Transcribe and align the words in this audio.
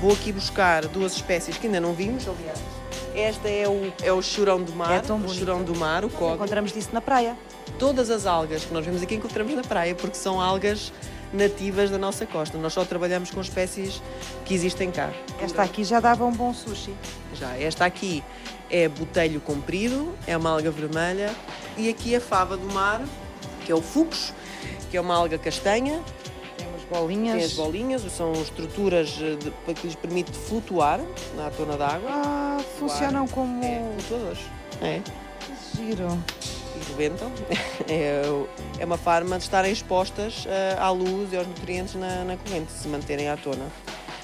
Vou 0.00 0.12
aqui 0.12 0.32
buscar 0.32 0.86
duas 0.86 1.12
espécies 1.14 1.56
que 1.58 1.66
ainda 1.66 1.80
não 1.80 1.92
vimos, 1.92 2.26
aliás. 2.26 2.58
Esta 3.14 3.48
é 3.48 3.68
o, 3.68 3.92
é 4.02 4.12
o 4.12 4.22
churão 4.22 4.62
do 4.62 4.72
mar, 4.72 4.92
É 4.92 5.00
tão 5.00 5.16
o 5.16 5.20
bonito. 5.20 5.38
churão 5.38 5.62
do 5.62 5.74
mar, 5.76 6.04
o 6.04 6.08
código. 6.08 6.36
Encontramos 6.36 6.72
disso 6.72 6.88
na 6.92 7.00
praia. 7.00 7.36
Todas 7.78 8.08
as 8.08 8.24
algas 8.24 8.64
que 8.64 8.72
nós 8.72 8.84
vemos 8.84 9.02
aqui 9.02 9.16
encontramos 9.16 9.54
na 9.54 9.62
praia, 9.62 9.94
porque 9.94 10.16
são 10.16 10.40
algas 10.40 10.92
nativas 11.32 11.90
da 11.90 11.98
nossa 11.98 12.24
costa. 12.24 12.56
Nós 12.56 12.72
só 12.72 12.84
trabalhamos 12.84 13.30
com 13.30 13.40
espécies 13.40 14.00
que 14.44 14.54
existem 14.54 14.90
cá. 14.90 15.10
Esta 15.40 15.62
aqui 15.62 15.84
já 15.84 16.00
dava 16.00 16.24
um 16.24 16.32
bom 16.32 16.54
sushi. 16.54 16.94
Já, 17.34 17.56
esta 17.58 17.84
aqui 17.84 18.22
é 18.70 18.88
botelho 18.88 19.40
comprido, 19.40 20.14
é 20.26 20.36
uma 20.36 20.50
alga 20.50 20.70
vermelha. 20.70 21.30
E 21.76 21.88
aqui 21.90 22.14
a 22.16 22.20
fava 22.20 22.56
do 22.56 22.72
mar, 22.72 23.02
que 23.66 23.72
é 23.72 23.74
o 23.74 23.82
fucus, 23.82 24.32
que 24.90 24.96
é 24.96 25.00
uma 25.00 25.14
alga 25.14 25.36
castanha. 25.36 26.00
Bolinhas. 26.90 27.36
Tem 27.36 27.44
as 27.44 27.52
bolinhas, 27.52 28.02
são 28.12 28.32
estruturas 28.32 29.16
eh, 29.20 29.36
de- 29.36 29.74
que 29.74 29.86
lhes 29.86 29.94
permite 29.96 30.32
flutuar 30.32 31.00
na 31.36 31.48
tona 31.50 31.76
d'água. 31.76 32.10
Ah, 32.12 32.58
funcionam 32.78 33.26
como 33.28 33.64
É, 33.64 33.80
flutuadores. 33.98 34.40
É. 34.82 35.00
giro. 35.76 36.18
e 36.76 36.90
rebentam. 36.90 37.30
É, 37.88 38.22
é 38.78 38.84
uma 38.84 38.96
forma 38.98 39.36
de 39.38 39.44
estarem 39.44 39.72
expostas 39.72 40.44
eh, 40.46 40.76
à 40.78 40.90
luz 40.90 41.32
e 41.32 41.36
aos 41.36 41.46
nutrientes 41.46 41.94
na, 41.94 42.24
na 42.24 42.36
corrente, 42.36 42.70
se 42.72 42.86
manterem 42.88 43.28
à 43.28 43.36
tona. 43.36 43.66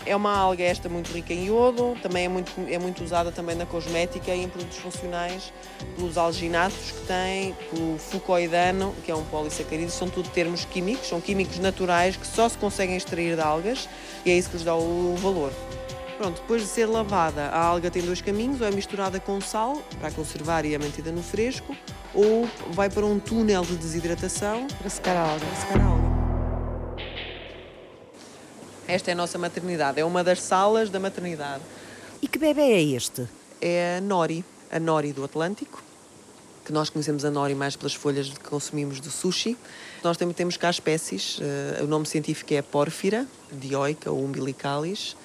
É 0.07 0.15
uma 0.15 0.37
alga 0.37 0.63
esta 0.63 0.89
muito 0.89 1.13
rica 1.13 1.35
em 1.35 1.47
iodo, 1.47 1.97
também 2.01 2.27
é 2.27 2.29
muito, 2.29 2.53
é 2.69 2.79
muito 2.79 3.03
usada 3.03 3.33
também 3.33 3.57
na 3.57 3.67
cosmética 3.67 4.33
e 4.33 4.45
em 4.45 4.49
produtos 4.49 4.79
funcionais, 4.79 5.53
pelos 5.97 6.17
alginatos 6.17 6.93
que 6.93 7.07
tem, 7.09 7.55
pelo 7.69 7.99
fucoidano, 7.99 8.95
que 9.05 9.11
é 9.11 9.17
um 9.17 9.25
polissacarídeo, 9.25 9.91
são 9.91 10.09
tudo 10.09 10.29
termos 10.29 10.65
químicos, 10.65 11.09
são 11.09 11.21
químicos 11.21 11.59
naturais 11.59 12.17
que 12.17 12.27
só 12.27 12.49
se 12.49 12.57
conseguem 12.57 12.97
extrair 12.97 13.35
de 13.35 13.43
algas 13.43 13.89
e 14.25 14.31
é 14.31 14.39
isso 14.39 14.49
que 14.49 14.57
lhes 14.57 14.65
dá 14.65 14.77
o 14.77 15.17
valor. 15.17 15.53
Pronto, 16.17 16.41
depois 16.41 16.63
de 16.63 16.69
ser 16.69 16.87
lavada, 16.87 17.49
a 17.49 17.61
alga 17.61 17.91
tem 17.91 18.03
dois 18.03 18.23
caminhos, 18.23 18.61
ou 18.61 18.67
é 18.67 18.71
misturada 18.71 19.19
com 19.19 19.41
sal 19.41 19.83
para 20.01 20.11
conservar 20.13 20.65
e 20.65 20.73
é 20.73 20.79
mantida 20.79 21.11
no 21.11 21.23
fresco, 21.23 21.77
ou 22.15 22.49
vai 22.71 22.89
para 22.89 23.05
um 23.05 23.19
túnel 23.19 23.63
de 23.63 23.77
desidratação 23.77 24.67
Para 24.79 24.89
secar 24.89 25.17
a 25.17 25.23
alga. 25.23 25.45
para 25.45 25.57
secar 25.57 25.81
a 25.81 25.85
alga. 25.85 26.16
Esta 28.89 29.11
é 29.11 29.15
a 29.15 29.17
nossa 29.17 29.37
maternidade, 29.37 30.01
é 30.01 30.05
uma 30.05 30.23
das 30.23 30.41
salas 30.41 30.89
da 30.91 31.01
maternidade. 31.01 31.63
E 32.23 32.29
que 32.29 32.39
bebê 32.39 32.63
é 32.63 32.83
este? 32.83 33.27
É 33.61 33.97
a 33.99 34.01
nori, 34.01 34.45
a 34.71 34.79
nori 34.79 35.13
do 35.13 35.25
Atlântico, 35.25 35.83
que 36.65 36.73
nós 36.73 36.89
conhecemos 36.89 37.25
a 37.25 37.31
nori 37.31 37.55
mais 37.55 37.75
pelas 37.75 37.95
folhas 37.95 38.29
que 38.29 38.49
consumimos 38.49 39.01
do 39.01 39.11
sushi. 39.11 39.57
Nós 40.05 40.17
também 40.17 40.35
temos 40.35 40.57
cá 40.57 40.71
espécies, 40.71 41.39
eh, 41.41 41.83
o 41.83 41.87
nome 41.87 42.07
científico 42.07 42.55
é 42.55 42.63
Pórfira, 42.63 43.27
dioica 43.51 44.11
ou 44.11 44.25
umbilicalis, 44.25 45.17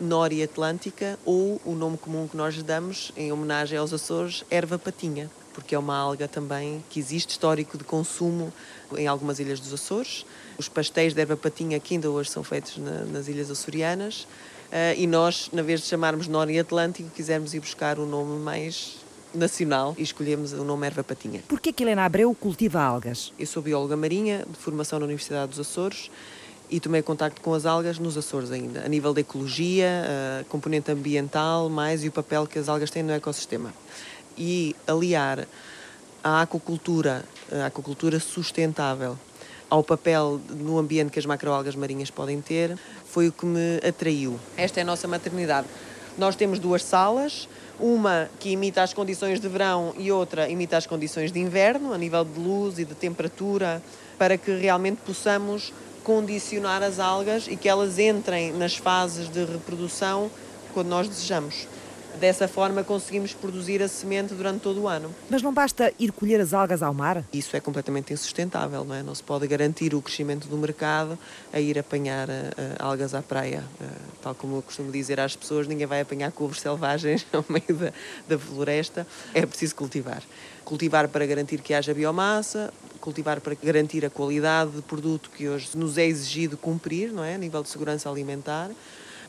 nori 0.00 0.42
atlântica, 0.42 1.16
ou 1.24 1.60
o 1.64 1.76
nome 1.76 1.96
comum 1.96 2.26
que 2.26 2.36
nós 2.36 2.56
lhe 2.56 2.62
damos, 2.62 3.12
em 3.16 3.30
homenagem 3.32 3.78
aos 3.78 3.92
Açores, 3.92 4.44
erva 4.50 4.78
patinha, 4.78 5.30
porque 5.56 5.74
é 5.74 5.78
uma 5.78 5.96
alga 5.96 6.28
também 6.28 6.84
que 6.90 7.00
existe 7.00 7.30
histórico 7.30 7.78
de 7.78 7.82
consumo 7.84 8.52
em 8.94 9.06
algumas 9.06 9.38
ilhas 9.40 9.58
dos 9.58 9.72
Açores. 9.72 10.26
Os 10.58 10.68
pastéis 10.68 11.14
de 11.14 11.20
erva 11.22 11.34
patinha 11.36 11.80
que 11.80 11.94
ainda 11.94 12.10
hoje 12.10 12.28
são 12.30 12.44
feitos 12.44 12.76
na- 12.76 13.04
nas 13.06 13.26
ilhas 13.26 13.50
açorianas. 13.50 14.28
Eh, 14.70 14.96
e 14.98 15.06
nós, 15.06 15.48
na 15.54 15.62
vez 15.62 15.80
de 15.80 15.86
chamarmos 15.86 16.28
Nori 16.28 16.58
Atlântico, 16.58 17.08
quisemos 17.08 17.54
ir 17.54 17.60
buscar 17.60 17.98
o 17.98 18.04
nome 18.04 18.38
mais 18.38 18.96
nacional 19.34 19.94
e 19.96 20.02
escolhemos 20.02 20.52
o 20.52 20.62
nome 20.62 20.86
erva 20.86 21.02
patinha. 21.02 21.42
Porquê 21.48 21.72
que 21.72 21.82
Helena 21.82 22.04
Abreu 22.04 22.34
cultiva 22.34 22.80
algas? 22.82 23.32
Eu 23.38 23.46
sou 23.46 23.62
bióloga 23.62 23.96
marinha, 23.96 24.44
de 24.48 24.58
formação 24.58 24.98
na 24.98 25.06
Universidade 25.06 25.48
dos 25.50 25.60
Açores 25.60 26.10
e 26.68 26.80
tomei 26.80 27.00
contacto 27.00 27.40
com 27.40 27.54
as 27.54 27.64
algas 27.64 27.98
nos 27.98 28.16
Açores 28.18 28.50
ainda, 28.50 28.84
a 28.84 28.88
nível 28.88 29.14
da 29.14 29.20
ecologia, 29.20 29.88
a 30.40 30.44
componente 30.44 30.90
ambiental, 30.90 31.68
mais 31.70 32.02
e 32.04 32.08
o 32.08 32.12
papel 32.12 32.46
que 32.46 32.58
as 32.58 32.68
algas 32.68 32.90
têm 32.90 33.02
no 33.02 33.12
ecossistema. 33.12 33.72
E 34.36 34.76
aliar 34.86 35.46
a 36.22 36.42
aquacultura, 36.42 37.24
a 37.50 37.66
aquacultura 37.66 38.20
sustentável, 38.20 39.16
ao 39.68 39.82
papel 39.82 40.40
no 40.50 40.78
ambiente 40.78 41.10
que 41.10 41.18
as 41.18 41.26
macroalgas 41.26 41.74
marinhas 41.74 42.10
podem 42.10 42.40
ter, 42.40 42.78
foi 43.08 43.28
o 43.28 43.32
que 43.32 43.46
me 43.46 43.78
atraiu. 43.86 44.38
Esta 44.56 44.80
é 44.80 44.82
a 44.82 44.86
nossa 44.86 45.08
maternidade. 45.08 45.66
Nós 46.18 46.34
temos 46.34 46.58
duas 46.58 46.82
salas, 46.82 47.48
uma 47.78 48.30
que 48.40 48.50
imita 48.50 48.82
as 48.82 48.94
condições 48.94 49.38
de 49.38 49.48
verão 49.48 49.94
e 49.98 50.10
outra 50.10 50.48
imita 50.48 50.76
as 50.76 50.86
condições 50.86 51.30
de 51.30 51.38
inverno, 51.38 51.92
a 51.92 51.98
nível 51.98 52.24
de 52.24 52.40
luz 52.40 52.78
e 52.78 52.84
de 52.84 52.94
temperatura, 52.94 53.82
para 54.18 54.38
que 54.38 54.50
realmente 54.50 54.98
possamos 55.04 55.72
condicionar 56.02 56.82
as 56.82 56.98
algas 56.98 57.46
e 57.48 57.56
que 57.56 57.68
elas 57.68 57.98
entrem 57.98 58.52
nas 58.52 58.76
fases 58.76 59.28
de 59.28 59.44
reprodução 59.44 60.30
quando 60.72 60.88
nós 60.88 61.08
desejamos. 61.08 61.66
Dessa 62.20 62.48
forma 62.48 62.82
conseguimos 62.82 63.34
produzir 63.34 63.82
a 63.82 63.88
semente 63.88 64.34
durante 64.34 64.60
todo 64.60 64.82
o 64.82 64.88
ano. 64.88 65.14
Mas 65.28 65.42
não 65.42 65.52
basta 65.52 65.92
ir 65.98 66.12
colher 66.12 66.40
as 66.40 66.54
algas 66.54 66.82
ao 66.82 66.94
mar? 66.94 67.22
Isso 67.32 67.54
é 67.56 67.60
completamente 67.60 68.12
insustentável, 68.12 68.84
não 68.84 68.94
é? 68.94 69.02
Não 69.02 69.14
se 69.14 69.22
pode 69.22 69.46
garantir 69.46 69.94
o 69.94 70.00
crescimento 70.00 70.48
do 70.48 70.56
mercado 70.56 71.18
a 71.52 71.60
ir 71.60 71.78
apanhar 71.78 72.28
eh, 72.30 72.52
algas 72.78 73.14
à 73.14 73.20
praia. 73.20 73.62
Eh, 73.80 73.84
tal 74.22 74.34
como 74.34 74.56
eu 74.56 74.62
costumo 74.62 74.90
dizer 74.90 75.20
às 75.20 75.36
pessoas, 75.36 75.66
ninguém 75.66 75.86
vai 75.86 76.00
apanhar 76.00 76.32
couves 76.32 76.60
selvagens 76.60 77.26
ao 77.32 77.44
meio 77.48 77.74
da, 77.78 77.92
da 78.26 78.38
floresta. 78.38 79.06
É 79.34 79.44
preciso 79.44 79.74
cultivar. 79.74 80.22
Cultivar 80.64 81.08
para 81.08 81.26
garantir 81.26 81.60
que 81.60 81.74
haja 81.74 81.92
biomassa, 81.92 82.72
cultivar 82.98 83.40
para 83.40 83.54
garantir 83.62 84.04
a 84.04 84.10
qualidade 84.10 84.70
de 84.70 84.82
produto 84.82 85.30
que 85.30 85.48
hoje 85.48 85.68
nos 85.74 85.98
é 85.98 86.06
exigido 86.06 86.56
cumprir, 86.56 87.12
não 87.12 87.22
é? 87.22 87.34
A 87.34 87.38
nível 87.38 87.62
de 87.62 87.68
segurança 87.68 88.08
alimentar. 88.08 88.70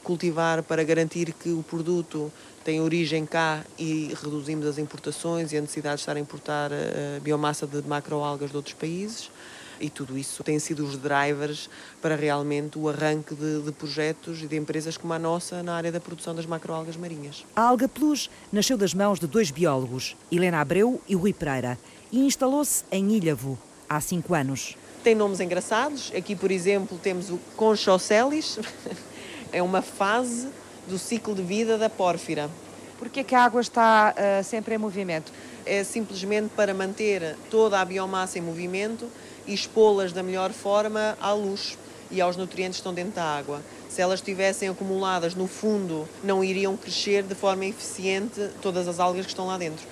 Cultivar 0.03 0.63
para 0.63 0.83
garantir 0.83 1.33
que 1.33 1.49
o 1.49 1.63
produto 1.63 2.31
tem 2.63 2.81
origem 2.81 3.25
cá 3.25 3.63
e 3.79 4.13
reduzimos 4.21 4.65
as 4.65 4.77
importações 4.77 5.53
e 5.53 5.57
a 5.57 5.61
necessidade 5.61 5.95
de 5.95 6.01
estar 6.01 6.17
a 6.17 6.19
importar 6.19 6.69
eh, 6.71 7.19
biomassa 7.21 7.65
de 7.65 7.81
macroalgas 7.87 8.51
de 8.51 8.57
outros 8.57 8.75
países. 8.75 9.31
E 9.79 9.89
tudo 9.89 10.17
isso 10.17 10.43
tem 10.43 10.59
sido 10.59 10.83
os 10.83 10.97
drivers 10.97 11.69
para 12.01 12.15
realmente 12.15 12.77
o 12.77 12.89
arranque 12.89 13.35
de, 13.35 13.61
de 13.61 13.71
projetos 13.71 14.41
e 14.41 14.47
de 14.47 14.57
empresas 14.57 14.97
como 14.97 15.13
a 15.13 15.19
nossa 15.19 15.61
na 15.61 15.75
área 15.75 15.91
da 15.91 15.99
produção 15.99 16.33
das 16.35 16.45
macroalgas 16.45 16.97
marinhas. 16.97 17.45
A 17.55 17.61
Alga 17.61 17.87
Plus 17.87 18.29
nasceu 18.51 18.77
das 18.77 18.93
mãos 18.93 19.19
de 19.19 19.27
dois 19.27 19.51
biólogos, 19.51 20.15
Helena 20.31 20.59
Abreu 20.59 20.99
e 21.07 21.15
Rui 21.15 21.31
Pereira, 21.31 21.77
e 22.11 22.25
instalou-se 22.25 22.83
em 22.91 23.11
Ilhavo 23.11 23.57
há 23.87 24.01
cinco 24.01 24.33
anos. 24.33 24.75
Tem 25.03 25.15
nomes 25.15 25.39
engraçados. 25.39 26.11
Aqui, 26.15 26.35
por 26.35 26.51
exemplo, 26.51 26.99
temos 27.01 27.29
o 27.29 27.39
Conchocelis. 27.55 28.59
é 29.51 29.61
uma 29.61 29.81
fase 29.81 30.49
do 30.87 30.97
ciclo 30.97 31.35
de 31.35 31.41
vida 31.41 31.77
da 31.77 31.89
pórfira. 31.89 32.49
Porquê 32.97 33.23
que 33.23 33.35
a 33.35 33.43
água 33.43 33.61
está 33.61 34.13
ah, 34.17 34.43
sempre 34.43 34.75
em 34.75 34.77
movimento? 34.77 35.31
É 35.65 35.83
simplesmente 35.83 36.49
para 36.55 36.73
manter 36.73 37.35
toda 37.49 37.79
a 37.79 37.85
biomassa 37.85 38.39
em 38.39 38.41
movimento 38.41 39.07
e 39.45 39.53
expô-las 39.53 40.11
da 40.11 40.23
melhor 40.23 40.51
forma 40.51 41.17
à 41.21 41.31
luz 41.33 41.77
e 42.09 42.21
aos 42.21 42.37
nutrientes 42.37 42.77
que 42.77 42.81
estão 42.81 42.93
dentro 42.93 43.13
da 43.13 43.23
água. 43.23 43.61
Se 43.89 44.01
elas 44.01 44.19
estivessem 44.19 44.69
acumuladas 44.69 45.35
no 45.35 45.47
fundo, 45.47 46.07
não 46.23 46.43
iriam 46.43 46.75
crescer 46.77 47.23
de 47.23 47.35
forma 47.35 47.65
eficiente 47.65 48.49
todas 48.61 48.87
as 48.87 48.99
algas 48.99 49.25
que 49.25 49.31
estão 49.31 49.47
lá 49.47 49.57
dentro. 49.57 49.85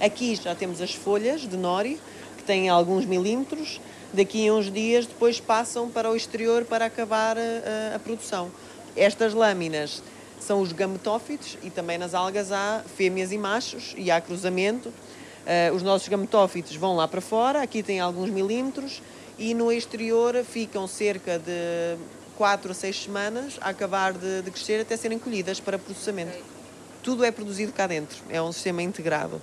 Aqui 0.00 0.34
já 0.34 0.54
temos 0.54 0.80
as 0.80 0.94
folhas 0.94 1.42
de 1.42 1.56
nori, 1.56 2.00
que 2.36 2.44
têm 2.44 2.68
alguns 2.68 3.04
milímetros. 3.04 3.80
Daqui 4.12 4.46
a 4.46 4.52
uns 4.52 4.70
dias, 4.70 5.06
depois 5.06 5.40
passam 5.40 5.88
para 5.88 6.10
o 6.10 6.14
exterior 6.14 6.66
para 6.66 6.84
acabar 6.84 7.38
a, 7.38 7.96
a 7.96 7.98
produção. 7.98 8.50
Estas 8.94 9.32
lâminas 9.32 10.02
são 10.38 10.60
os 10.60 10.70
gametófitos 10.72 11.56
e 11.62 11.70
também 11.70 11.96
nas 11.96 12.12
algas 12.12 12.52
há 12.52 12.82
fêmeas 12.96 13.32
e 13.32 13.38
machos 13.38 13.94
e 13.96 14.10
há 14.10 14.20
cruzamento. 14.20 14.92
Eh, 15.46 15.72
os 15.74 15.82
nossos 15.82 16.08
gametófitos 16.08 16.76
vão 16.76 16.94
lá 16.94 17.08
para 17.08 17.22
fora, 17.22 17.62
aqui 17.62 17.82
tem 17.82 18.00
alguns 18.00 18.28
milímetros 18.28 19.00
e 19.38 19.54
no 19.54 19.72
exterior 19.72 20.44
ficam 20.44 20.86
cerca 20.86 21.38
de 21.38 21.96
4 22.36 22.70
a 22.70 22.74
6 22.74 23.04
semanas 23.04 23.58
a 23.62 23.70
acabar 23.70 24.12
de, 24.12 24.42
de 24.42 24.50
crescer 24.50 24.80
até 24.80 24.94
serem 24.94 25.18
colhidas 25.18 25.58
para 25.58 25.78
processamento. 25.78 26.36
Tudo 27.02 27.24
é 27.24 27.30
produzido 27.30 27.72
cá 27.72 27.86
dentro, 27.86 28.18
é 28.28 28.42
um 28.42 28.52
sistema 28.52 28.82
integrado. 28.82 29.40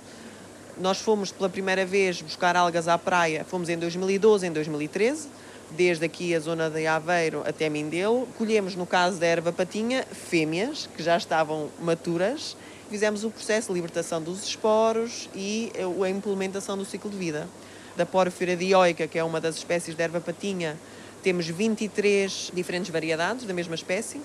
Nós 0.80 0.98
fomos 0.98 1.30
pela 1.30 1.50
primeira 1.50 1.84
vez 1.84 2.22
buscar 2.22 2.56
algas 2.56 2.88
à 2.88 2.96
praia, 2.96 3.44
fomos 3.44 3.68
em 3.68 3.76
2012, 3.76 4.46
em 4.46 4.50
2013, 4.50 5.28
desde 5.72 6.06
aqui 6.06 6.34
a 6.34 6.40
zona 6.40 6.70
de 6.70 6.86
Aveiro 6.86 7.42
até 7.46 7.68
Mindelo. 7.68 8.26
Colhemos, 8.38 8.74
no 8.74 8.86
caso 8.86 9.20
da 9.20 9.26
erva 9.26 9.52
patinha, 9.52 10.06
fêmeas 10.10 10.88
que 10.96 11.02
já 11.02 11.18
estavam 11.18 11.68
maturas. 11.82 12.56
Fizemos 12.88 13.24
o 13.24 13.30
processo 13.30 13.68
de 13.68 13.74
libertação 13.74 14.22
dos 14.22 14.42
esporos 14.42 15.28
e 15.34 15.70
a 16.02 16.08
implementação 16.08 16.78
do 16.78 16.86
ciclo 16.86 17.10
de 17.10 17.18
vida. 17.18 17.46
Da 17.94 18.06
Porphyra 18.06 18.56
dioica, 18.56 19.06
que 19.06 19.18
é 19.18 19.22
uma 19.22 19.38
das 19.38 19.56
espécies 19.56 19.94
de 19.94 20.02
erva 20.02 20.18
patinha, 20.18 20.78
temos 21.22 21.46
23 21.46 22.52
diferentes 22.54 22.90
variedades 22.90 23.44
da 23.44 23.52
mesma 23.52 23.74
espécie. 23.74 24.18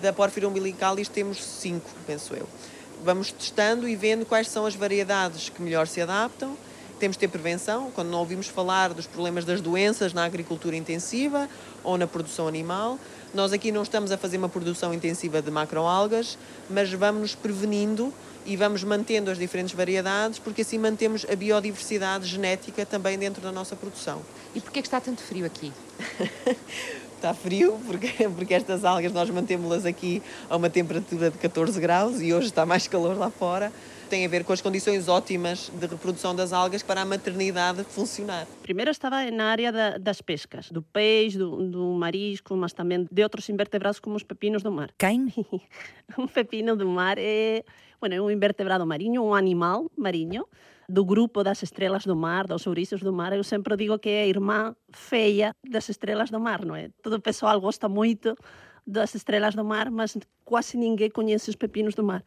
Da 0.00 0.12
Porphyra 0.12 0.46
umbilicalis 0.46 1.08
temos 1.08 1.42
5, 1.42 1.90
penso 2.06 2.32
eu 2.32 2.48
vamos 3.04 3.32
testando 3.32 3.88
e 3.88 3.96
vendo 3.96 4.26
quais 4.26 4.48
são 4.48 4.66
as 4.66 4.74
variedades 4.74 5.48
que 5.48 5.62
melhor 5.62 5.86
se 5.86 6.00
adaptam 6.00 6.56
Temos 7.00 7.16
de 7.16 7.20
ter 7.20 7.28
prevenção 7.28 7.90
quando 7.90 8.10
não 8.10 8.18
ouvimos 8.18 8.46
falar 8.46 8.92
dos 8.92 9.06
problemas 9.06 9.46
das 9.46 9.62
doenças 9.62 10.12
na 10.12 10.22
agricultura 10.22 10.76
intensiva 10.76 11.48
ou 11.82 11.96
na 11.96 12.06
produção 12.06 12.46
animal. 12.46 12.98
Nós 13.32 13.54
aqui 13.54 13.72
não 13.72 13.82
estamos 13.82 14.12
a 14.12 14.18
fazer 14.18 14.36
uma 14.36 14.50
produção 14.50 14.92
intensiva 14.92 15.40
de 15.40 15.50
macroalgas, 15.50 16.36
mas 16.68 16.92
vamos 16.92 17.22
nos 17.22 17.34
prevenindo 17.34 18.12
e 18.44 18.54
vamos 18.54 18.84
mantendo 18.84 19.30
as 19.30 19.38
diferentes 19.38 19.74
variedades, 19.74 20.38
porque 20.38 20.60
assim 20.60 20.78
mantemos 20.78 21.24
a 21.30 21.34
biodiversidade 21.34 22.26
genética 22.26 22.84
também 22.84 23.18
dentro 23.18 23.40
da 23.40 23.50
nossa 23.50 23.74
produção. 23.74 24.20
E 24.54 24.60
porquê 24.60 24.82
que 24.82 24.88
está 24.88 25.00
tanto 25.00 25.22
frio 25.22 25.46
aqui? 25.46 25.72
está 27.20 27.34
frio, 27.34 27.78
porque, 27.86 28.08
porque 28.34 28.54
estas 28.54 28.84
algas 28.84 29.12
nós 29.12 29.28
mantemos-las 29.28 29.84
aqui 29.84 30.22
a 30.48 30.56
uma 30.56 30.70
temperatura 30.70 31.30
de 31.30 31.36
14 31.38 31.78
graus 31.78 32.20
e 32.20 32.32
hoje 32.32 32.46
está 32.46 32.64
mais 32.64 32.88
calor 32.88 33.16
lá 33.16 33.30
fora. 33.30 33.70
Tem 34.08 34.24
a 34.24 34.28
ver 34.28 34.42
com 34.42 34.52
as 34.52 34.60
condições 34.60 35.06
ótimas 35.06 35.70
de 35.72 35.86
reprodução 35.86 36.34
das 36.34 36.52
algas 36.52 36.82
para 36.82 37.02
a 37.02 37.04
maternidade 37.04 37.84
funcionar. 37.84 38.44
Primeiro 38.62 38.90
estava 38.90 39.30
na 39.30 39.44
área 39.44 39.70
da, 39.70 39.98
das 39.98 40.20
pescas, 40.20 40.68
do 40.72 40.82
peixe, 40.82 41.38
do, 41.38 41.68
do, 41.68 41.84
marisco, 41.92 42.56
mas 42.56 42.72
também 42.72 43.06
de 43.08 43.22
outros 43.22 43.48
invertebrados 43.48 44.00
como 44.00 44.16
os 44.16 44.24
pepinos 44.24 44.64
do 44.64 44.72
mar. 44.72 44.90
Quem? 44.98 45.32
um 46.18 46.26
pepino 46.26 46.74
do 46.74 46.88
mar 46.88 47.18
é, 47.18 47.62
bueno, 48.00 48.16
é 48.16 48.20
um 48.20 48.30
invertebrado 48.30 48.84
marinho, 48.84 49.22
um 49.22 49.34
animal 49.34 49.88
marinho 49.96 50.44
do 50.90 51.04
grupo 51.04 51.42
das 51.42 51.62
estrelas 51.62 52.04
do 52.04 52.16
mar, 52.16 52.46
dos 52.46 52.66
ouriços 52.66 53.00
do 53.00 53.12
mar, 53.12 53.32
eu 53.32 53.44
sempre 53.44 53.76
digo 53.76 53.98
que 53.98 54.08
é 54.08 54.22
a 54.22 54.26
irmã 54.26 54.74
feia 54.92 55.54
das 55.68 55.88
estrelas 55.88 56.30
do 56.30 56.40
mar, 56.40 56.64
não 56.64 56.74
é? 56.74 56.90
Todo 57.02 57.14
o 57.14 57.20
pessoal 57.20 57.60
gosta 57.60 57.88
muito 57.88 58.36
das 58.86 59.14
estrelas 59.14 59.54
do 59.54 59.64
mar, 59.64 59.90
mas 59.90 60.16
quase 60.44 60.76
ninguém 60.76 61.10
conhece 61.10 61.48
os 61.48 61.56
pepinos 61.56 61.94
do 61.94 62.02
mar. 62.02 62.24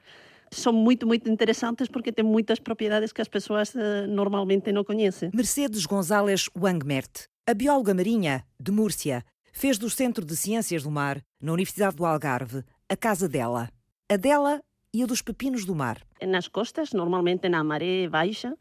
São 0.52 0.72
muito, 0.72 1.06
muito 1.06 1.30
interessantes 1.30 1.88
porque 1.88 2.12
têm 2.12 2.24
muitas 2.24 2.60
propriedades 2.60 3.12
que 3.12 3.22
as 3.22 3.28
pessoas 3.28 3.74
uh, 3.74 4.08
normalmente 4.08 4.72
não 4.72 4.84
conhecem. 4.84 5.30
Mercedes 5.34 5.86
Gonzalez 5.86 6.50
Wangmert, 6.56 7.28
a 7.46 7.54
bióloga 7.54 7.94
marinha 7.94 8.46
de 8.60 8.72
Múrcia, 8.72 9.26
fez 9.52 9.78
do 9.78 9.90
Centro 9.90 10.24
de 10.24 10.36
Ciências 10.36 10.84
do 10.84 10.92
Mar, 10.92 11.22
na 11.42 11.52
Universidade 11.52 11.96
do 11.96 12.06
Algarve, 12.06 12.64
a 12.88 12.96
casa 12.96 13.28
dela. 13.28 13.70
A 14.10 14.16
dela 14.16 14.62
e 14.94 15.02
a 15.02 15.08
dos 15.08 15.24
pepinos 15.24 15.66
do 15.66 15.74
mar. 15.74 15.98
Nas 16.22 16.48
costas, 16.48 16.94
normalmente 16.94 17.50
na 17.50 17.64
maré 17.64 18.08
baixa, 18.08 18.56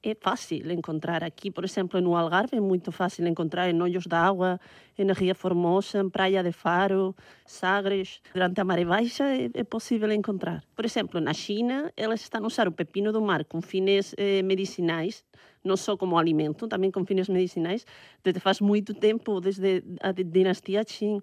é 0.00 0.14
fácil 0.14 0.70
encontrar 0.70 1.22
aqui, 1.24 1.50
por 1.50 1.64
exemplo, 1.64 2.00
no 2.00 2.16
Algarve, 2.16 2.56
é 2.56 2.60
muito 2.60 2.90
fácil 2.92 3.26
encontrar 3.26 3.68
em 3.68 3.80
Olhos 3.82 4.06
d'Água, 4.06 4.60
em 4.96 5.12
Ria 5.12 5.34
Formosa, 5.34 6.00
em 6.00 6.08
Praia 6.08 6.42
de 6.42 6.52
Faro, 6.52 7.14
Sagres. 7.46 8.20
Durante 8.32 8.60
a 8.60 8.64
maré 8.64 8.84
baixa 8.84 9.24
é, 9.24 9.50
é 9.54 9.64
possível 9.64 10.10
encontrar. 10.12 10.64
Por 10.74 10.84
exemplo, 10.84 11.20
na 11.20 11.32
China, 11.32 11.92
elas 11.96 12.20
estão 12.20 12.42
a 12.44 12.46
usar 12.46 12.68
o 12.68 12.72
pepino 12.72 13.12
do 13.12 13.20
mar 13.20 13.44
com 13.44 13.60
fins 13.60 14.14
eh, 14.16 14.42
medicinais, 14.42 15.24
não 15.64 15.76
só 15.76 15.96
como 15.96 16.18
alimento, 16.18 16.66
também 16.66 16.90
com 16.90 17.04
fins 17.04 17.28
medicinais, 17.28 17.86
desde 18.22 18.40
faz 18.40 18.60
muito 18.60 18.94
tempo, 18.94 19.40
desde 19.40 19.84
a 20.00 20.10
dinastia 20.12 20.84
Qing 20.84 21.20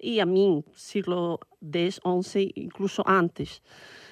e 0.00 0.20
a 0.20 0.26
mim, 0.26 0.62
século 0.72 1.38
X, 1.62 2.00
XI, 2.22 2.52
incluso 2.56 3.02
antes. 3.06 3.60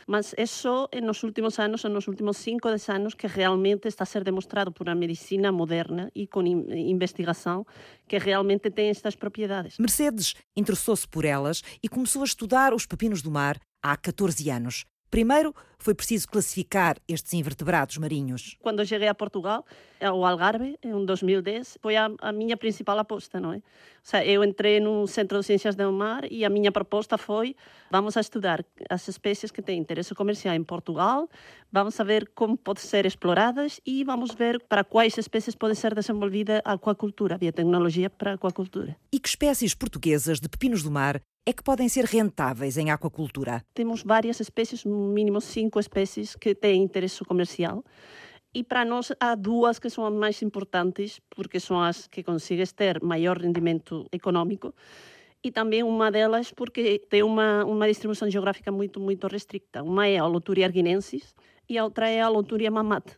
Mas 0.07 0.35
é 0.37 0.47
só 0.47 0.89
nos 1.03 1.23
últimos 1.25 1.59
anos, 1.59 1.83
nos 1.85 2.07
últimos 2.07 2.37
5 2.37 2.69
10 2.69 2.89
anos, 2.91 3.15
que 3.15 3.27
realmente 3.27 3.89
está 3.89 4.05
a 4.05 4.07
ser 4.07 4.23
demonstrado 4.23 4.71
por 4.71 4.89
a 4.89 4.95
medicina 4.95 5.51
moderna 5.51 6.11
e 6.15 6.27
com 6.29 6.47
investigação 6.47 7.67
que 8.07 8.17
realmente 8.19 8.71
tem 8.71 8.89
estas 8.89 9.17
propriedades. 9.17 9.79
Mercedes 9.79 10.35
interessou-se 10.57 11.09
por 11.09 11.25
elas 11.25 11.63
e 11.83 11.89
começou 11.89 12.23
a 12.23 12.25
estudar 12.25 12.73
os 12.73 12.87
pepinos 12.87 13.21
do 13.21 13.31
mar 13.33 13.59
há 13.83 13.97
14 13.97 14.49
anos. 14.49 14.85
Primeiro, 15.11 15.55
foi 15.79 15.95
preciso 15.95 16.29
classificar 16.29 16.97
estes 17.09 17.33
invertebrados 17.33 17.99
marinhos. 17.99 18.57
Quando 18.63 18.85
cheguei 18.85 19.09
a 19.09 19.15
Portugal, 19.15 19.65
ao 20.01 20.25
Algarve, 20.25 20.79
em 20.83 21.05
2010, 21.05 21.79
foi 21.81 21.97
a, 21.97 22.11
a 22.21 22.33
minha 22.33 22.57
principal 22.57 22.99
aposta, 22.99 23.41
não 23.41 23.53
é? 23.53 23.57
Ou 23.57 23.63
seja, 24.03 24.25
eu 24.25 24.45
entrei 24.45 24.79
no 24.81 25.07
Centro 25.07 25.41
de 25.41 25.47
Ciências 25.47 25.75
do 25.75 25.91
Mar 25.93 26.31
e 26.31 26.45
a 26.45 26.51
minha 26.51 26.71
proposta 26.71 27.19
foi 27.19 27.57
vamos 27.91 28.17
a 28.17 28.21
estudar 28.21 28.65
as 28.89 29.09
espécies 29.09 29.51
que 29.51 29.63
têm 29.63 29.79
interesse 29.79 30.15
comercial 30.15 30.55
em 30.55 30.65
Portugal, 30.65 31.29
vamos 31.73 31.99
a 31.99 32.05
ver 32.05 32.31
como 32.35 32.57
podem 32.57 32.83
ser 32.83 33.07
exploradas 33.07 33.81
e 33.85 34.05
vamos 34.05 34.35
ver 34.35 34.61
para 34.69 34.85
quais 34.85 35.17
espécies 35.19 35.55
pode 35.55 35.75
ser 35.77 35.95
desenvolvida 35.95 36.63
a 36.65 36.73
aquacultura, 36.73 37.35
a 37.35 37.39
biotecnologia 37.39 38.11
para 38.11 38.33
a 38.33 38.35
aquacultura. 38.35 38.97
E 39.13 39.19
que 39.19 39.29
espécies 39.29 39.75
portuguesas 39.75 40.41
de 40.41 40.49
pepinos 40.49 40.83
do 40.83 40.91
mar 40.91 41.21
é 41.49 41.53
que 41.53 41.63
podem 41.63 41.89
ser 41.89 42.05
rentáveis 42.05 42.77
em 42.77 42.91
aquacultura? 42.91 43.65
Temos 43.73 44.03
várias 44.03 44.41
espécies, 44.41 44.85
no 44.85 45.09
mínimo 45.09 45.41
cinco 45.41 45.66
espécies, 45.79 46.37
que 46.37 46.55
têm 46.55 46.83
interesse 46.83 47.25
comercial. 47.25 47.85
E 48.55 48.65
para 48.65 48.85
nós 48.85 49.13
há 49.21 49.35
duas 49.35 49.79
que 49.79 49.91
são 49.91 50.07
as 50.07 50.13
mais 50.13 50.41
importantes, 50.43 51.21
porque 51.31 51.61
são 51.61 51.81
as 51.81 52.07
que 52.07 52.23
consegues 52.23 52.73
ter 52.73 53.03
maior 53.03 53.39
rendimento 53.39 54.07
econômico. 54.13 54.75
E 55.43 55.51
também 55.51 55.83
uma 55.83 56.11
delas 56.11 56.53
porque 56.53 56.99
tem 57.11 57.23
uma, 57.23 57.65
uma 57.65 57.87
distribuição 57.87 58.31
geográfica 58.31 58.73
muito, 58.73 58.99
muito 58.99 59.27
restrita. 59.29 59.83
Uma 59.83 60.07
é 60.07 60.19
a 60.19 60.27
Loturia 60.27 60.67
arguinensis 60.67 61.35
e 61.69 61.77
a 61.77 61.85
outra 61.85 62.09
é 62.09 62.21
a 62.21 62.29
Loturia 62.29 62.71
mamata 62.71 63.15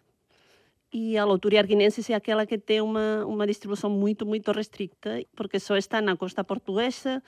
e 0.93 1.19
a 1.19 1.25
Loturia 1.25 1.61
arguinensis 1.61 2.09
é 2.09 2.15
aquela 2.15 2.47
que 2.47 2.59
tem 2.59 2.81
uma, 2.81 3.25
uma 3.27 3.47
distribuição 3.47 3.91
muito, 3.91 4.25
muito 4.25 4.51
restrita, 4.53 5.23
porque 5.37 5.61
só 5.61 5.77
está 5.77 6.01
na 6.01 6.17
costa 6.17 6.43
portuguesa, 6.43 7.23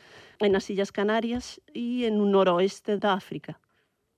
nas 0.51 0.69
Ilhas 0.71 0.91
Canárias 0.91 1.61
e 1.75 2.09
no 2.11 2.25
noroeste 2.25 2.97
da 2.97 3.13
África. 3.13 3.55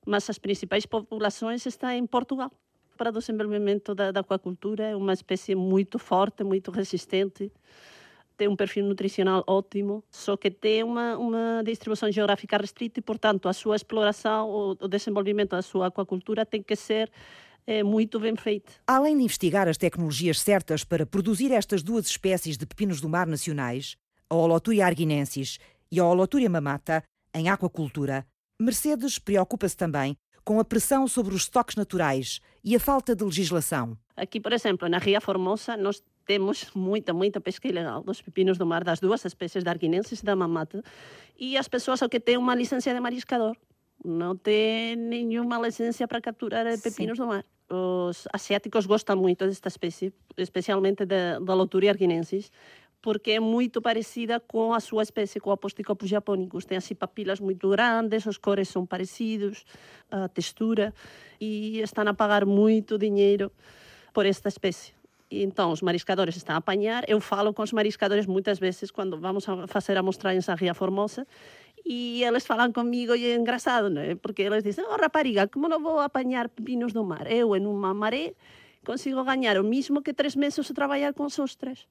Mas 0.06 0.28
as 0.28 0.38
principais 0.38 0.86
populações 0.86 1.64
estão 1.66 1.90
em 1.90 2.06
Portugal. 2.06 2.50
Para 2.96 3.10
o 3.10 3.12
desenvolvimento 3.12 3.94
da, 3.94 4.10
da 4.10 4.20
aquacultura 4.20 4.84
é 4.84 4.96
uma 4.96 5.12
espécie 5.12 5.54
muito 5.54 5.98
forte, 5.98 6.44
muito 6.44 6.70
resistente, 6.70 7.50
tem 8.36 8.48
um 8.48 8.56
perfil 8.56 8.84
nutricional 8.84 9.44
ótimo, 9.46 10.02
só 10.10 10.36
que 10.36 10.50
tem 10.50 10.82
uma, 10.82 11.16
uma 11.16 11.62
distribuição 11.64 12.10
geográfica 12.10 12.56
restrita 12.56 12.98
e, 12.98 13.02
portanto, 13.02 13.48
a 13.48 13.52
sua 13.52 13.76
exploração, 13.76 14.48
o, 14.48 14.70
o 14.72 14.88
desenvolvimento 14.88 15.50
da 15.50 15.62
sua 15.62 15.86
aquacultura 15.86 16.44
tem 16.44 16.62
que 16.62 16.74
ser 16.74 17.10
é 17.66 17.82
muito 17.82 18.18
bem 18.18 18.34
feito. 18.36 18.72
Além 18.86 19.16
de 19.16 19.24
investigar 19.24 19.68
as 19.68 19.76
tecnologias 19.76 20.40
certas 20.40 20.82
para 20.82 21.06
produzir 21.06 21.52
estas 21.52 21.82
duas 21.82 22.06
espécies 22.06 22.56
de 22.56 22.66
pepinos 22.66 23.00
do 23.00 23.08
mar 23.08 23.26
nacionais, 23.26 23.96
a 24.28 24.34
Holoturia 24.34 24.86
arguinensis 24.86 25.58
e 25.90 26.00
a 26.00 26.04
Holoturia 26.04 26.50
mamata, 26.50 27.04
em 27.34 27.48
aquacultura, 27.48 28.26
Mercedes 28.62 29.18
preocupa-se 29.18 29.76
também 29.76 30.16
com 30.44 30.60
a 30.60 30.64
pressão 30.64 31.06
sobre 31.08 31.34
os 31.34 31.42
estoques 31.42 31.76
naturais 31.76 32.40
e 32.62 32.76
a 32.76 32.80
falta 32.80 33.14
de 33.14 33.24
legislação. 33.24 33.98
Aqui, 34.16 34.40
por 34.40 34.52
exemplo, 34.52 34.88
na 34.88 34.98
Ria 34.98 35.20
Formosa, 35.20 35.76
nós 35.76 36.02
temos 36.24 36.70
muita, 36.74 37.12
muita 37.12 37.40
pesca 37.40 37.66
ilegal 37.66 38.02
dos 38.02 38.22
pepinos 38.22 38.56
do 38.58 38.64
mar, 38.64 38.84
das 38.84 39.00
duas 39.00 39.24
espécies 39.24 39.64
da 39.64 39.72
arguinensis 39.72 40.20
e 40.20 40.24
da 40.24 40.36
mamata, 40.36 40.82
e 41.38 41.56
as 41.56 41.66
pessoas 41.66 41.98
só 41.98 42.08
que 42.08 42.20
têm 42.20 42.36
uma 42.36 42.54
licença 42.54 42.94
de 42.94 43.00
mariscador 43.00 43.56
não 44.04 44.36
tem 44.36 44.96
nenhuma 44.96 45.58
licença 45.58 46.06
para 46.08 46.20
capturar 46.20 46.66
pepinos 46.80 47.16
Sim. 47.16 47.22
do 47.22 47.28
mar. 47.28 47.44
Os 47.70 48.28
asiáticos 48.32 48.84
gostam 48.84 49.16
muito 49.16 49.46
desta 49.46 49.68
espécie, 49.68 50.12
especialmente 50.36 51.06
da, 51.06 51.38
da 51.38 51.54
Loturia 51.54 51.90
arguinensis, 51.90 52.50
porque 53.02 53.32
é 53.32 53.40
muito 53.40 53.82
parecida 53.82 54.38
com 54.38 54.72
a 54.72 54.78
sua 54.78 55.02
espécie, 55.02 55.40
com 55.40 55.50
a 55.50 55.56
Posticopus 55.56 56.08
japonicus. 56.08 56.64
Tem 56.64 56.78
assim 56.78 56.94
papilas 56.94 57.40
muito 57.40 57.68
grandes, 57.68 58.24
os 58.24 58.38
cores 58.38 58.68
são 58.68 58.86
parecidos, 58.86 59.64
a 60.10 60.28
textura, 60.28 60.94
e 61.40 61.80
estão 61.80 62.06
a 62.06 62.14
pagar 62.14 62.46
muito 62.46 62.96
dinheiro 62.96 63.50
por 64.14 64.24
esta 64.24 64.48
espécie. 64.48 64.94
Então, 65.28 65.72
os 65.72 65.82
mariscadores 65.82 66.36
estão 66.36 66.54
a 66.54 66.58
apanhar. 66.58 67.04
Eu 67.08 67.18
falo 67.20 67.52
com 67.52 67.62
os 67.62 67.72
mariscadores 67.72 68.26
muitas 68.26 68.58
vezes 68.58 68.90
quando 68.90 69.18
vamos 69.18 69.48
a 69.48 69.66
fazer 69.66 69.96
amostragens 69.96 70.48
à 70.48 70.54
Ria 70.54 70.74
Formosa 70.74 71.26
e 71.84 72.22
eles 72.22 72.46
falam 72.46 72.70
comigo 72.70 73.14
e 73.14 73.24
é 73.24 73.34
engraçado, 73.34 73.90
não 73.90 74.02
é? 74.02 74.14
Porque 74.14 74.42
eles 74.42 74.62
dizem, 74.62 74.84
oh 74.84 74.96
rapariga, 74.96 75.48
como 75.48 75.68
não 75.68 75.82
vou 75.82 75.98
apanhar 75.98 76.48
pepinos 76.48 76.92
do 76.92 77.02
mar? 77.02 77.26
Eu, 77.30 77.56
em 77.56 77.66
uma 77.66 77.94
maré, 77.94 78.34
consigo 78.84 79.24
ganhar 79.24 79.58
o 79.58 79.64
mesmo 79.64 80.02
que 80.02 80.12
três 80.12 80.36
meses 80.36 80.70
a 80.70 80.74
trabalhar 80.74 81.12
com 81.14 81.24
as 81.24 81.38
ostras. 81.38 81.86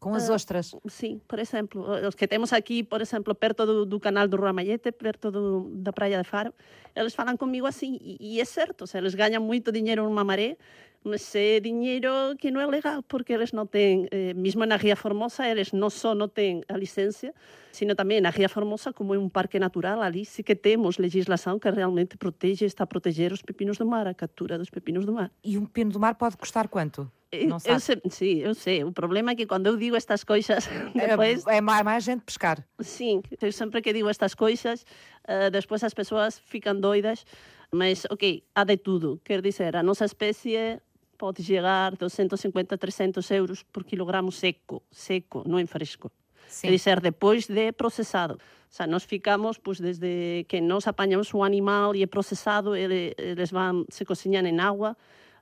Com 0.00 0.14
as 0.14 0.28
ah, 0.28 0.34
ostras? 0.34 0.72
Uh, 0.74 0.80
sim, 0.88 1.20
por 1.26 1.38
exemplo. 1.38 1.84
Os 2.06 2.14
que 2.14 2.28
temos 2.28 2.52
aqui, 2.52 2.82
por 2.82 3.00
exemplo, 3.00 3.34
perto 3.34 3.64
do, 3.64 3.86
do 3.86 3.98
canal 3.98 4.28
do 4.28 4.36
Ramalhete, 4.36 4.92
perto 4.92 5.30
do, 5.30 5.70
da 5.76 5.92
Praia 5.92 6.22
de 6.22 6.28
Faro, 6.28 6.52
eles 6.94 7.14
falam 7.14 7.36
comigo 7.36 7.66
assim, 7.66 7.98
e, 8.00 8.36
e 8.36 8.40
é 8.40 8.44
certo, 8.44 8.86
se 8.86 8.98
eles 8.98 9.14
ganham 9.14 9.42
muito 9.42 9.72
dinheiro 9.72 10.04
numa 10.04 10.22
maré, 10.22 10.56
mas 11.04 11.34
é 11.34 11.60
dinheiro 11.60 12.08
que 12.38 12.50
não 12.50 12.60
é 12.60 12.66
legal, 12.66 13.02
porque 13.02 13.34
eles 13.34 13.52
não 13.52 13.66
têm, 13.66 14.08
eh, 14.10 14.32
mesmo 14.32 14.64
na 14.64 14.76
Ria 14.76 14.96
Formosa, 14.96 15.46
eles 15.46 15.70
não 15.70 15.90
só 15.90 16.14
não 16.14 16.26
têm 16.26 16.62
a 16.66 16.76
licença, 16.78 17.32
sino 17.70 17.94
também 17.94 18.22
na 18.22 18.30
Ria 18.30 18.48
Formosa, 18.48 18.90
como 18.90 19.14
é 19.14 19.18
um 19.18 19.28
parque 19.28 19.58
natural, 19.58 20.00
ali 20.00 20.24
sim 20.24 20.42
que 20.42 20.56
temos 20.56 20.96
legislação 20.96 21.58
que 21.58 21.70
realmente 21.70 22.16
protege, 22.16 22.64
está 22.64 22.84
a 22.84 22.86
proteger 22.86 23.32
os 23.32 23.42
pepinos 23.42 23.76
do 23.76 23.84
mar, 23.84 24.06
a 24.06 24.14
captura 24.14 24.56
dos 24.56 24.70
pepinos 24.70 25.04
do 25.04 25.12
mar. 25.12 25.30
E 25.44 25.58
um 25.58 25.66
pepino 25.66 25.92
do 25.92 26.00
mar 26.00 26.14
pode 26.14 26.38
custar 26.38 26.68
quanto? 26.68 27.10
Eu 27.42 27.80
sei, 27.80 28.00
sim, 28.10 28.38
eu 28.38 28.54
sei. 28.54 28.84
O 28.84 28.92
problema 28.92 29.32
é 29.32 29.34
que 29.34 29.46
quando 29.46 29.66
eu 29.66 29.76
digo 29.76 29.96
estas 29.96 30.24
coisas, 30.24 30.68
depois... 30.94 31.46
É, 31.46 31.56
é 31.56 31.60
mais, 31.60 31.84
mais 31.84 32.04
gente 32.04 32.22
pescar. 32.22 32.64
Sim, 32.80 33.22
eu 33.40 33.52
sempre 33.52 33.82
que 33.82 33.92
digo 33.92 34.08
estas 34.08 34.34
coisas, 34.34 34.84
uh, 35.28 35.50
depois 35.50 35.82
as 35.82 35.94
pessoas 35.94 36.38
ficam 36.38 36.78
doidas, 36.78 37.24
mas, 37.72 38.06
ok, 38.10 38.44
há 38.54 38.64
de 38.64 38.76
tudo. 38.76 39.20
Quer 39.24 39.42
dizer, 39.42 39.76
a 39.76 39.82
nossa 39.82 40.04
espécie 40.04 40.80
pode 41.16 41.42
chegar 41.42 41.92
a 41.92 41.96
250 41.96 42.78
300 42.78 43.30
euros 43.30 43.62
por 43.62 43.84
quilogramo 43.84 44.30
seco, 44.30 44.82
seco, 44.90 45.42
não 45.46 45.58
em 45.58 45.66
fresco. 45.66 46.12
Sim. 46.46 46.68
É 46.68 46.70
dizer, 46.70 47.00
depois 47.00 47.46
de 47.46 47.72
processado. 47.72 48.34
O 48.34 48.76
sea, 48.76 48.86
nós 48.86 49.04
ficamos, 49.04 49.58
pues, 49.58 49.80
desde 49.80 50.44
que 50.48 50.60
nós 50.60 50.86
apañamos 50.86 51.32
un 51.32 51.44
animal 51.44 51.94
e 51.94 52.02
é 52.02 52.06
procesado, 52.06 52.74
ele, 52.74 53.14
eles 53.18 53.50
van, 53.50 53.86
se 53.88 54.04
cozinhan 54.04 54.46
en 54.46 54.58
agua, 54.58 54.98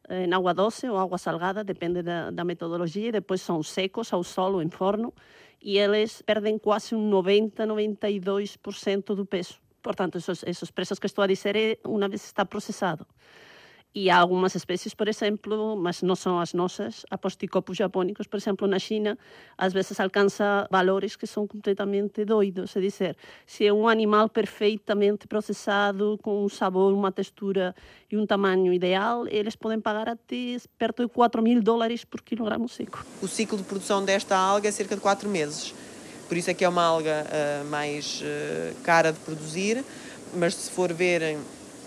en 0.08 0.32
agua 0.34 0.52
doce 0.52 0.88
ou 0.88 0.98
agua 0.98 1.18
salgada, 1.18 1.64
depende 1.64 2.02
da, 2.02 2.30
da 2.30 2.44
metodologia, 2.44 3.08
e 3.08 3.12
depois 3.12 3.40
são 3.40 3.62
secos 3.62 4.12
ao 4.12 4.22
solo 4.22 4.62
em 4.62 4.68
forno, 4.68 5.12
e 5.60 5.78
eles 5.78 6.22
perdem 6.22 6.58
quase 6.58 6.94
um 6.94 7.08
90, 7.08 7.66
92% 7.66 9.14
do 9.14 9.24
peso. 9.24 9.60
Portanto, 9.82 10.18
esos, 10.18 10.42
esos 10.44 10.70
preços 10.70 10.98
que 10.98 11.06
estou 11.06 11.24
a 11.24 11.26
dizer 11.26 11.56
é 11.56 11.78
uma 11.84 12.08
vez 12.08 12.24
está 12.24 12.44
processado. 12.44 13.06
E 13.94 14.08
há 14.08 14.16
algumas 14.16 14.54
espécies, 14.54 14.94
por 14.94 15.06
exemplo, 15.06 15.76
mas 15.76 16.00
não 16.00 16.16
são 16.16 16.40
as 16.40 16.54
nossas, 16.54 17.04
aposticopos 17.10 17.76
japónicos, 17.76 18.26
por 18.26 18.38
exemplo, 18.38 18.66
na 18.66 18.78
China, 18.78 19.18
às 19.56 19.74
vezes 19.74 20.00
alcança 20.00 20.66
valores 20.70 21.14
que 21.14 21.26
são 21.26 21.46
completamente 21.46 22.24
doidos. 22.24 22.74
É 22.74 22.80
dizer, 22.80 23.16
se 23.46 23.66
é 23.66 23.72
um 23.72 23.86
animal 23.86 24.30
perfeitamente 24.30 25.26
processado, 25.26 26.18
com 26.22 26.42
um 26.42 26.48
sabor, 26.48 26.94
uma 26.94 27.12
textura 27.12 27.74
e 28.10 28.16
um 28.16 28.24
tamanho 28.24 28.72
ideal, 28.72 29.26
eles 29.28 29.56
podem 29.56 29.78
pagar 29.78 30.08
até 30.08 30.56
perto 30.78 31.02
de 31.02 31.12
4 31.12 31.42
mil 31.42 31.62
dólares 31.62 32.02
por 32.02 32.22
quilogramo 32.22 32.70
seco. 32.70 33.04
O 33.20 33.28
ciclo 33.28 33.58
de 33.58 33.64
produção 33.64 34.02
desta 34.02 34.34
alga 34.34 34.68
é 34.68 34.72
cerca 34.72 34.94
de 34.94 35.02
4 35.02 35.28
meses. 35.28 35.74
Por 36.28 36.38
isso 36.38 36.50
é 36.50 36.54
que 36.54 36.64
é 36.64 36.68
uma 36.68 36.82
alga 36.82 37.26
uh, 37.26 37.64
mais 37.66 38.22
uh, 38.22 38.74
cara 38.82 39.12
de 39.12 39.18
produzir, 39.18 39.84
mas 40.34 40.54
se 40.54 40.70
for 40.70 40.90
verem 40.94 41.36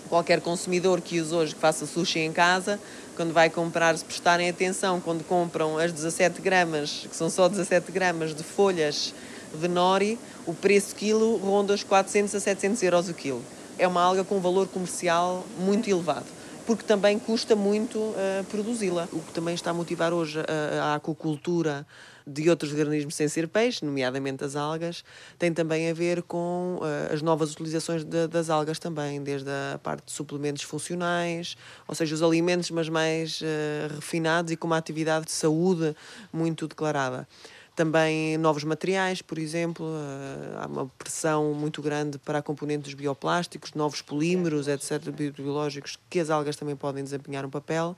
qualquer 0.08 0.40
consumidor 0.40 1.00
que 1.00 1.20
use 1.20 1.34
hoje, 1.34 1.54
que 1.54 1.60
faça 1.60 1.86
sushi 1.86 2.20
em 2.20 2.32
casa, 2.32 2.78
quando 3.16 3.32
vai 3.32 3.48
comprar, 3.50 3.96
se 3.96 4.04
prestarem 4.04 4.48
atenção, 4.48 5.00
quando 5.00 5.24
compram 5.24 5.78
as 5.78 5.92
17 5.92 6.40
gramas, 6.40 7.06
que 7.08 7.16
são 7.16 7.30
só 7.30 7.48
17 7.48 7.90
gramas 7.92 8.34
de 8.34 8.42
folhas 8.42 9.14
de 9.54 9.68
nori, 9.68 10.18
o 10.46 10.52
preço 10.52 10.94
quilo 10.94 11.36
ronda 11.38 11.72
os 11.72 11.82
400 11.82 12.34
a 12.34 12.40
700 12.40 12.82
euros 12.82 13.08
o 13.08 13.14
quilo. 13.14 13.42
É 13.78 13.86
uma 13.86 14.02
alga 14.02 14.24
com 14.24 14.40
valor 14.40 14.68
comercial 14.68 15.44
muito 15.58 15.88
elevado 15.88 16.36
porque 16.66 16.82
também 16.82 17.16
custa 17.16 17.54
muito 17.54 17.98
uh, 17.98 18.44
produzi-la. 18.50 19.08
O 19.12 19.20
que 19.20 19.32
também 19.32 19.54
está 19.54 19.70
a 19.70 19.74
motivar 19.74 20.12
hoje 20.12 20.40
a, 20.40 20.82
a 20.82 20.94
aquacultura 20.96 21.86
de 22.26 22.50
outros 22.50 22.72
organismos 22.72 23.14
sem 23.14 23.28
ser 23.28 23.46
peixe, 23.46 23.84
nomeadamente 23.84 24.42
as 24.42 24.56
algas, 24.56 25.04
tem 25.38 25.52
também 25.52 25.88
a 25.88 25.94
ver 25.94 26.22
com 26.22 26.78
uh, 26.80 27.14
as 27.14 27.22
novas 27.22 27.52
utilizações 27.52 28.02
de, 28.02 28.26
das 28.26 28.50
algas 28.50 28.78
também, 28.78 29.22
desde 29.22 29.48
a 29.48 29.78
parte 29.80 30.06
de 30.06 30.12
suplementos 30.12 30.62
funcionais, 30.62 31.56
ou 31.86 31.94
seja, 31.94 32.14
os 32.14 32.22
alimentos, 32.22 32.70
mas 32.70 32.88
mais 32.88 33.40
uh, 33.40 33.94
refinados 33.94 34.50
e 34.50 34.56
com 34.56 34.66
uma 34.66 34.76
atividade 34.76 35.26
de 35.26 35.32
saúde 35.32 35.94
muito 36.32 36.66
declarada. 36.66 37.28
Também 37.76 38.38
novos 38.38 38.64
materiais, 38.64 39.20
por 39.20 39.38
exemplo, 39.38 39.84
uh, 39.84 40.58
há 40.58 40.66
uma 40.66 40.86
pressão 40.98 41.52
muito 41.52 41.82
grande 41.82 42.16
para 42.16 42.38
a 42.38 42.42
componente 42.42 42.84
dos 42.84 42.94
bioplásticos, 42.94 43.74
novos 43.74 44.00
polímeros, 44.00 44.66
etc., 44.66 45.10
biológicos, 45.10 45.98
que 46.08 46.18
as 46.18 46.30
algas 46.30 46.56
também 46.56 46.74
podem 46.74 47.04
desempenhar 47.04 47.44
um 47.44 47.50
papel. 47.50 47.94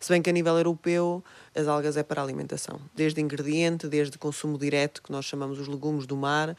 Se 0.00 0.12
bem 0.12 0.22
que 0.22 0.30
a 0.30 0.32
nível 0.32 0.56
europeu 0.56 1.22
as 1.54 1.66
algas 1.66 1.96
é 1.96 2.02
para 2.02 2.22
alimentação, 2.22 2.80
desde 2.94 3.20
ingrediente, 3.20 3.88
desde 3.88 4.16
consumo 4.18 4.56
direto, 4.58 5.02
que 5.02 5.10
nós 5.10 5.24
chamamos 5.24 5.58
os 5.58 5.68
legumes 5.68 6.06
do 6.06 6.16
mar, 6.16 6.56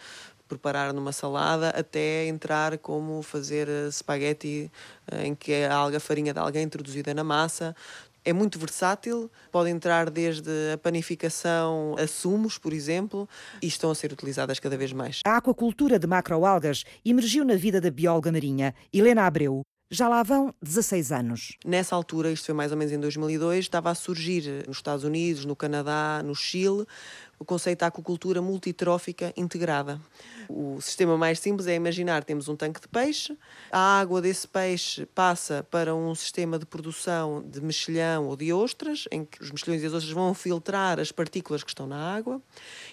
preparar 0.48 0.92
numa 0.94 1.12
salada, 1.12 1.70
até 1.70 2.26
entrar 2.26 2.78
como 2.80 3.22
fazer 3.22 3.68
spaghetti, 3.92 4.72
eh, 5.12 5.28
em 5.28 5.36
que 5.36 5.54
a 5.64 5.76
alga 5.76 6.00
farinha 6.00 6.34
de 6.34 6.40
alga 6.40 6.60
é 6.60 6.64
introduzida 6.64 7.14
na 7.14 7.24
massa 7.24 7.76
é 8.26 8.34
muito 8.34 8.60
versátil, 8.60 9.32
pode 9.52 9.70
entrar 9.70 10.10
desde 10.10 10.52
a 10.74 10.78
panificação 10.78 11.96
a 11.98 12.06
sumos, 12.06 12.58
por 12.58 12.74
exemplo, 12.74 13.28
e 13.62 13.68
estão 13.68 13.92
a 13.92 13.96
ser 13.96 14.12
utilizadas 14.12 14.60
cada 14.60 14.78
vez 14.78 14.94
mais. 14.94 15.22
A 15.26 15.38
aquacultura 15.38 15.98
de 15.98 16.08
macroalgas 16.08 16.84
emergiu 17.04 17.44
na 17.44 17.56
vida 17.56 17.80
da 17.80 17.90
bióloga 17.90 18.32
marinha 18.32 18.74
Helena 18.94 19.26
Abreu. 19.26 19.64
Já 19.92 20.08
lá 20.08 20.22
vão 20.22 20.54
16 20.62 21.12
anos. 21.12 21.58
Nessa 21.66 21.96
altura, 21.96 22.32
isto 22.32 22.46
foi 22.46 22.54
mais 22.54 22.72
ou 22.72 22.78
menos 22.78 22.94
em 22.94 23.00
2002, 23.00 23.66
estava 23.66 23.90
a 23.90 23.96
surgir 23.96 24.64
nos 24.68 24.78
Estados 24.78 25.04
Unidos, 25.04 25.46
no 25.46 25.56
Canadá, 25.56 26.22
no 26.24 26.36
Chile, 26.36 26.86
o 27.40 27.46
conceito 27.46 27.80
de 27.80 27.86
aquacultura 27.86 28.42
multitrófica 28.42 29.34
integrada. 29.36 30.00
O 30.50 30.82
sistema 30.82 31.18
mais 31.18 31.40
simples 31.40 31.68
é 31.68 31.76
imaginar, 31.76 32.24
temos 32.24 32.50
um 32.50 32.56
tanque 32.56 32.82
de 32.82 32.88
peixe, 32.88 33.38
a 33.72 34.00
água 34.00 34.22
desse 34.22 34.48
peixe 34.48 35.06
passa 35.06 35.66
para 35.72 35.96
um 35.96 36.14
sistema 36.14 36.60
de 36.60 36.66
produção 36.66 37.42
de 37.42 37.62
mexilhão 37.62 38.28
ou 38.28 38.36
de 38.36 38.52
ostras, 38.52 39.06
em 39.12 39.24
que 39.24 39.42
os 39.42 39.52
mexilhões 39.52 39.82
e 39.82 39.86
as 39.86 39.94
ostras 39.94 40.12
vão 40.12 40.34
filtrar 40.34 41.00
as 41.00 41.12
partículas 41.12 41.64
que 41.64 41.70
estão 41.70 41.88
na 41.88 42.14
água, 42.14 42.42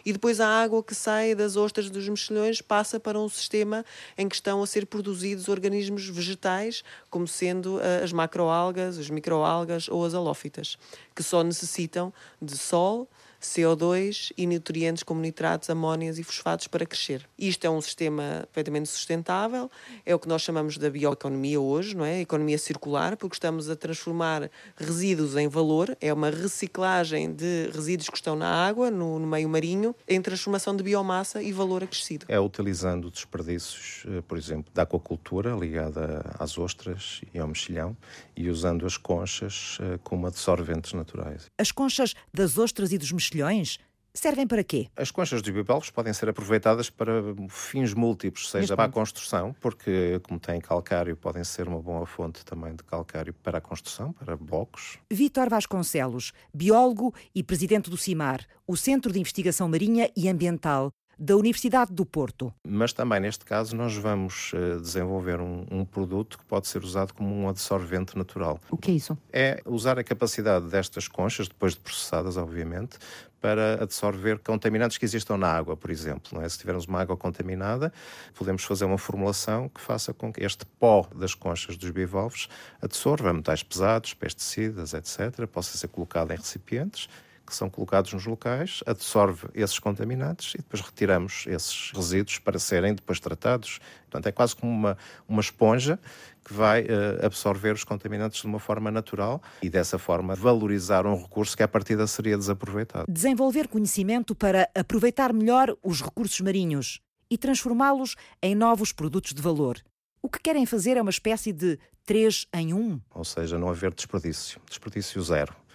e 0.04 0.12
depois 0.12 0.40
a 0.40 0.46
água 0.46 0.82
que 0.82 0.94
sai 0.94 1.34
das 1.34 1.56
ostras 1.56 1.90
dos 1.90 2.08
mexilhões 2.08 2.60
passa 2.62 3.00
para 3.00 3.18
um 3.18 3.28
sistema 3.28 3.84
em 4.16 4.28
que 4.28 4.36
estão 4.36 4.62
a 4.62 4.66
ser 4.66 4.86
produzidos 4.86 5.48
organismos 5.48 6.08
vegetais, 6.08 6.84
como 7.10 7.26
sendo 7.26 7.80
eh, 7.80 8.04
as 8.04 8.12
macroalgas, 8.12 8.98
as 8.98 9.10
microalgas 9.10 9.88
ou 9.88 10.04
as 10.04 10.14
halófitas, 10.14 10.78
que 11.14 11.22
só 11.22 11.42
necessitam 11.42 12.12
de 12.40 12.56
sol, 12.56 13.08
CO2 13.40 14.32
e 14.36 14.46
nutrientes 14.46 15.02
como 15.02 15.20
nitratos, 15.20 15.70
amónias 15.70 16.18
e 16.18 16.22
fosfatos 16.22 16.66
para 16.66 16.84
crescer. 16.84 17.28
Isto 17.38 17.66
é 17.66 17.70
um 17.70 17.80
sistema 17.80 18.44
perfeitamente 18.52 18.88
sustentável, 18.88 19.70
é 20.04 20.14
o 20.14 20.18
que 20.18 20.28
nós 20.28 20.42
chamamos 20.42 20.78
da 20.78 20.90
bioeconomia 20.90 21.60
hoje, 21.60 21.96
não 21.96 22.04
é? 22.04 22.20
economia 22.20 22.58
circular, 22.58 23.16
porque 23.16 23.36
estamos 23.36 23.70
a 23.70 23.76
transformar 23.76 24.50
resíduos 24.76 25.36
em 25.36 25.48
valor, 25.48 25.96
é 26.00 26.12
uma 26.12 26.30
reciclagem 26.30 27.32
de 27.32 27.70
resíduos 27.72 28.08
que 28.08 28.16
estão 28.16 28.36
na 28.36 28.48
água, 28.48 28.90
no, 28.90 29.18
no 29.18 29.26
meio 29.26 29.48
marinho, 29.48 29.94
em 30.08 30.20
transformação 30.20 30.76
de 30.76 30.82
biomassa 30.82 31.42
e 31.42 31.52
valor 31.52 31.82
acrescido. 31.82 32.26
É 32.28 32.38
utilizando 32.38 33.10
desperdícios, 33.10 34.04
eh, 34.06 34.22
por 34.26 34.36
exemplo, 34.36 34.72
da 34.74 34.82
aquacultura 34.82 35.54
ligada 35.54 36.24
às 36.38 36.58
ostras 36.58 37.20
e 37.32 37.38
ao 37.38 37.48
mexilhão 37.48 37.96
e 38.36 38.48
usando 38.48 38.84
as 38.86 38.96
conchas 38.96 39.78
eh, 39.80 39.98
como 40.04 40.26
adsorventes 40.26 40.92
naturais. 40.92 41.46
As 41.58 41.72
conchas 41.72 42.14
das 42.32 42.58
ostras 42.58 42.92
e 42.92 42.98
dos 42.98 43.10
mexilhões 43.12 43.78
servem 44.16 44.46
para 44.46 44.64
quê? 44.64 44.88
As 44.96 45.10
conchas 45.10 45.42
dos 45.42 45.50
bivalves 45.50 45.90
podem 45.90 46.12
ser 46.12 46.28
aproveitadas 46.28 46.90
para 46.90 47.22
fins 47.48 47.94
múltiplos, 47.94 48.50
seja 48.50 48.74
para 48.74 48.86
a 48.86 48.88
construção, 48.88 49.54
porque 49.60 50.20
como 50.22 50.40
têm 50.40 50.60
calcário, 50.60 51.16
podem 51.16 51.44
ser 51.44 51.68
uma 51.68 51.80
boa 51.80 52.06
fonte 52.06 52.44
também 52.44 52.74
de 52.74 52.82
calcário 52.82 53.34
para 53.34 53.58
a 53.58 53.60
construção, 53.60 54.12
para 54.12 54.36
blocos. 54.36 54.98
Vítor 55.10 55.48
Vasconcelos, 55.48 56.32
biólogo 56.52 57.14
e 57.34 57.42
presidente 57.42 57.90
do 57.90 57.96
CIMAR, 57.96 58.46
o 58.66 58.76
Centro 58.76 59.12
de 59.12 59.20
Investigação 59.20 59.68
Marinha 59.68 60.10
e 60.16 60.28
Ambiental, 60.28 60.90
da 61.18 61.36
Universidade 61.36 61.92
do 61.92 62.04
Porto. 62.04 62.52
Mas 62.66 62.92
também 62.92 63.20
neste 63.20 63.44
caso 63.44 63.74
nós 63.74 63.96
vamos 63.96 64.52
uh, 64.52 64.80
desenvolver 64.80 65.40
um, 65.40 65.66
um, 65.70 65.84
produto 65.84 66.38
que 66.38 66.44
pode 66.44 66.68
ser 66.68 66.82
usado 66.82 67.14
como 67.14 67.34
um 67.34 67.48
absorvente 67.48 68.16
natural. 68.16 68.60
O 68.70 68.76
que 68.76 68.90
é 68.90 68.94
isso? 68.94 69.16
É 69.32 69.62
usar 69.64 69.98
a 69.98 70.04
capacidade 70.04 70.66
destas 70.66 71.08
conchas, 71.08 71.48
depois 71.48 71.72
de 71.72 71.80
processadas, 71.80 72.36
obviamente, 72.36 72.98
para 73.40 73.82
absorver 73.82 74.38
contaminantes 74.40 74.98
que 74.98 75.04
existam 75.04 75.36
na 75.36 75.48
água, 75.48 75.76
por 75.76 75.90
exemplo. 75.90 76.40
É? 76.42 76.48
Se 76.48 76.58
tivermos 76.58 76.86
uma 76.86 77.00
água 77.00 77.16
contaminada, 77.16 77.92
podemos 78.34 78.64
fazer 78.64 78.84
uma 78.84 78.98
formulação 78.98 79.68
que 79.68 79.80
faça 79.80 80.12
com 80.12 80.32
que 80.32 80.42
este 80.42 80.66
pó 80.66 81.06
das 81.14 81.34
conchas 81.34 81.76
dos 81.76 81.90
bivalves 81.90 82.48
absorva 82.82 83.32
metais 83.32 83.62
pesados, 83.62 84.14
pesticidas, 84.14 84.94
etc., 84.94 85.46
possa 85.46 85.78
ser 85.78 85.88
colocado 85.88 86.32
em 86.32 86.36
recipientes 86.36 87.08
que 87.46 87.54
são 87.54 87.70
colocados 87.70 88.12
nos 88.12 88.26
locais, 88.26 88.82
absorve 88.84 89.48
esses 89.54 89.78
contaminantes 89.78 90.54
e 90.54 90.58
depois 90.58 90.82
retiramos 90.82 91.44
esses 91.46 91.92
resíduos 91.94 92.38
para 92.38 92.58
serem 92.58 92.94
depois 92.94 93.20
tratados. 93.20 93.78
Portanto, 94.02 94.26
é 94.26 94.32
quase 94.32 94.56
como 94.56 94.72
uma, 94.72 94.98
uma 95.28 95.40
esponja 95.40 95.98
que 96.44 96.52
vai 96.52 96.82
uh, 96.82 97.24
absorver 97.24 97.72
os 97.72 97.84
contaminantes 97.84 98.40
de 98.40 98.46
uma 98.46 98.58
forma 98.58 98.90
natural 98.90 99.42
e 99.62 99.70
dessa 99.70 99.98
forma 99.98 100.34
valorizar 100.34 101.06
um 101.06 101.20
recurso 101.20 101.56
que 101.56 101.62
à 101.62 101.68
partida 101.68 102.06
seria 102.06 102.36
desaproveitado. 102.36 103.06
Desenvolver 103.10 103.68
conhecimento 103.68 104.34
para 104.34 104.68
aproveitar 104.74 105.32
melhor 105.32 105.76
os 105.82 106.02
recursos 106.02 106.40
marinhos 106.40 107.00
e 107.30 107.38
transformá-los 107.38 108.16
em 108.42 108.54
novos 108.54 108.92
produtos 108.92 109.32
de 109.32 109.42
valor. 109.42 109.80
O 110.22 110.28
que 110.28 110.40
querem 110.40 110.66
fazer 110.66 110.96
é 110.96 111.02
uma 111.02 111.10
espécie 111.10 111.52
de 111.52 111.78
três 112.04 112.46
em 112.52 112.72
um. 112.72 113.00
Ou 113.14 113.24
seja, 113.24 113.58
não 113.58 113.68
haver 113.68 113.92
desperdício. 113.92 114.60
Desperdício 114.68 115.20
zero 115.22 115.65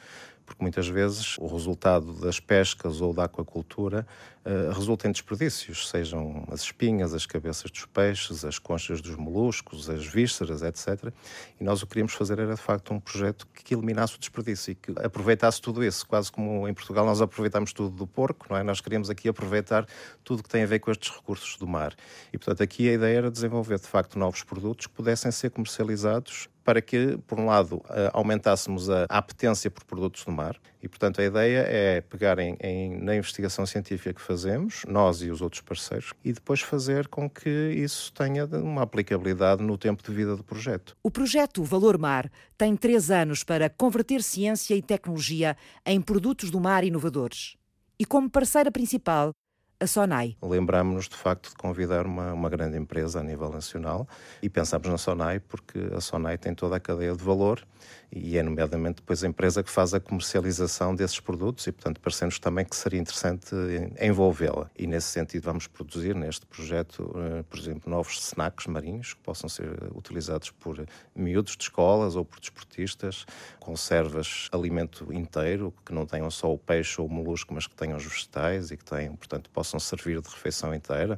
porque 0.51 0.63
muitas 0.63 0.88
vezes 0.89 1.38
o 1.38 1.48
resultado 1.48 2.12
das 2.20 2.38
pescas 2.38 3.00
ou 3.00 3.13
da 3.13 3.24
aquacultura 3.24 4.05
uh, 4.46 4.74
resulta 4.74 5.08
em 5.08 5.12
desperdícios, 5.12 5.88
sejam 5.88 6.46
as 6.51 6.62
espinhas, 6.62 7.13
as 7.13 7.25
cabeças 7.25 7.72
dos 7.72 7.86
peixes, 7.86 8.43
as 8.43 8.60
conchas 8.60 9.00
dos 9.00 9.15
moluscos, 9.15 9.89
as 9.89 10.05
vísceras, 10.05 10.62
etc. 10.62 11.13
E 11.58 11.63
nós 11.63 11.81
o 11.81 11.86
que 11.86 11.93
queríamos 11.93 12.13
fazer 12.13 12.38
era, 12.38 12.53
de 12.53 12.62
facto, 12.62 12.93
um 12.93 13.00
projeto 13.00 13.48
que 13.53 13.74
eliminasse 13.74 14.17
o 14.17 14.20
desperdício 14.20 14.72
e 14.72 14.75
que 14.75 14.91
aproveitasse 15.01 15.62
tudo 15.62 15.81
isso, 15.86 16.05
quase 16.05 16.29
como 16.29 16.67
em 16.67 16.74
Portugal 16.74 17.05
nós 17.05 17.22
aproveitamos 17.22 17.72
tudo 17.72 17.96
do 17.96 18.05
porco, 18.05 18.48
não 18.50 18.58
é? 18.58 18.63
Nós 18.63 18.81
queríamos 18.81 19.10
aqui 19.10 19.29
aproveitar 19.29 19.88
tudo 20.22 20.43
que 20.43 20.50
tem 20.50 20.63
a 20.63 20.67
ver 20.67 20.79
com 20.79 20.91
estes 20.91 21.10
recursos 21.10 21.55
do 21.55 21.65
mar. 21.65 21.96
E, 22.34 22.38
portanto, 22.38 22.62
aqui 22.62 22.89
a 22.89 22.93
ideia 22.93 23.20
era 23.20 23.31
desenvolver, 23.31 23.79
de 23.79 23.88
facto, 23.88 24.20
novos 24.20 24.43
produtos 24.43 24.88
que 24.88 24.93
pudessem 24.93 25.31
ser 25.31 25.50
comercializados 25.51 26.50
para 26.63 26.82
que, 26.82 27.18
por 27.27 27.39
um 27.39 27.46
lado, 27.46 27.82
eh, 27.89 28.10
aumentássemos 28.13 28.89
a 28.89 29.06
apetência 29.10 29.70
por 29.70 29.84
produtos 29.84 30.24
do 30.24 30.32
mar. 30.32 30.58
E, 30.82 30.88
portanto, 30.88 31.22
a 31.22 31.24
ideia 31.24 31.65
é 31.68 32.01
pegar 32.01 32.39
em, 32.39 32.58
em, 32.60 32.98
na 33.01 33.15
investigação 33.15 33.65
científica 33.65 34.13
que 34.13 34.22
fazemos, 34.22 34.84
nós 34.88 35.22
e 35.22 35.30
os 35.30 35.41
outros 35.41 35.62
parceiros, 35.62 36.13
e 36.24 36.34
depois 36.34 36.62
fazer 36.62 37.08
com 37.08 37.30
que 37.30 37.50
isso 37.50 38.12
tenha 38.13 38.46
uma 38.46 38.84
aplicabilidade 38.84 39.63
no 39.63 39.77
tempo 39.77 40.03
de 40.03 40.12
vida 40.12 40.36
do 40.36 40.44
projeto. 40.44 40.96
O 41.03 41.12
projeto 41.12 41.63
Valor 41.63 41.98
Mar 41.98 42.32
tem 42.58 42.75
três 42.75 43.12
anos 43.12 43.44
para 43.44 43.70
converter 43.70 44.24
ciência 44.24 44.75
e 44.75 44.82
tecnologia 44.82 45.56
em 45.86 46.01
produtos 46.01 46.50
do 46.50 46.60
mar 46.60 46.84
inovadores. 46.84 47.56
E 48.00 48.06
como 48.06 48.30
parceira 48.30 48.72
principal, 48.72 49.32
a 49.81 49.88
Sonai. 49.88 50.38
Lembramos-nos, 50.43 51.09
de 51.09 51.15
facto, 51.15 51.50
de 51.50 51.55
convidar 51.55 52.05
uma, 52.05 52.33
uma 52.33 52.50
grande 52.50 52.77
empresa 52.77 53.19
a 53.19 53.23
nível 53.23 53.50
nacional 53.50 54.07
e 54.41 54.47
pensamos 54.47 54.88
na 54.88 54.97
Sonai 54.97 55.39
porque 55.39 55.79
a 55.95 56.00
Sonai 56.00 56.38
tem 56.38 56.53
toda 56.53 56.75
a 56.75 56.79
cadeia 56.79 57.15
de 57.15 57.23
valor 57.23 57.65
e 58.12 58.38
é 58.38 58.44
nomeadamente 58.44 58.96
depois 58.98 59.24
a 59.24 59.27
empresa 59.27 59.63
que 59.63 59.72
faz 59.72 59.94
a 59.94 60.00
comercialização 60.00 60.94
desses 60.94 61.20
produtos 61.20 61.65
e, 61.68 61.72
portanto, 61.72 62.01
parecemos 62.01 62.38
também 62.39 62.65
que 62.65 62.75
seria 62.75 63.00
interessante 63.00 63.56
envolvê-la. 64.01 64.70
E, 64.77 64.86
nesse 64.86 65.08
sentido, 65.08 65.44
vamos 65.44 65.65
produzir 65.65 66.13
neste 66.13 66.46
projeto, 66.46 67.10
eh, 67.15 67.44
por 67.50 67.58
exemplo, 67.58 67.89
novos 67.89 68.20
snacks 68.27 68.68
marinhos 68.68 69.13
que 69.13 69.22
possam 69.22 69.48
ser 69.48 69.70
utilizados 69.96 70.51
por 70.51 70.86
miúdos 71.15 71.56
de 71.56 71.63
escolas 71.63 72.18
ou 72.18 72.25
por 72.25 72.39
desportistas, 72.39 73.25
conservas 73.60 74.50
alimento 74.51 75.13
inteiro, 75.13 75.74
que 75.86 75.94
não 75.94 76.06
tenham 76.06 76.30
só 76.30 76.53
o 76.53 76.58
peixe 76.58 77.00
ou 77.00 77.08
o 77.08 77.10
molusco, 77.10 77.53
mas 77.53 77.65
que 77.65 77.75
tenham 77.75 77.98
os 77.98 78.03
vegetais 78.03 78.72
e 78.72 78.77
que 78.77 78.84
tenham, 78.84 79.15
portanto, 79.15 79.50
possam 79.50 79.80
servir 79.80 80.20
de 80.20 80.30
refeição 80.30 80.75
inteira. 80.75 81.18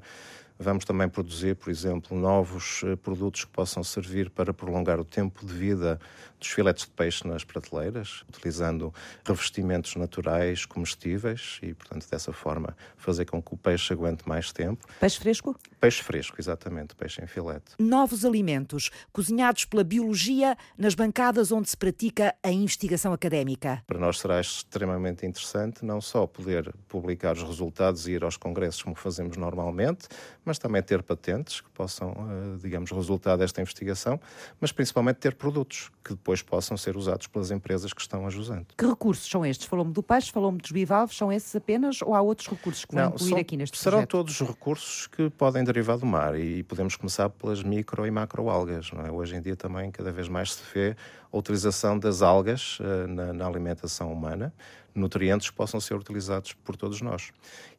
Vamos 0.60 0.86
também 0.86 1.10
produzir, 1.10 1.56
por 1.56 1.72
exemplo, 1.72 2.18
novos 2.18 2.84
eh, 2.86 2.96
produtos 2.96 3.44
que 3.44 3.52
possam 3.52 3.84
servir 3.84 4.30
para 4.30 4.54
prolongar 4.54 5.00
o 5.00 5.04
tempo 5.04 5.46
de 5.46 5.54
vida 5.54 6.00
dos 6.44 6.52
filetes 6.52 6.86
de 6.86 6.92
peixe 6.92 7.26
nas 7.26 7.44
prateleiras, 7.44 8.24
utilizando 8.28 8.94
revestimentos 9.26 9.96
naturais, 9.96 10.66
comestíveis 10.66 11.60
e, 11.64 11.74
portanto, 11.74 12.08
dessa 12.10 12.34
forma 12.34 12.76
fazer 12.98 13.26
com 13.26 13.42
que 13.42 13.54
o 13.54 13.58
peixe 13.58 13.94
aguente 13.94 14.28
mais 14.28 14.52
tempo. 14.52 14.86
Peixe 15.00 15.18
fresco? 15.18 15.58
Peixe 15.80 16.04
fresco, 16.04 16.36
exatamente, 16.40 16.96
peixe 16.96 17.24
em 17.24 17.28
filete. 17.28 17.72
Novos 17.80 18.26
alimentos, 18.26 18.92
cozinhados 19.12 19.66
pela 19.66 19.84
biologia 19.84 20.58
nas 20.78 20.94
bancadas 20.94 21.52
onde 21.52 21.70
se 21.70 21.78
pratica 21.78 22.36
a 22.44 22.52
investigação 22.52 23.14
académica. 23.14 23.82
Para 23.88 24.00
nós 24.00 24.20
será 24.20 24.40
extremamente 24.42 25.26
interessante 25.26 25.86
não 25.86 26.02
só 26.02 26.28
poder 26.28 26.74
publicar 26.90 27.34
os 27.38 27.44
resultados 27.44 28.08
e 28.08 28.12
ir 28.12 28.24
aos 28.24 28.36
congressos 28.36 28.84
como 28.84 28.96
fazemos 28.96 29.38
normalmente, 29.38 30.08
mas 30.44 30.60
também 30.60 30.84
ter 30.84 31.02
patentes 31.02 31.62
que 31.62 31.70
possam, 31.70 32.12
eh, 32.12 32.58
digamos, 32.62 32.92
resultar 32.92 33.38
desta 33.38 33.62
investigação, 33.62 34.20
mas 34.60 34.72
principalmente 34.72 35.18
ter 35.18 35.36
produtos 35.36 35.90
que 36.04 36.12
depois 36.12 36.33
possam 36.42 36.76
ser 36.78 36.98
usados 36.98 37.28
pelas 37.28 37.52
empresas 37.52 37.94
que 37.94 38.02
estão 38.02 38.26
a 38.26 38.30
jusante. 38.30 38.68
Que 38.78 38.86
recursos 38.86 39.30
são 39.30 39.46
estes? 39.46 39.68
Falou-me 39.68 39.92
do 39.92 40.02
peixe, 40.02 40.32
falou-me 40.32 40.58
dos 40.58 40.72
bivalves, 40.72 41.16
são 41.16 41.32
esses 41.32 41.56
apenas 41.56 42.02
ou 42.02 42.16
há 42.16 42.22
outros 42.22 42.48
recursos 42.48 42.86
que 42.86 42.96
vão 42.96 43.08
incluir 43.08 43.30
são, 43.30 43.38
aqui 43.38 43.58
neste 43.58 43.78
serão 43.78 43.98
projeto? 43.98 44.12
Serão 44.12 44.24
todos 44.24 44.42
os 44.42 44.48
recursos 44.48 45.08
que 45.08 45.30
podem 45.30 45.64
derivar 45.64 45.98
do 45.98 46.06
mar 46.06 46.40
e 46.40 46.64
podemos 46.64 46.96
começar 46.96 47.30
pelas 47.30 47.64
micro 47.64 48.06
e 48.06 48.12
macroalgas. 48.12 48.92
É? 49.06 49.12
Hoje 49.12 49.36
em 49.36 49.42
dia 49.42 49.56
também 49.56 49.92
cada 49.92 50.12
vez 50.12 50.28
mais 50.28 50.54
se 50.54 50.64
vê 50.74 50.96
a 51.32 51.38
utilização 51.38 51.98
das 51.98 52.22
algas 52.22 52.80
uh, 52.80 53.08
na, 53.08 53.34
na 53.34 53.48
alimentação 53.48 54.12
humana 54.12 54.54
nutrientes 54.96 55.50
possam 55.50 55.80
ser 55.80 55.96
utilizados 55.96 56.54
por 56.54 56.76
todos 56.76 57.02
nós. 57.02 57.32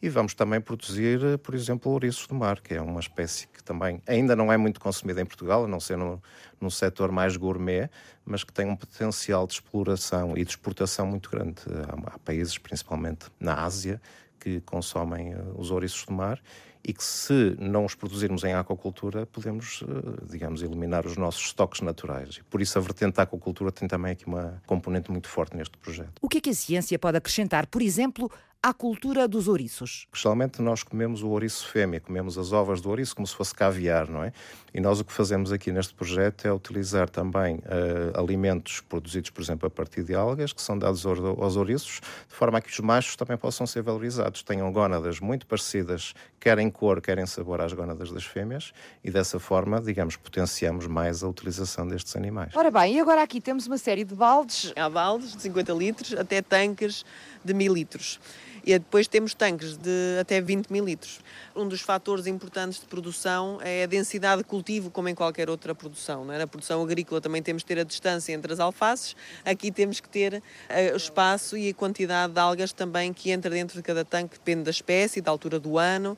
E 0.02 0.09
vamos 0.09 0.35
também 0.35 0.61
produzir, 0.61 1.23
eh, 1.25 1.37
por 1.37 1.54
exemplo, 1.54 1.92
ouriços 1.92 2.26
do 2.26 2.35
mar, 2.35 2.61
que 2.61 2.75
é 2.75 2.80
uma 2.80 3.00
espécie 3.00 3.47
que 3.47 3.62
também 3.62 4.02
ainda 4.06 4.35
não 4.35 4.52
é 4.52 4.56
muito 4.56 4.80
consumida 4.80 5.21
em 5.21 5.26
Portugal, 5.26 5.64
a 5.64 5.68
não 5.68 5.80
ser 5.80 5.97
no, 5.97 6.23
num 6.61 6.71
setor 6.71 7.12
mais 7.12 7.37
gourmet, 7.37 7.88
mas 8.25 8.42
que 8.42 8.52
tem 8.52 8.66
um 8.66 8.76
potencial 8.76 9.47
de 9.47 9.54
exploração 9.54 10.37
e 10.37 10.44
de 10.44 10.50
exportação 10.50 11.06
muito 11.06 11.30
grande. 11.30 11.62
Há, 11.88 12.14
há 12.14 12.18
países, 12.18 12.59
principalmente 12.59 13.26
na 13.38 13.62
Ásia, 13.62 14.00
que 14.40 14.61
consomem 14.62 15.33
eh, 15.33 15.38
os 15.56 15.71
ouriços 15.71 16.04
do 16.04 16.12
mar 16.12 16.40
e 16.84 16.92
que 16.92 17.02
se 17.02 17.56
não 17.58 17.84
os 17.84 17.94
produzirmos 17.94 18.44
em 18.44 18.52
aquacultura, 18.52 19.24
podemos, 19.24 19.82
eh, 19.82 20.26
digamos, 20.30 20.62
eliminar 20.62 21.06
os 21.06 21.16
nossos 21.16 21.46
estoques 21.46 21.80
naturais. 21.80 22.40
Por 22.50 22.61
isso 22.61 22.78
a 22.78 22.80
vertente 22.80 23.16
da 23.16 23.22
aquacultura 23.22 23.72
tem 23.72 23.88
também 23.88 24.12
aqui 24.12 24.26
uma 24.26 24.62
componente 24.66 25.11
muito 25.11 25.28
forte 25.28 25.56
neste 25.56 25.78
projeto. 25.78 26.12
O 26.20 26.28
que 26.28 26.38
é 26.38 26.40
que 26.42 26.50
a 26.50 26.54
ciência 26.54 26.98
pode 26.98 27.16
acrescentar, 27.16 27.66
por 27.66 27.80
exemplo, 27.80 28.30
à 28.64 28.72
cultura 28.72 29.29
dos 29.29 29.46
ouriços? 29.46 30.07
Geralmente 30.14 30.62
nós 30.62 30.83
comemos 30.83 31.22
o 31.22 31.29
ouriço 31.29 31.68
fêmea, 31.68 32.00
comemos 32.00 32.38
as 32.38 32.50
ovas 32.50 32.81
do 32.81 32.88
ouriço 32.88 33.14
como 33.14 33.27
se 33.27 33.37
fosse 33.37 33.55
caviar, 33.55 34.09
não 34.09 34.24
é? 34.24 34.33
E 34.72 34.81
nós 34.81 34.98
o 34.98 35.05
que 35.05 35.12
fazemos 35.12 35.53
aqui 35.53 35.70
neste 35.70 35.92
projeto 35.92 36.46
é 36.46 36.53
utilizar 36.53 37.11
também 37.11 37.57
uh, 37.57 38.18
alimentos 38.18 38.81
produzidos, 38.81 39.29
por 39.29 39.42
exemplo, 39.42 39.66
a 39.66 39.70
partir 39.70 40.03
de 40.03 40.14
algas, 40.14 40.55
que 40.55 40.62
são 40.62 40.79
dados 40.79 41.05
aos 41.05 41.57
ouriços, 41.57 42.00
de 42.27 42.35
forma 42.35 42.57
a 42.57 42.61
que 42.62 42.70
os 42.70 42.81
machos 42.81 43.16
também 43.16 43.37
possam 43.37 43.66
ser 43.66 43.83
valorizados, 43.83 44.42
tenham 44.42 44.72
gónadas 44.72 45.20
muito 45.20 45.46
parecidas, 45.46 46.14
quer 46.40 46.59
em 46.59 46.70
cor, 46.70 47.03
quer 47.03 47.18
em 47.18 47.27
sabor 47.27 47.61
às 47.61 47.74
gónadas 47.74 48.11
das 48.11 48.24
fêmeas, 48.24 48.72
e 49.05 49.11
dessa 49.11 49.38
forma, 49.38 49.79
digamos, 49.79 50.16
potenciamos 50.16 50.87
mais 50.87 51.22
a 51.22 51.29
utilização 51.29 51.87
destes 51.87 52.16
animais. 52.16 52.50
Ora 52.57 52.70
bem, 52.70 52.96
e 52.96 53.00
agora 53.00 53.22
aqui 53.22 53.42
temos 53.42 53.66
uma 53.66 53.77
série 53.77 54.05
de 54.05 54.14
baldes. 54.14 54.72
Há 54.74 54.88
baldes 54.88 55.37
de 55.37 55.42
50 55.42 55.72
litros 55.74 56.14
até 56.14 56.40
tanques 56.40 57.05
de 57.44 57.53
1000 57.53 57.74
litros. 57.74 58.18
E 58.66 58.72
depois 58.79 59.07
temos 59.07 59.35
tanques 59.35 59.77
de 59.77 60.18
até 60.18 60.40
20 60.40 60.70
mil 60.70 60.85
litros. 60.87 61.20
Um 61.55 61.68
dos 61.68 61.83
fatores 61.83 62.27
importantes 62.27 62.81
de 62.81 62.87
produção 62.87 63.59
é 63.62 63.85
a 63.85 63.87
densidade 63.87 64.42
de 64.42 64.48
cultivo, 64.48 64.90
como 64.90 65.09
em 65.09 65.14
qualquer 65.14 65.50
outra 65.50 65.74
produção. 65.74 66.33
É? 66.33 66.38
Na 66.38 66.46
produção 66.46 66.83
agrícola 66.83 67.20
também 67.20 67.42
temos 67.42 67.62
que 67.62 67.68
ter 67.68 67.79
a 67.79 67.85
distância 67.85 68.33
entre 68.33 68.53
as 68.53 68.61
alfaces, 68.61 69.14
aqui 69.44 69.70
temos 69.70 70.00
que 70.00 70.09
ter 70.09 70.42
eh, 70.68 70.92
o 70.94 70.96
espaço 70.96 71.59
e 71.59 71.68
a 71.68 71.74
quantidade 71.74 72.33
de 72.33 72.40
algas 72.40 72.72
também 72.72 73.12
que 73.12 73.31
entra 73.31 73.50
dentro 73.50 73.77
de 73.77 73.83
cada 73.83 74.05
tanque, 74.05 74.38
depende 74.38 74.62
da 74.62 74.70
espécie, 74.70 75.20
da 75.20 75.31
altura 75.31 75.61
do 75.61 75.79
ano 75.79 76.16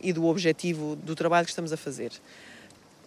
e 0.00 0.12
do 0.12 0.24
objetivo 0.26 0.94
do 0.94 1.16
trabalho 1.16 1.44
que 1.44 1.50
estamos 1.50 1.72
a 1.72 1.76
fazer. 1.76 2.12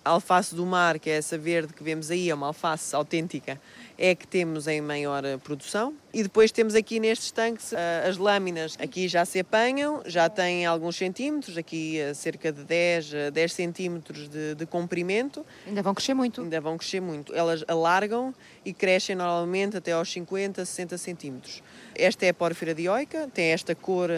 A 0.03 0.09
alface 0.09 0.55
do 0.55 0.65
mar, 0.65 0.97
que 0.97 1.11
é 1.11 1.17
essa 1.17 1.37
verde 1.37 1.73
que 1.73 1.83
vemos 1.83 2.09
aí, 2.09 2.31
é 2.31 2.33
uma 2.33 2.47
alface 2.47 2.95
autêntica, 2.95 3.61
é 3.99 4.15
que 4.15 4.25
temos 4.25 4.67
em 4.67 4.81
maior 4.81 5.23
eh, 5.23 5.37
produção. 5.37 5.93
E 6.11 6.23
depois 6.23 6.51
temos 6.51 6.73
aqui 6.73 6.99
nestes 6.99 7.29
tanques 7.29 7.71
eh, 7.71 8.07
as 8.09 8.17
lâminas. 8.17 8.75
Aqui 8.81 9.07
já 9.07 9.23
se 9.25 9.39
apanham, 9.39 10.01
já 10.07 10.27
têm 10.27 10.65
alguns 10.65 10.95
centímetros, 10.95 11.55
aqui 11.55 11.99
eh, 11.99 12.15
cerca 12.15 12.51
de 12.51 12.63
10, 12.63 13.31
10 13.31 13.53
centímetros 13.53 14.27
de, 14.27 14.55
de 14.55 14.65
comprimento. 14.65 15.45
Ainda 15.67 15.83
vão 15.83 15.93
crescer 15.93 16.15
muito. 16.15 16.41
Ainda 16.41 16.59
vão 16.59 16.79
crescer 16.79 16.99
muito. 16.99 17.31
Elas 17.35 17.63
alargam 17.67 18.33
e 18.65 18.73
crescem 18.73 19.15
normalmente 19.15 19.77
até 19.77 19.91
aos 19.91 20.11
50, 20.11 20.65
60 20.65 20.97
centímetros. 20.97 21.61
Esta 21.93 22.25
é 22.25 22.29
a 22.29 22.33
pórfira 22.33 22.73
dioica, 22.73 23.29
tem 23.31 23.51
esta 23.51 23.75
cor 23.75 24.09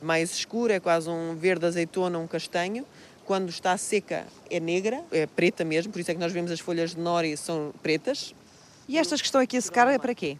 mais 0.00 0.30
escura, 0.34 0.74
é 0.74 0.80
quase 0.80 1.10
um 1.10 1.34
verde 1.36 1.66
azeitona, 1.66 2.18
um 2.18 2.26
castanho 2.26 2.86
quando 3.26 3.50
está 3.50 3.76
seca 3.76 4.24
é 4.48 4.60
negra, 4.60 5.04
é 5.10 5.26
preta 5.26 5.64
mesmo, 5.64 5.92
por 5.92 5.98
isso 5.98 6.10
é 6.10 6.14
que 6.14 6.20
nós 6.20 6.32
vemos 6.32 6.50
as 6.50 6.60
folhas 6.60 6.94
de 6.94 7.00
nori 7.00 7.36
são 7.36 7.74
pretas, 7.82 8.34
e 8.88 8.96
estas 8.96 9.20
que 9.20 9.26
estão 9.26 9.40
aqui 9.40 9.56
a 9.56 9.60
secar 9.60 9.88
é 9.88 9.98
para 9.98 10.14
quê? 10.14 10.38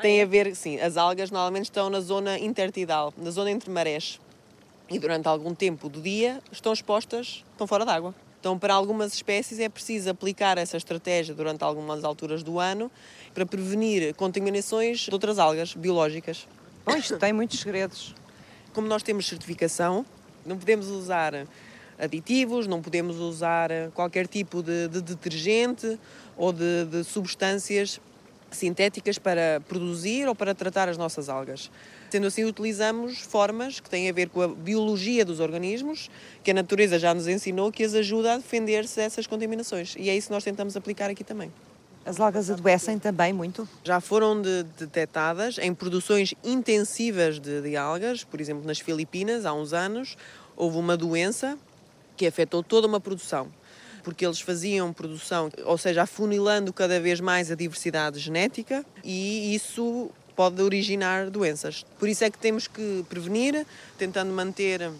Tem 0.00 0.22
a 0.22 0.26
ver, 0.26 0.54
sim, 0.54 0.78
as 0.78 0.96
algas 0.96 1.30
normalmente 1.30 1.64
estão 1.64 1.88
na 1.90 2.00
zona 2.00 2.38
intertidal, 2.38 3.12
na 3.16 3.30
zona 3.30 3.50
entre 3.50 3.70
marés. 3.70 4.20
E 4.90 4.98
durante 4.98 5.26
algum 5.26 5.54
tempo 5.54 5.88
do 5.88 6.00
dia 6.00 6.42
estão 6.50 6.72
expostas, 6.72 7.44
estão 7.52 7.66
fora 7.66 7.84
d'água. 7.84 8.14
Então, 8.40 8.58
para 8.58 8.72
algumas 8.72 9.12
espécies 9.12 9.58
é 9.58 9.68
preciso 9.68 10.10
aplicar 10.10 10.56
essa 10.56 10.76
estratégia 10.76 11.34
durante 11.34 11.62
algumas 11.62 12.02
alturas 12.04 12.42
do 12.42 12.58
ano 12.58 12.90
para 13.34 13.44
prevenir 13.44 14.14
contaminações 14.14 15.00
de 15.00 15.12
outras 15.12 15.38
algas 15.38 15.74
biológicas. 15.74 16.48
Bom, 16.84 16.96
isto 16.96 17.18
tem 17.18 17.32
muitos 17.32 17.60
segredos. 17.60 18.14
Como 18.72 18.88
nós 18.88 19.02
temos 19.02 19.28
certificação, 19.28 20.04
não 20.44 20.56
podemos 20.56 20.88
usar 20.88 21.46
aditivos, 22.00 22.66
não 22.66 22.80
podemos 22.80 23.18
usar 23.18 23.70
qualquer 23.94 24.26
tipo 24.26 24.62
de, 24.62 24.88
de 24.88 25.00
detergente 25.00 25.98
ou 26.36 26.52
de, 26.52 26.86
de 26.86 27.04
substâncias 27.04 28.00
sintéticas 28.50 29.18
para 29.18 29.60
produzir 29.68 30.26
ou 30.26 30.34
para 30.34 30.54
tratar 30.54 30.88
as 30.88 30.96
nossas 30.96 31.28
algas. 31.28 31.70
Sendo 32.10 32.26
assim, 32.26 32.44
utilizamos 32.44 33.20
formas 33.20 33.78
que 33.78 33.88
têm 33.88 34.08
a 34.08 34.12
ver 34.12 34.28
com 34.28 34.42
a 34.42 34.48
biologia 34.48 35.24
dos 35.24 35.38
organismos, 35.38 36.10
que 36.42 36.50
a 36.50 36.54
natureza 36.54 36.98
já 36.98 37.14
nos 37.14 37.28
ensinou 37.28 37.70
que 37.70 37.84
as 37.84 37.94
ajuda 37.94 38.34
a 38.34 38.36
defender-se 38.36 38.96
dessas 38.96 39.26
contaminações. 39.26 39.94
E 39.96 40.10
é 40.10 40.16
isso 40.16 40.28
que 40.28 40.34
nós 40.34 40.42
tentamos 40.42 40.76
aplicar 40.76 41.08
aqui 41.08 41.22
também. 41.22 41.52
As 42.04 42.18
algas 42.18 42.50
adoecem 42.50 42.98
também 42.98 43.32
muito? 43.32 43.68
Já 43.84 44.00
foram 44.00 44.40
de, 44.40 44.64
detectadas 44.78 45.58
em 45.58 45.72
produções 45.72 46.34
intensivas 46.42 47.38
de, 47.38 47.60
de 47.60 47.76
algas, 47.76 48.24
por 48.24 48.40
exemplo, 48.40 48.66
nas 48.66 48.80
Filipinas, 48.80 49.44
há 49.44 49.52
uns 49.52 49.72
anos, 49.72 50.16
houve 50.56 50.78
uma 50.78 50.96
doença 50.96 51.58
que 52.20 52.26
afetou 52.26 52.62
toda 52.62 52.86
uma 52.86 53.00
produção 53.00 53.50
porque 54.02 54.24
eles 54.24 54.40
faziam 54.40 54.92
produção, 54.94 55.50
ou 55.64 55.76
seja, 55.76 56.02
afunilando 56.02 56.72
cada 56.72 56.98
vez 56.98 57.20
mais 57.20 57.50
a 57.50 57.54
diversidade 57.54 58.18
genética 58.18 58.84
e 59.04 59.54
isso 59.54 60.10
pode 60.34 60.60
originar 60.62 61.28
doenças. 61.28 61.84
Por 61.98 62.08
isso 62.08 62.24
é 62.24 62.30
que 62.30 62.38
temos 62.38 62.66
que 62.66 63.04
prevenir, 63.10 63.66
tentando 63.98 64.32
manter 64.32 64.90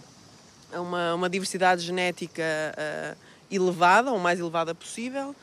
uma, 0.72 1.14
uma 1.14 1.30
diversidade 1.30 1.82
genética 1.82 2.42
uh, 2.42 3.16
elevada, 3.50 4.12
o 4.12 4.18
mais 4.18 4.38
elevada 4.38 4.74
possível, 4.74 5.34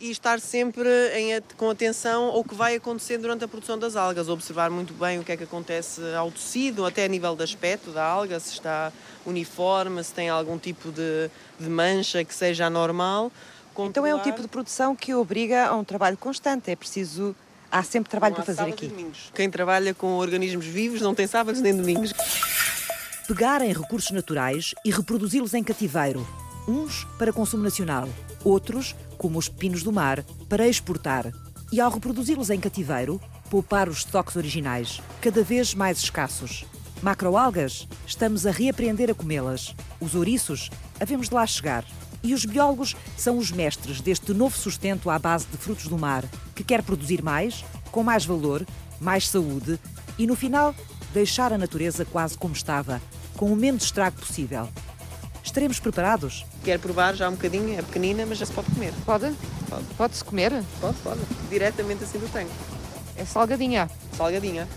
e 0.00 0.10
estar 0.10 0.40
sempre 0.40 0.88
em, 1.14 1.40
com 1.56 1.70
atenção 1.70 2.24
ao 2.26 2.44
que 2.44 2.54
vai 2.54 2.76
acontecer 2.76 3.18
durante 3.18 3.44
a 3.44 3.48
produção 3.48 3.78
das 3.78 3.96
algas, 3.96 4.28
observar 4.28 4.70
muito 4.70 4.92
bem 4.94 5.18
o 5.18 5.24
que 5.24 5.32
é 5.32 5.36
que 5.36 5.44
acontece 5.44 6.00
ao 6.16 6.30
tecido, 6.30 6.86
até 6.86 7.04
a 7.04 7.08
nível 7.08 7.34
de 7.34 7.42
aspecto 7.42 7.90
da 7.90 8.04
alga, 8.04 8.38
se 8.38 8.52
está 8.52 8.92
uniforme, 9.26 10.02
se 10.02 10.12
tem 10.12 10.28
algum 10.28 10.58
tipo 10.58 10.90
de, 10.90 11.30
de 11.58 11.68
mancha 11.68 12.24
que 12.24 12.34
seja 12.34 12.66
anormal. 12.66 13.32
Controlar. 13.74 13.90
Então 13.90 14.06
é 14.06 14.14
um 14.14 14.22
tipo 14.22 14.42
de 14.42 14.48
produção 14.48 14.94
que 14.94 15.14
obriga 15.14 15.66
a 15.66 15.76
um 15.76 15.84
trabalho 15.84 16.16
constante, 16.16 16.70
é 16.70 16.76
preciso. 16.76 17.34
Há 17.70 17.82
sempre 17.82 18.08
trabalho 18.08 18.34
para 18.34 18.44
fazer 18.44 18.62
aqui. 18.62 18.90
Quem 19.34 19.50
trabalha 19.50 19.92
com 19.92 20.16
organismos 20.16 20.64
vivos 20.64 21.02
não 21.02 21.14
tem 21.14 21.26
sábados 21.26 21.60
nem 21.60 21.76
domingos. 21.76 22.14
Pegar 23.26 23.60
em 23.60 23.74
recursos 23.74 24.10
naturais 24.10 24.74
e 24.86 24.90
reproduzi-los 24.90 25.52
em 25.52 25.62
cativeiro, 25.62 26.26
uns 26.68 27.04
para 27.18 27.32
consumo 27.32 27.62
nacional, 27.62 28.08
outros 28.44 28.94
como 29.16 29.38
os 29.38 29.48
pepinos 29.48 29.82
do 29.82 29.90
mar, 29.90 30.22
para 30.48 30.68
exportar. 30.68 31.32
E 31.72 31.80
ao 31.80 31.90
reproduzi-los 31.90 32.50
em 32.50 32.60
cativeiro, 32.60 33.20
poupar 33.50 33.88
os 33.88 33.98
estoques 33.98 34.36
originais, 34.36 35.00
cada 35.20 35.42
vez 35.42 35.74
mais 35.74 35.98
escassos. 35.98 36.64
Macroalgas, 37.02 37.88
estamos 38.06 38.46
a 38.46 38.50
reaprender 38.50 39.10
a 39.10 39.14
comê-las. 39.14 39.74
Os 40.00 40.14
ouriços, 40.14 40.70
havemos 41.00 41.28
de 41.28 41.34
lá 41.34 41.46
chegar. 41.46 41.84
E 42.22 42.34
os 42.34 42.44
biólogos 42.44 42.96
são 43.16 43.38
os 43.38 43.50
mestres 43.50 44.00
deste 44.00 44.34
novo 44.34 44.56
sustento 44.56 45.08
à 45.08 45.18
base 45.18 45.46
de 45.46 45.56
frutos 45.56 45.86
do 45.86 45.96
mar, 45.96 46.24
que 46.54 46.64
quer 46.64 46.82
produzir 46.82 47.22
mais, 47.22 47.64
com 47.92 48.02
mais 48.02 48.24
valor, 48.24 48.66
mais 49.00 49.28
saúde 49.28 49.78
e, 50.18 50.26
no 50.26 50.34
final, 50.34 50.74
deixar 51.14 51.52
a 51.52 51.58
natureza 51.58 52.04
quase 52.04 52.36
como 52.36 52.54
estava, 52.54 53.00
com 53.36 53.52
o 53.52 53.56
menos 53.56 53.84
estrago 53.84 54.18
possível. 54.18 54.68
Estaremos 55.58 55.80
preparados? 55.80 56.46
Quer 56.62 56.78
provar 56.78 57.16
já 57.16 57.28
um 57.28 57.32
bocadinho? 57.32 57.76
É 57.76 57.82
pequenina, 57.82 58.24
mas 58.24 58.38
já 58.38 58.46
se 58.46 58.52
pode 58.52 58.70
comer. 58.70 58.92
Pode? 59.04 59.34
Pode. 59.68 59.84
Pode-se 59.96 60.22
comer? 60.22 60.52
Pode, 60.80 60.96
pode. 60.98 61.18
Diretamente 61.50 62.04
assim 62.04 62.16
do 62.16 62.30
tanque. 62.30 62.52
É 63.16 63.24
salgadinha? 63.24 63.90
Salgadinha. 64.16 64.68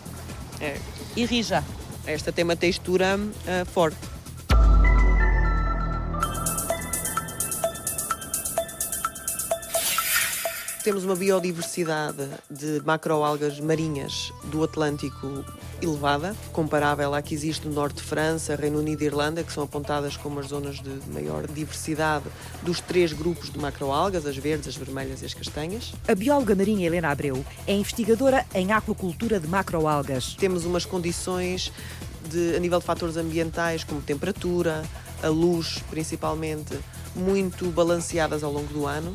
É. 0.60 0.76
E 1.16 1.24
rija? 1.24 1.64
Esta 2.08 2.32
tem 2.32 2.44
uma 2.44 2.56
textura 2.56 3.16
uh, 3.16 3.66
forte. 3.68 3.96
Temos 10.84 11.06
uma 11.06 11.16
biodiversidade 11.16 12.28
de 12.50 12.82
macroalgas 12.84 13.60
marinhas 13.60 14.34
do 14.46 14.64
Atlântico 14.64 15.46
elevada, 15.82 16.36
comparável 16.54 17.14
à 17.14 17.22
que 17.22 17.34
existe 17.34 17.68
no 17.68 17.74
norte 17.74 17.98
de 17.98 18.04
França, 18.04 18.56
Reino 18.56 18.80
Unido 18.80 19.02
e 19.02 19.06
Irlanda, 19.06 19.44
que 19.44 19.52
são 19.52 19.64
apontadas 19.64 20.16
como 20.16 20.40
as 20.40 20.48
zonas 20.48 20.80
de 20.82 20.90
maior 21.12 21.48
diversidade 21.48 22.26
dos 22.62 22.80
três 22.80 23.14
grupos 23.14 23.52
de 23.52 23.60
macroalgas, 23.60 24.26
as 24.26 24.38
verdes, 24.38 24.68
as 24.68 24.76
vermelhas 24.76 25.22
e 25.22 25.26
as 25.26 25.34
castanhas. 25.34 25.94
A 26.08 26.16
bióloga 26.16 26.56
marinha 26.56 26.86
Helena 26.86 27.10
Abreu 27.10 27.44
é 27.66 27.74
investigadora 27.74 28.46
em 28.54 28.72
aquacultura 28.72 29.40
de 29.40 29.48
macroalgas. 29.48 30.36
Temos 30.36 30.66
umas 30.66 30.86
condições 30.86 31.72
de, 32.30 32.56
a 32.56 32.60
nível 32.60 32.80
de 32.80 32.86
fatores 32.86 33.18
ambientais, 33.18 33.84
como 33.84 34.02
temperatura, 34.02 34.84
a 35.22 35.28
luz 35.28 35.84
principalmente, 35.90 36.78
muito 37.16 37.66
balanceadas 37.68 38.44
ao 38.44 38.52
longo 38.52 38.72
do 38.74 38.86
ano, 38.86 39.14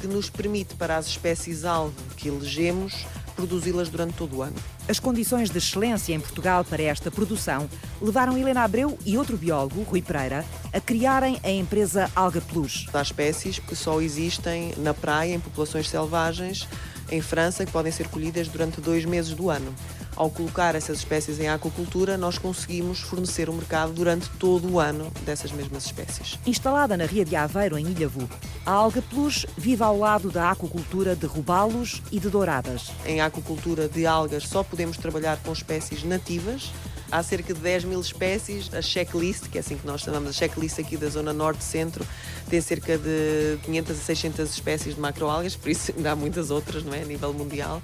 que 0.00 0.06
nos 0.06 0.30
permite 0.30 0.74
para 0.74 0.96
as 0.96 1.06
espécies-alvo 1.06 1.94
que 2.16 2.28
elegemos 2.28 3.04
produzi-las 3.38 3.88
durante 3.88 4.14
todo 4.14 4.38
o 4.38 4.42
ano. 4.42 4.56
As 4.88 4.98
condições 4.98 5.48
de 5.48 5.58
excelência 5.58 6.12
em 6.12 6.18
Portugal 6.18 6.64
para 6.64 6.82
esta 6.82 7.08
produção 7.08 7.70
levaram 8.02 8.36
Helena 8.36 8.64
Abreu 8.64 8.98
e 9.06 9.16
outro 9.16 9.36
biólogo, 9.36 9.80
Rui 9.82 10.02
Pereira, 10.02 10.44
a 10.72 10.80
criarem 10.80 11.38
a 11.44 11.50
empresa 11.50 12.10
Alga 12.16 12.40
Plus. 12.40 12.88
Há 12.92 13.00
espécies 13.00 13.60
que 13.60 13.76
só 13.76 14.00
existem 14.00 14.72
na 14.78 14.92
praia, 14.92 15.34
em 15.34 15.40
populações 15.40 15.88
selvagens, 15.88 16.66
em 17.12 17.20
França, 17.20 17.64
que 17.64 17.70
podem 17.70 17.92
ser 17.92 18.08
colhidas 18.08 18.48
durante 18.48 18.80
dois 18.80 19.04
meses 19.04 19.32
do 19.34 19.48
ano. 19.50 19.72
Ao 20.18 20.28
colocar 20.28 20.74
essas 20.74 20.98
espécies 20.98 21.38
em 21.38 21.48
aquacultura, 21.48 22.18
nós 22.18 22.38
conseguimos 22.38 22.98
fornecer 22.98 23.48
o 23.48 23.52
mercado 23.52 23.92
durante 23.92 24.28
todo 24.30 24.68
o 24.68 24.80
ano 24.80 25.12
dessas 25.24 25.52
mesmas 25.52 25.86
espécies. 25.86 26.36
Instalada 26.44 26.96
na 26.96 27.06
Ria 27.06 27.24
de 27.24 27.36
Aveiro, 27.36 27.78
em 27.78 27.86
Ilhavo, 27.86 28.28
a 28.66 28.72
Alga 28.72 29.00
Plus 29.00 29.46
vive 29.56 29.84
ao 29.84 29.96
lado 29.96 30.28
da 30.28 30.50
aquacultura 30.50 31.14
de 31.14 31.24
robalos 31.24 32.02
e 32.10 32.18
de 32.18 32.28
douradas. 32.28 32.90
Em 33.06 33.20
aquacultura 33.20 33.88
de 33.88 34.06
algas 34.06 34.48
só 34.48 34.64
podemos 34.64 34.96
trabalhar 34.96 35.38
com 35.44 35.52
espécies 35.52 36.02
nativas, 36.02 36.72
há 37.10 37.22
cerca 37.22 37.54
de 37.54 37.60
10 37.60 37.84
mil 37.84 38.00
espécies. 38.00 38.72
A 38.72 38.82
checklist, 38.82 39.48
que 39.48 39.58
é 39.58 39.60
assim 39.60 39.76
que 39.76 39.86
nós 39.86 40.00
chamamos, 40.00 40.30
a 40.30 40.32
checklist 40.32 40.78
aqui 40.78 40.96
da 40.96 41.08
zona 41.08 41.32
norte-centro, 41.32 42.06
tem 42.48 42.60
cerca 42.60 42.96
de 42.96 43.58
500 43.64 43.96
a 43.96 44.00
600 44.00 44.50
espécies 44.50 44.94
de 44.94 45.00
macroalgas, 45.00 45.56
por 45.56 45.70
isso 45.70 45.92
ainda 45.96 46.12
há 46.12 46.16
muitas 46.16 46.50
outras, 46.50 46.82
não 46.82 46.94
é, 46.94 47.02
a 47.02 47.04
nível 47.04 47.32
mundial. 47.32 47.82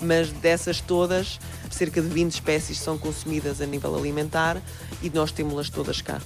Mas 0.00 0.30
dessas 0.30 0.80
todas, 0.80 1.38
cerca 1.70 2.02
de 2.02 2.08
20 2.08 2.32
espécies 2.32 2.78
são 2.78 2.98
consumidas 2.98 3.60
a 3.60 3.66
nível 3.66 3.96
alimentar 3.96 4.60
e 5.02 5.10
nós 5.10 5.32
temos-las 5.32 5.70
todas 5.70 6.00
cá. 6.02 6.20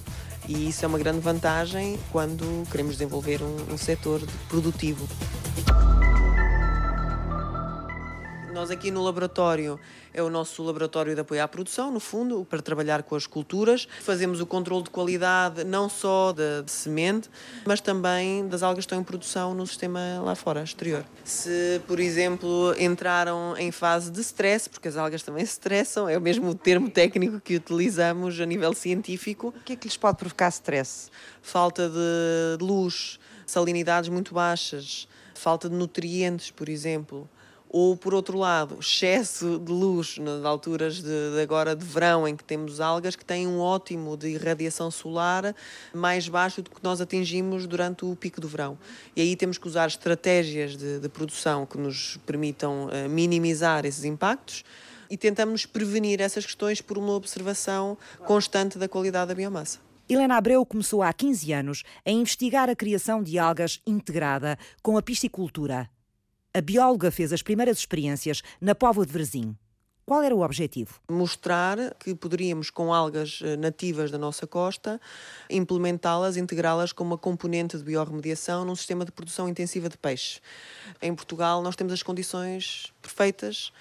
E 0.47 0.69
isso 0.69 0.83
é 0.83 0.87
uma 0.87 0.97
grande 0.97 1.19
vantagem 1.19 1.99
quando 2.11 2.67
queremos 2.69 2.93
desenvolver 2.93 3.41
um, 3.41 3.73
um 3.73 3.77
setor 3.77 4.21
produtivo. 4.49 5.07
Nós 8.53 8.69
aqui 8.69 8.91
no 8.91 9.01
laboratório 9.01 9.79
é 10.13 10.21
o 10.21 10.29
nosso 10.29 10.61
laboratório 10.61 11.15
de 11.15 11.21
apoio 11.21 11.41
à 11.41 11.47
produção, 11.47 11.89
no 11.89 12.01
fundo, 12.01 12.43
para 12.43 12.61
trabalhar 12.61 13.01
com 13.01 13.15
as 13.15 13.25
culturas. 13.25 13.87
Fazemos 14.01 14.41
o 14.41 14.45
controle 14.45 14.83
de 14.83 14.89
qualidade 14.89 15.63
não 15.63 15.87
só 15.87 16.33
de, 16.33 16.61
de 16.63 16.69
semente, 16.71 17.29
mas 17.65 17.79
também 17.79 18.45
das 18.49 18.61
algas 18.61 18.83
que 18.83 18.87
estão 18.87 18.99
em 18.99 19.03
produção 19.05 19.53
no 19.53 19.65
sistema 19.65 19.99
lá 20.21 20.35
fora, 20.35 20.63
exterior. 20.63 21.05
Se, 21.23 21.81
por 21.87 21.97
exemplo, 21.97 22.75
entraram 22.77 23.55
em 23.57 23.71
fase 23.71 24.11
de 24.11 24.19
stress, 24.19 24.69
porque 24.69 24.89
as 24.89 24.97
algas 24.97 25.23
também 25.23 25.45
se 25.45 25.53
estressam, 25.53 26.09
é 26.09 26.17
o 26.17 26.21
mesmo 26.21 26.53
termo 26.53 26.89
técnico 26.89 27.39
que 27.39 27.55
utilizamos 27.55 28.37
a 28.41 28.45
nível 28.45 28.73
científico. 28.73 29.53
O 29.55 29.63
que 29.63 29.73
é 29.73 29.75
que 29.77 29.87
lhes 29.87 29.95
pode 29.95 30.17
provocar 30.17 30.49
stress? 30.49 31.09
Falta 31.41 31.89
de 31.89 32.61
luz, 32.61 33.17
salinidades 33.45 34.09
muito 34.09 34.33
baixas, 34.33 35.07
falta 35.33 35.69
de 35.69 35.75
nutrientes, 35.75 36.51
por 36.51 36.67
exemplo 36.67 37.29
ou 37.73 37.95
por 37.95 38.13
outro 38.13 38.37
lado, 38.37 38.77
excesso 38.81 39.57
de 39.57 39.71
luz 39.71 40.17
nas 40.17 40.43
alturas 40.43 40.95
de, 40.95 41.03
de, 41.03 41.41
agora 41.41 41.73
de 41.73 41.85
verão, 41.85 42.27
em 42.27 42.35
que 42.35 42.43
temos 42.43 42.81
algas 42.81 43.15
que 43.15 43.23
têm 43.23 43.47
um 43.47 43.61
ótimo 43.61 44.17
de 44.17 44.27
irradiação 44.27 44.91
solar 44.91 45.55
mais 45.93 46.27
baixo 46.27 46.61
do 46.61 46.69
que 46.69 46.83
nós 46.83 46.99
atingimos 46.99 47.65
durante 47.65 48.03
o 48.03 48.13
pico 48.13 48.41
do 48.41 48.47
verão. 48.47 48.77
E 49.15 49.21
aí 49.21 49.37
temos 49.37 49.57
que 49.57 49.69
usar 49.69 49.87
estratégias 49.87 50.75
de, 50.75 50.99
de 50.99 51.07
produção 51.07 51.65
que 51.65 51.77
nos 51.77 52.17
permitam 52.25 52.87
uh, 52.87 53.09
minimizar 53.09 53.85
esses 53.85 54.03
impactos 54.03 54.65
e 55.09 55.15
tentamos 55.15 55.65
prevenir 55.65 56.19
essas 56.19 56.45
questões 56.45 56.81
por 56.81 56.97
uma 56.97 57.13
observação 57.13 57.97
constante 58.25 58.77
da 58.77 58.89
qualidade 58.89 59.29
da 59.29 59.35
biomassa. 59.35 59.79
Helena 60.09 60.35
Abreu 60.35 60.65
começou 60.65 61.01
há 61.01 61.13
15 61.13 61.53
anos 61.53 61.83
a 62.05 62.11
investigar 62.11 62.69
a 62.69 62.75
criação 62.75 63.23
de 63.23 63.39
algas 63.39 63.79
integrada 63.87 64.59
com 64.83 64.97
a 64.97 65.01
piscicultura. 65.01 65.89
A 66.53 66.59
bióloga 66.59 67.09
fez 67.11 67.31
as 67.31 67.41
primeiras 67.41 67.77
experiências 67.77 68.41
na 68.59 68.75
Póvoa 68.75 69.05
de 69.05 69.13
Varzim. 69.13 69.55
Qual 70.05 70.21
era 70.21 70.35
o 70.35 70.41
objetivo? 70.41 70.99
Mostrar 71.09 71.95
que 71.95 72.13
poderíamos, 72.13 72.69
com 72.69 72.93
algas 72.93 73.39
eh, 73.41 73.55
nativas 73.55 74.11
da 74.11 74.17
nossa 74.17 74.45
costa, 74.45 74.99
implementá-las, 75.49 76.35
integrá-las 76.35 76.91
como 76.91 77.11
uma 77.11 77.17
componente 77.17 77.77
de 77.77 77.83
biorremediação 77.85 78.65
num 78.65 78.75
sistema 78.75 79.05
de 79.05 79.13
produção 79.13 79.47
intensiva 79.47 79.87
de 79.87 79.97
peixe. 79.97 80.41
Em 81.01 81.15
Portugal, 81.15 81.61
nós 81.61 81.77
temos 81.77 81.93
as 81.93 82.03
condições 82.03 82.91
perfeitas 83.01 83.71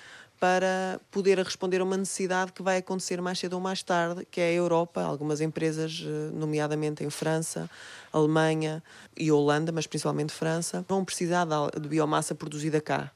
para 0.41 0.99
poder 1.11 1.39
responder 1.39 1.83
a 1.83 1.85
uma 1.85 1.99
necessidade 1.99 2.53
que 2.53 2.63
vai 2.63 2.79
acontecer 2.79 3.21
mais 3.21 3.39
cedo 3.39 3.53
ou 3.53 3.61
mais 3.61 3.83
tarde, 3.83 4.27
que 4.31 4.41
é 4.41 4.49
a 4.49 4.53
Europa, 4.53 5.03
algumas 5.03 5.43
empresas, 5.43 6.03
eh, 6.03 6.31
nomeadamente 6.33 7.05
em 7.05 7.11
França, 7.11 7.69
Alemanha 8.11 8.83
e 9.15 9.31
Holanda, 9.31 9.71
mas 9.71 9.87
principalmente 9.87 10.33
França, 10.33 10.83
vão 10.89 11.05
precisar 11.05 11.47
de 11.79 11.87
biomassa 11.87 12.35
produzida 12.35 12.81
cá. 12.81 13.13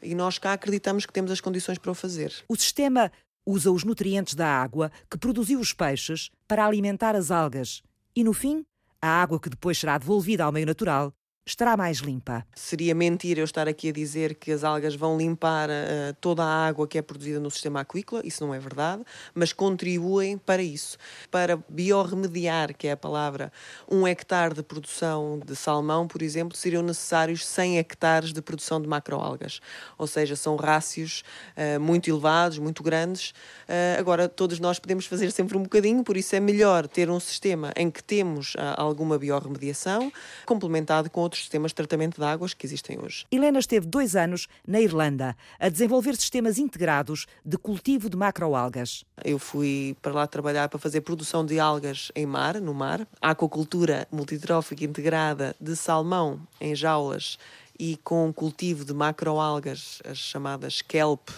E 0.00 0.14
nós 0.14 0.38
cá 0.38 0.52
acreditamos 0.52 1.04
que 1.04 1.12
temos 1.12 1.32
as 1.32 1.40
condições 1.40 1.76
para 1.76 1.90
o 1.90 1.94
fazer. 1.94 2.32
O 2.48 2.54
sistema 2.54 3.10
usa 3.44 3.72
os 3.72 3.82
nutrientes 3.82 4.34
da 4.34 4.46
água 4.46 4.92
que 5.10 5.18
produziu 5.18 5.58
os 5.58 5.72
peixes 5.72 6.30
para 6.46 6.64
alimentar 6.64 7.16
as 7.16 7.32
algas 7.32 7.82
e, 8.14 8.22
no 8.22 8.32
fim, 8.32 8.64
a 9.02 9.08
água 9.08 9.40
que 9.40 9.50
depois 9.50 9.76
será 9.76 9.98
devolvida 9.98 10.44
ao 10.44 10.52
meio 10.52 10.66
natural 10.66 11.12
estará 11.46 11.76
mais 11.76 11.98
limpa. 11.98 12.44
Seria 12.54 12.94
mentira 12.94 13.40
eu 13.40 13.44
estar 13.44 13.66
aqui 13.66 13.88
a 13.88 13.92
dizer 13.92 14.34
que 14.34 14.52
as 14.52 14.62
algas 14.62 14.94
vão 14.94 15.16
limpar 15.16 15.68
uh, 15.68 16.14
toda 16.20 16.44
a 16.44 16.66
água 16.66 16.86
que 16.86 16.98
é 16.98 17.02
produzida 17.02 17.40
no 17.40 17.50
sistema 17.50 17.80
aquícola, 17.80 18.22
isso 18.24 18.44
não 18.44 18.54
é 18.54 18.58
verdade, 18.58 19.02
mas 19.34 19.52
contribuem 19.52 20.38
para 20.38 20.62
isso. 20.62 20.96
Para 21.30 21.56
biorremediar, 21.68 22.74
que 22.76 22.86
é 22.86 22.92
a 22.92 22.96
palavra, 22.96 23.52
um 23.90 24.06
hectare 24.06 24.54
de 24.54 24.62
produção 24.62 25.40
de 25.44 25.56
salmão, 25.56 26.06
por 26.06 26.22
exemplo, 26.22 26.56
seriam 26.56 26.82
necessários 26.82 27.44
100 27.46 27.78
hectares 27.78 28.32
de 28.32 28.42
produção 28.42 28.80
de 28.80 28.86
macroalgas. 28.86 29.60
Ou 29.98 30.06
seja, 30.06 30.36
são 30.36 30.56
rácios 30.56 31.24
uh, 31.56 31.80
muito 31.80 32.08
elevados, 32.08 32.58
muito 32.58 32.82
grandes. 32.82 33.30
Uh, 33.68 33.98
agora, 33.98 34.28
todos 34.28 34.60
nós 34.60 34.78
podemos 34.78 35.06
fazer 35.06 35.30
sempre 35.32 35.56
um 35.56 35.62
bocadinho, 35.62 36.04
por 36.04 36.16
isso 36.16 36.36
é 36.36 36.40
melhor 36.40 36.86
ter 36.86 37.10
um 37.10 37.18
sistema 37.18 37.72
em 37.76 37.90
que 37.90 38.02
temos 38.02 38.54
alguma 38.76 39.18
biorremediação, 39.18 40.12
complementado 40.46 41.10
com 41.10 41.20
outros 41.20 41.39
sistemas 41.40 41.70
de 41.70 41.76
tratamento 41.76 42.20
de 42.20 42.24
águas 42.24 42.54
que 42.54 42.66
existem 42.66 42.98
hoje. 43.00 43.24
Helena 43.30 43.58
esteve 43.58 43.86
dois 43.86 44.16
anos 44.16 44.46
na 44.66 44.80
Irlanda 44.80 45.36
a 45.58 45.68
desenvolver 45.68 46.16
sistemas 46.16 46.58
integrados 46.58 47.26
de 47.44 47.56
cultivo 47.56 48.08
de 48.08 48.16
macroalgas. 48.16 49.04
Eu 49.24 49.38
fui 49.38 49.96
para 50.00 50.12
lá 50.12 50.26
trabalhar 50.26 50.68
para 50.68 50.78
fazer 50.78 51.00
produção 51.02 51.44
de 51.44 51.58
algas 51.58 52.10
em 52.14 52.26
mar, 52.26 52.60
no 52.60 52.74
mar, 52.74 53.06
aquacultura 53.20 54.06
multitrófica 54.10 54.84
integrada 54.84 55.54
de 55.60 55.76
salmão 55.76 56.40
em 56.60 56.74
jaulas 56.74 57.38
e 57.78 57.96
com 58.04 58.30
cultivo 58.32 58.84
de 58.84 58.92
macroalgas, 58.92 60.02
as 60.04 60.18
chamadas 60.18 60.82
kelp, 60.82 61.30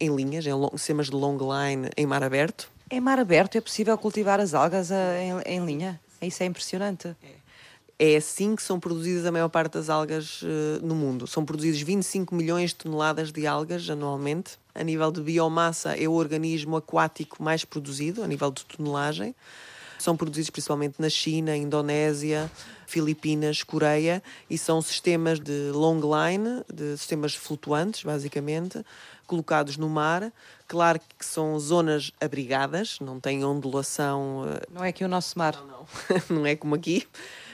em 0.00 0.14
linhas, 0.14 0.46
em 0.46 0.52
sistemas 0.78 1.06
de 1.06 1.12
long 1.14 1.36
line 1.36 1.90
em 1.96 2.06
mar 2.06 2.22
aberto. 2.22 2.70
Em 2.90 3.00
mar 3.00 3.18
aberto 3.18 3.56
é 3.56 3.60
possível 3.60 3.96
cultivar 3.98 4.40
as 4.40 4.54
algas 4.54 4.90
eh, 4.90 5.42
em, 5.46 5.56
em 5.56 5.64
linha? 5.64 6.00
Isso 6.22 6.42
é 6.42 6.46
impressionante. 6.46 7.08
É. 7.22 7.43
É 7.98 8.16
assim 8.16 8.56
que 8.56 8.62
são 8.62 8.80
produzidas 8.80 9.24
a 9.24 9.30
maior 9.30 9.48
parte 9.48 9.74
das 9.74 9.88
algas 9.88 10.42
uh, 10.42 10.84
no 10.84 10.94
mundo. 10.94 11.26
São 11.26 11.44
produzidas 11.44 11.80
25 11.80 12.34
milhões 12.34 12.70
de 12.70 12.76
toneladas 12.76 13.30
de 13.30 13.46
algas 13.46 13.88
anualmente. 13.88 14.58
A 14.74 14.82
nível 14.82 15.12
de 15.12 15.20
biomassa, 15.20 15.96
é 15.96 16.08
o 16.08 16.12
organismo 16.12 16.76
aquático 16.76 17.40
mais 17.40 17.64
produzido, 17.64 18.24
a 18.24 18.26
nível 18.26 18.50
de 18.50 18.64
tonelagem. 18.64 19.34
São 19.98 20.16
produzidos 20.16 20.50
principalmente 20.50 20.96
na 20.98 21.08
China, 21.08 21.56
Indonésia, 21.56 22.50
Filipinas, 22.86 23.62
Coreia 23.62 24.22
e 24.50 24.58
são 24.58 24.82
sistemas 24.82 25.40
de 25.40 25.70
long 25.72 26.00
line, 26.00 26.62
de 26.72 26.96
sistemas 26.98 27.34
flutuantes, 27.34 28.02
basicamente, 28.02 28.84
colocados 29.26 29.76
no 29.76 29.88
mar. 29.88 30.32
Claro 30.66 31.00
que 31.18 31.24
são 31.24 31.58
zonas 31.58 32.12
abrigadas, 32.20 32.98
não 33.00 33.20
têm 33.20 33.44
ondulação. 33.44 34.44
Eh, 34.48 34.66
não 34.72 34.84
é 34.84 34.88
aqui 34.88 35.04
o 35.04 35.08
nosso 35.08 35.38
mar. 35.38 35.56
Não, 35.56 35.66
não, 35.66 35.86
não 36.40 36.46
é 36.46 36.56
como 36.56 36.74
aqui. 36.74 37.06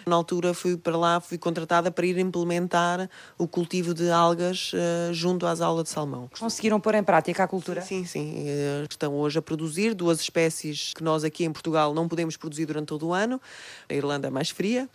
Na 0.07 0.17
altura 0.17 0.55
fui 0.55 0.77
para 0.77 0.97
lá, 0.97 1.21
fui 1.21 1.39
contratada 1.39 1.91
para 1.91 2.07
ir 2.07 2.19
implementar 2.19 3.09
o 3.39 3.47
cultivo 3.47 3.95
de 3.95 4.11
algas 4.11 4.73
uh, 4.73 5.13
junto 5.13 5.47
às 5.47 5.61
aulas 5.61 5.85
de 5.85 5.91
salmão. 5.91 6.31
Conseguiram 6.39 6.81
pôr 6.81 6.95
em 6.95 7.03
prática 7.03 7.45
a 7.45 7.49
cultura? 7.49 7.81
Sim, 7.83 8.05
sim. 8.05 8.45
Uh, 8.45 8.87
estão 8.89 9.15
hoje 9.15 9.39
a 9.39 9.43
produzir 9.43 9.95
duas 9.95 10.21
espécies 10.21 10.93
que 10.95 11.03
nós 11.03 11.25
aqui 11.25 11.45
em 11.45 11.53
Portugal 11.53 11.95
não 11.95 12.09
podemos 12.09 12.37
produzir 12.37 12.67
durante 12.67 12.87
todo 12.87 13.09
o 13.09 13.13
ano. 13.13 13.41
A 13.89 13.95
Irlanda 13.95 14.29
é 14.29 14.31
mais 14.31 14.51
fria. 14.51 14.89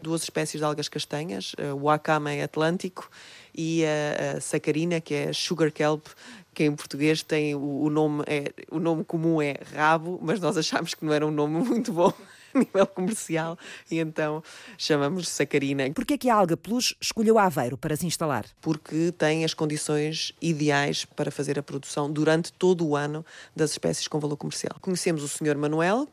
Duas 0.00 0.22
espécies 0.22 0.60
de 0.60 0.64
algas 0.64 0.88
castanhas, 0.88 1.54
uh, 1.54 1.74
o 1.74 1.90
Akama 1.90 2.30
atlântico 2.42 3.10
e 3.54 3.82
a, 3.84 4.40
sacarina, 4.40 5.00
que 5.00 5.12
é 5.12 5.32
sugar 5.32 5.72
kelp, 5.72 6.06
que 6.54 6.64
em 6.64 6.74
português 6.74 7.22
tem 7.22 7.54
o, 7.54 7.82
o, 7.82 7.90
nome 7.90 8.22
é 8.26 8.52
o 8.70 8.78
nome 8.78 9.04
comum 9.04 9.42
é 9.42 9.56
rabo, 9.74 10.18
mas 10.22 10.38
nós 10.38 10.56
achámos 10.56 10.94
que 10.94 11.04
não 11.04 11.12
era 11.12 11.26
um 11.26 11.30
nome 11.30 11.58
muito 11.66 11.92
bom 11.92 12.12
a 12.54 12.58
nível 12.58 12.86
comercial 12.86 13.58
e 13.90 13.98
então 13.98 14.42
chamamos 14.76 15.24
de 15.24 15.30
sacarina. 15.30 15.90
Porquê 15.92 16.14
é 16.14 16.18
que 16.18 16.30
a 16.30 16.34
Alga 16.34 16.56
Plus 16.56 16.94
escolheu 17.00 17.38
Aveiro 17.38 17.76
para 17.76 17.96
se 17.96 18.06
instalar? 18.06 18.44
Porque 18.60 19.12
tem 19.12 19.44
as 19.44 19.54
condições 19.54 20.32
ideais 20.40 21.04
para 21.04 21.30
fazer 21.30 21.58
a 21.58 21.62
produção 21.62 22.10
durante 22.10 22.52
todo 22.52 22.86
o 22.86 22.96
ano 22.96 23.24
das 23.54 23.72
espécies 23.72 24.08
com 24.08 24.18
valor 24.18 24.36
comercial. 24.36 24.76
Conhecemos 24.80 25.22
o 25.22 25.28
Sr. 25.28 25.56
Manuel, 25.56 26.08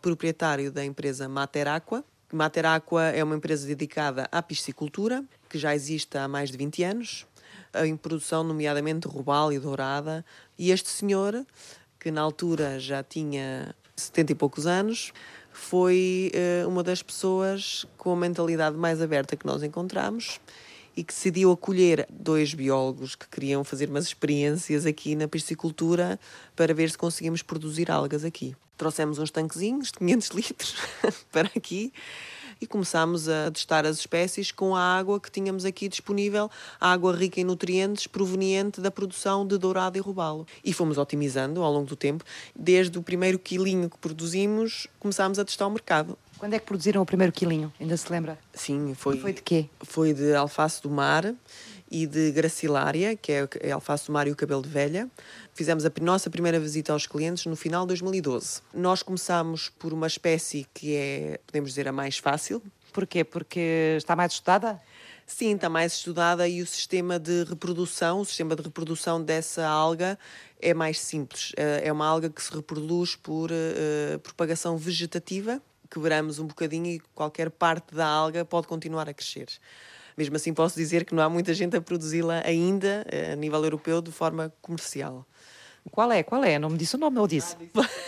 proprietário 0.00 0.70
da 0.70 0.84
empresa 0.84 1.28
Mater 1.28 1.68
Aqua. 1.68 2.04
Mater 2.32 2.66
Aqua 2.66 3.04
é 3.04 3.22
uma 3.22 3.36
empresa 3.36 3.66
dedicada 3.66 4.28
à 4.32 4.42
piscicultura, 4.42 5.24
que 5.48 5.58
já 5.58 5.74
existe 5.74 6.18
há 6.18 6.26
mais 6.26 6.50
de 6.50 6.56
20 6.56 6.82
anos 6.82 7.26
em 7.84 7.96
produção, 7.96 8.42
nomeadamente 8.42 9.06
robalo 9.08 9.52
e 9.52 9.58
dourada. 9.58 10.24
E 10.58 10.70
este 10.70 10.88
senhor, 10.88 11.44
que 11.98 12.10
na 12.10 12.20
altura 12.20 12.78
já 12.78 13.02
tinha 13.02 13.74
70 13.94 14.32
e 14.32 14.34
poucos 14.34 14.66
anos, 14.66 15.12
foi 15.58 16.30
uh, 16.34 16.68
uma 16.68 16.82
das 16.82 17.02
pessoas 17.02 17.86
com 17.96 18.12
a 18.12 18.16
mentalidade 18.16 18.76
mais 18.76 19.00
aberta 19.00 19.36
que 19.36 19.46
nós 19.46 19.62
encontramos 19.62 20.38
e 20.96 21.02
que 21.02 21.12
decidiu 21.12 21.50
acolher 21.50 22.06
dois 22.10 22.54
biólogos 22.54 23.14
que 23.14 23.28
queriam 23.28 23.64
fazer 23.64 23.88
umas 23.88 24.04
experiências 24.04 24.86
aqui 24.86 25.14
na 25.14 25.26
piscicultura 25.26 26.18
para 26.54 26.72
ver 26.72 26.90
se 26.90 26.96
conseguimos 26.96 27.42
produzir 27.42 27.90
algas 27.90 28.24
aqui. 28.24 28.54
Trouxemos 28.76 29.18
uns 29.18 29.30
tanquezinhos 29.30 29.88
de 29.88 29.98
500 29.98 30.28
litros 30.28 30.74
para 31.32 31.50
aqui 31.54 31.92
e 32.60 32.66
começámos 32.66 33.28
a 33.28 33.50
testar 33.50 33.86
as 33.86 33.98
espécies 33.98 34.50
com 34.50 34.74
a 34.74 34.80
água 34.80 35.20
que 35.20 35.30
tínhamos 35.30 35.64
aqui 35.64 35.88
disponível, 35.88 36.50
água 36.80 37.14
rica 37.14 37.40
em 37.40 37.44
nutrientes 37.44 38.06
proveniente 38.06 38.80
da 38.80 38.90
produção 38.90 39.46
de 39.46 39.58
dourado 39.58 39.98
e 39.98 40.00
robalo. 40.00 40.46
E 40.64 40.72
fomos 40.72 40.98
otimizando 40.98 41.62
ao 41.62 41.72
longo 41.72 41.86
do 41.86 41.96
tempo. 41.96 42.24
Desde 42.54 42.98
o 42.98 43.02
primeiro 43.02 43.38
quilinho 43.38 43.90
que 43.90 43.98
produzimos, 43.98 44.86
começámos 44.98 45.38
a 45.38 45.44
testar 45.44 45.66
o 45.66 45.70
mercado. 45.70 46.18
Quando 46.38 46.52
é 46.52 46.58
que 46.58 46.66
produziram 46.66 47.00
o 47.00 47.06
primeiro 47.06 47.32
quilinho? 47.32 47.72
Ainda 47.80 47.96
se 47.96 48.10
lembra? 48.12 48.38
Sim, 48.52 48.94
foi. 48.94 49.16
E 49.16 49.20
foi 49.20 49.32
de 49.32 49.42
quê? 49.42 49.70
Foi 49.80 50.12
de 50.12 50.34
alface 50.34 50.82
do 50.82 50.90
mar 50.90 51.34
e 51.90 52.06
de 52.06 52.32
gracilária, 52.32 53.16
que 53.16 53.32
é, 53.32 53.48
é 53.60 53.70
alface 53.72 54.06
do 54.06 54.12
mar 54.12 54.26
e 54.26 54.30
o 54.30 54.36
cabelo 54.36 54.62
de 54.62 54.68
velha. 54.68 55.08
Fizemos 55.54 55.84
a 55.84 55.92
nossa 56.00 56.28
primeira 56.28 56.58
visita 56.58 56.92
aos 56.92 57.06
clientes 57.06 57.46
no 57.46 57.56
final 57.56 57.82
de 57.82 57.88
2012. 57.88 58.60
Nós 58.74 59.02
começámos 59.02 59.68
por 59.68 59.92
uma 59.92 60.06
espécie 60.06 60.66
que 60.74 60.94
é, 60.94 61.40
podemos 61.46 61.70
dizer, 61.70 61.88
a 61.88 61.92
mais 61.92 62.18
fácil. 62.18 62.62
Porquê? 62.92 63.24
Porque 63.24 63.94
está 63.98 64.16
mais 64.16 64.32
estudada? 64.32 64.80
Sim, 65.26 65.56
está 65.56 65.68
mais 65.68 65.94
estudada 65.94 66.46
e 66.48 66.62
o 66.62 66.66
sistema 66.66 67.18
de 67.18 67.42
reprodução, 67.42 68.20
o 68.20 68.24
sistema 68.24 68.54
de 68.54 68.62
reprodução 68.62 69.20
dessa 69.20 69.66
alga 69.66 70.16
é 70.60 70.72
mais 70.72 71.00
simples. 71.00 71.52
Eh, 71.56 71.88
é 71.88 71.92
uma 71.92 72.06
alga 72.06 72.30
que 72.30 72.40
se 72.40 72.54
reproduz 72.54 73.16
por 73.16 73.50
uh, 73.50 74.18
propagação 74.20 74.78
vegetativa. 74.78 75.60
Quebramos 75.90 76.38
um 76.38 76.46
bocadinho 76.46 76.86
e 76.86 77.00
qualquer 77.12 77.50
parte 77.50 77.92
da 77.92 78.06
alga 78.06 78.44
pode 78.44 78.68
continuar 78.68 79.08
a 79.08 79.14
crescer. 79.14 79.48
Mesmo 80.16 80.36
assim, 80.36 80.54
posso 80.54 80.76
dizer 80.76 81.04
que 81.04 81.14
não 81.14 81.22
há 81.22 81.28
muita 81.28 81.52
gente 81.52 81.76
a 81.76 81.80
produzi-la 81.80 82.42
ainda 82.44 83.04
eh, 83.10 83.32
a 83.32 83.36
nível 83.36 83.62
europeu 83.62 84.00
de 84.00 84.10
forma 84.10 84.52
comercial. 84.62 85.26
Qual 85.90 86.10
é? 86.10 86.22
Qual 86.22 86.42
é? 86.42 86.58
Não 86.58 86.70
me 86.70 86.78
disse 86.78 86.96
o 86.96 86.98
nome, 86.98 87.18
eu 87.18 87.26
disse. 87.26 87.56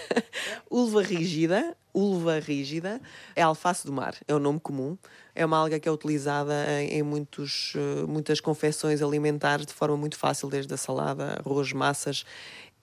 Ulva 0.71 1.03
rígida, 1.03 1.77
ulva 1.95 2.39
rígida, 2.39 3.01
é 3.35 3.43
alface 3.43 3.87
do 3.87 3.93
mar, 3.93 4.15
é 4.27 4.35
o 4.35 4.39
nome 4.39 4.61
comum. 4.61 4.97
É 5.35 5.45
uma 5.45 5.57
alga 5.57 5.79
que 5.79 5.89
é 5.89 5.93
utilizada 5.93 6.83
em, 6.83 7.03
muitos, 7.03 7.75
eh, 7.77 8.07
muitas 8.07 8.41
confecções 8.41 9.01
alimentares 9.01 9.67
de 9.67 9.73
forma 9.73 9.97
muito 9.97 10.17
fácil, 10.17 10.49
desde 10.49 10.73
a 10.75 10.77
salada, 10.77 11.39
arroz, 11.39 11.73
massas. 11.73 12.25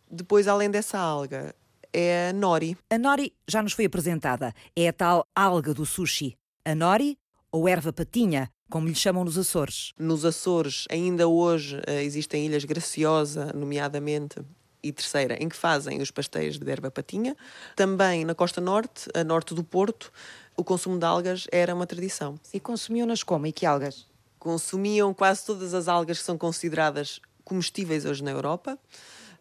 Depois, 0.10 0.48
além 0.48 0.70
dessa 0.70 0.98
alga, 0.98 1.54
é 1.92 2.30
a 2.30 2.34
nori. 2.34 2.78
A 2.90 2.98
nori 2.98 3.34
já 3.48 3.62
nos 3.62 3.74
foi 3.74 3.86
apresentada. 3.86 4.54
É 4.76 4.88
a 4.88 4.94
tal 4.94 5.28
alga 5.36 5.74
do 5.74 5.86
sushi. 5.86 6.38
A 6.64 6.74
nori, 6.74 7.18
ou 7.52 7.68
erva 7.68 7.92
patinha, 7.92 8.50
como 8.70 8.88
lhe 8.88 8.96
chamam 8.96 9.24
nos 9.24 9.38
Açores. 9.38 9.94
Nos 9.98 10.26
Açores, 10.26 10.86
ainda 10.90 11.28
hoje, 11.28 11.82
eh, 11.86 12.04
existem 12.04 12.46
ilhas 12.46 12.66
Graciosa, 12.66 13.52
nomeadamente, 13.54 14.42
e 14.84 14.92
terceira, 14.92 15.36
em 15.42 15.50
que 15.50 15.56
fazem 15.56 16.02
os 16.02 16.12
pastéis 16.12 16.60
de 16.60 16.72
erva 16.72 16.92
patinha. 16.92 17.36
Também 17.76 18.24
na 18.24 18.36
costa 18.36 18.62
norte, 18.62 19.10
a 19.16 19.24
norte 19.24 19.54
do 19.54 19.64
Porto, 19.64 20.12
o 20.56 20.64
consumo 20.64 21.00
de 21.00 21.06
algas 21.06 21.48
era 21.52 21.74
uma 21.74 21.88
tradição. 21.88 22.40
E 22.54 22.60
consumiam-nas 22.60 23.24
como? 23.24 23.48
E 23.48 23.52
que 23.52 23.66
algas? 23.66 24.06
Consumiam 24.38 25.14
quase 25.14 25.44
todas 25.46 25.74
as 25.74 25.88
algas 25.88 26.20
que 26.20 26.24
são 26.24 26.38
consideradas 26.38 27.20
comestíveis 27.44 28.06
hoje 28.06 28.24
na 28.24 28.32
Europa 28.32 28.78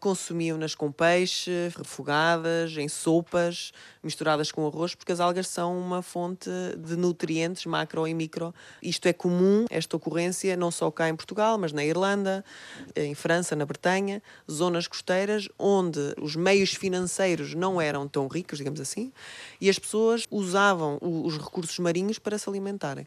consumiam-nas 0.04 0.74
com 0.74 0.92
peixe, 0.92 1.50
refogadas, 1.74 2.76
em 2.76 2.88
sopas, 2.88 3.72
misturadas 4.02 4.52
com 4.52 4.66
arroz, 4.66 4.94
porque 4.94 5.12
as 5.12 5.18
algas 5.18 5.48
são 5.48 5.78
uma 5.78 6.02
fonte 6.02 6.50
de 6.76 6.94
nutrientes 6.94 7.64
macro 7.64 8.06
e 8.06 8.12
micro. 8.12 8.54
Isto 8.82 9.06
é 9.08 9.14
comum, 9.14 9.64
esta 9.70 9.96
ocorrência, 9.96 10.58
não 10.58 10.70
só 10.70 10.90
cá 10.90 11.08
em 11.08 11.16
Portugal, 11.16 11.56
mas 11.56 11.72
na 11.72 11.82
Irlanda, 11.82 12.44
em 12.94 13.14
França, 13.14 13.56
na 13.56 13.64
Bretanha, 13.64 14.22
zonas 14.50 14.86
costeiras 14.86 15.48
onde 15.58 16.14
os 16.20 16.36
meios 16.36 16.74
financeiros 16.74 17.54
não 17.54 17.80
eram 17.80 18.06
tão 18.06 18.28
ricos, 18.28 18.58
digamos 18.58 18.82
assim, 18.82 19.10
e 19.58 19.70
as 19.70 19.78
pessoas 19.78 20.26
usavam 20.30 20.98
os 21.00 21.38
recursos 21.38 21.78
marinhos 21.78 22.18
para 22.18 22.36
se 22.36 22.46
alimentarem. 22.46 23.06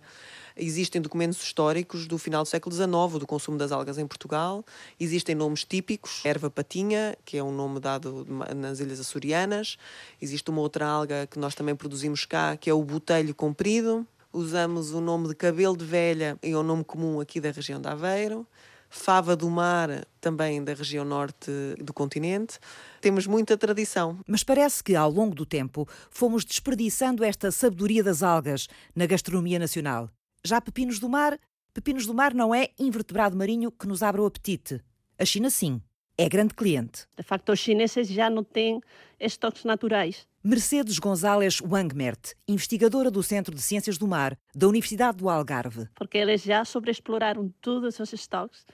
Existem 0.57 1.01
documentos 1.01 1.41
históricos 1.41 2.07
do 2.07 2.17
final 2.17 2.43
do 2.43 2.47
século 2.47 2.75
XIX 2.75 3.19
do 3.19 3.27
consumo 3.27 3.57
das 3.57 3.71
algas 3.71 3.97
em 3.97 4.07
Portugal. 4.07 4.65
Existem 4.99 5.35
nomes 5.35 5.63
típicos, 5.63 6.21
erva 6.25 6.49
patinha, 6.49 7.15
que 7.23 7.37
é 7.37 7.43
um 7.43 7.51
nome 7.51 7.79
dado 7.79 8.25
nas 8.55 8.79
Ilhas 8.79 8.99
Açorianas. 8.99 9.77
Existe 10.21 10.49
uma 10.49 10.61
outra 10.61 10.87
alga 10.87 11.27
que 11.27 11.37
nós 11.37 11.53
também 11.53 11.75
produzimos 11.75 12.25
cá, 12.25 12.57
que 12.57 12.69
é 12.69 12.73
o 12.73 12.83
botelho 12.83 13.35
comprido. 13.35 14.05
Usamos 14.33 14.91
o 14.91 15.01
nome 15.01 15.27
de 15.27 15.35
cabelo 15.35 15.77
de 15.77 15.85
velha, 15.85 16.37
é 16.41 16.55
o 16.55 16.63
nome 16.63 16.83
comum 16.83 17.19
aqui 17.19 17.39
da 17.39 17.51
região 17.51 17.79
de 17.79 17.87
Aveiro. 17.87 18.45
Fava 18.89 19.35
do 19.35 19.49
mar, 19.49 20.07
também 20.21 20.63
da 20.63 20.73
região 20.73 21.03
norte 21.03 21.51
do 21.77 21.93
continente. 21.93 22.57
Temos 23.01 23.27
muita 23.27 23.57
tradição. 23.57 24.19
Mas 24.25 24.43
parece 24.43 24.83
que, 24.83 24.95
ao 24.95 25.11
longo 25.11 25.35
do 25.35 25.45
tempo, 25.45 25.87
fomos 26.09 26.45
desperdiçando 26.45 27.23
esta 27.23 27.51
sabedoria 27.51 28.01
das 28.01 28.23
algas 28.23 28.67
na 28.95 29.05
gastronomia 29.05 29.59
nacional. 29.59 30.09
Já 30.47 30.61
pepinos 30.61 30.97
do 30.97 31.09
mar, 31.09 31.37
pepinos 31.73 32.05
do 32.05 32.13
mar 32.13 32.33
não 32.33 32.55
é 32.55 32.69
invertebrado 32.79 33.35
marinho 33.35 33.69
que 33.69 33.85
nos 33.85 34.01
abre 34.01 34.21
o 34.21 34.25
apetite. 34.25 34.79
A 35.19 35.25
China 35.25 35.49
sim. 35.49 35.81
é 36.17 36.29
grande 36.29 36.53
cliente. 36.53 37.05
De 37.17 37.21
facto, 37.21 37.51
os 37.51 37.59
chineses 37.59 38.07
já 38.07 38.29
não 38.29 38.45
têm 38.45 38.79
estoques 39.19 39.65
naturais. 39.65 40.25
Mercedes 40.41 40.99
Gonzalez 40.99 41.59
Wangmert, 41.59 42.33
investigadora 42.47 43.11
do 43.11 43.21
Centro 43.21 43.53
de 43.53 43.61
Ciências 43.61 43.97
do 43.97 44.07
Mar 44.07 44.39
da 44.55 44.69
Universidade 44.69 45.17
do 45.17 45.27
Algarve. 45.27 45.89
Porque 45.95 46.17
eles 46.17 46.43
já 46.43 46.63
sobreexploraram 46.63 47.53
todos 47.59 47.99
os 47.99 48.13
estoques 48.13 48.65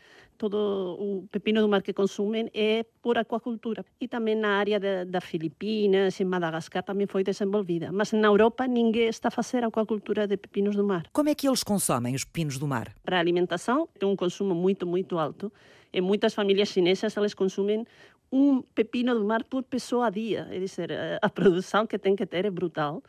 todo 0.43 0.97
o 0.99 1.25
pepino 1.32 1.62
do 1.62 1.69
mar 1.69 1.82
que 1.82 1.93
consumem 1.93 2.51
é 2.53 2.84
por 3.01 3.17
aquacultura. 3.17 3.86
E 4.01 4.10
também 4.10 4.36
na 4.36 4.58
área 4.58 4.77
de, 4.77 5.06
da 5.06 5.21
Filipinas, 5.21 6.19
em 6.19 6.25
Madagascar, 6.25 6.84
também 6.84 7.08
foi 7.08 7.23
desenvolvida. 7.23 7.93
Mas 7.93 8.12
na 8.12 8.27
Europa 8.27 8.67
ninguém 8.67 9.08
está 9.08 9.29
a 9.29 9.32
fazer 9.32 9.63
aquacultura 9.63 10.27
de 10.27 10.36
pepinos 10.36 10.75
do 10.75 10.84
mar. 10.84 11.03
Como 11.13 11.29
é 11.29 11.36
que 11.36 11.47
eles 11.47 11.63
consomem 11.63 12.13
os 12.13 12.25
pepinos 12.25 12.58
do 12.58 12.67
mar? 12.67 12.93
Para 13.06 13.15
a 13.15 13.19
alimentação, 13.21 13.88
tem 13.97 14.10
um 14.10 14.17
consumo 14.17 14.53
muito, 14.53 14.86
muito 14.86 15.17
alto. 15.17 15.49
Em 15.93 16.01
muitas 16.01 16.34
famílias 16.34 16.67
chinesas, 16.67 17.15
eles 17.15 17.34
consumem 17.34 17.86
um 18.29 18.62
pepino 18.62 19.15
do 19.15 19.23
mar 19.23 19.45
por 19.45 19.63
pessoa 19.63 20.08
a 20.08 20.10
dia. 20.10 20.45
É 20.51 20.60
dizer, 20.60 20.89
a 21.21 21.29
produção 21.29 21.88
que 21.88 21.97
tem 21.97 22.17
que 22.17 22.25
ter 22.25 22.43
é 22.43 22.51
brutal 22.51 23.01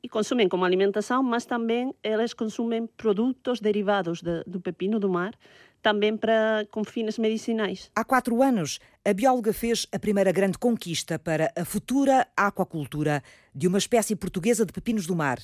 e 0.00 0.08
consumem 0.08 0.48
como 0.48 0.64
alimentação, 0.64 1.24
mas 1.24 1.44
também 1.44 1.92
eles 2.04 2.32
consumem 2.32 2.86
produtos 2.86 3.60
derivados 3.60 4.22
de, 4.22 4.44
do 4.46 4.60
pepino 4.60 5.00
do 5.00 5.08
mar 5.08 5.32
também 5.82 6.16
para, 6.16 6.66
com 6.70 6.84
fins 6.84 7.18
medicinais. 7.18 7.90
Há 7.94 8.04
quatro 8.04 8.42
anos, 8.42 8.78
a 9.04 9.12
bióloga 9.12 9.52
fez 9.52 9.86
a 9.92 9.98
primeira 9.98 10.32
grande 10.32 10.58
conquista 10.58 11.18
para 11.18 11.52
a 11.56 11.64
futura 11.64 12.26
aquacultura 12.36 13.22
de 13.54 13.66
uma 13.66 13.78
espécie 13.78 14.16
portuguesa 14.16 14.66
de 14.66 14.72
pepinos 14.72 15.06
do 15.06 15.14
mar, 15.14 15.38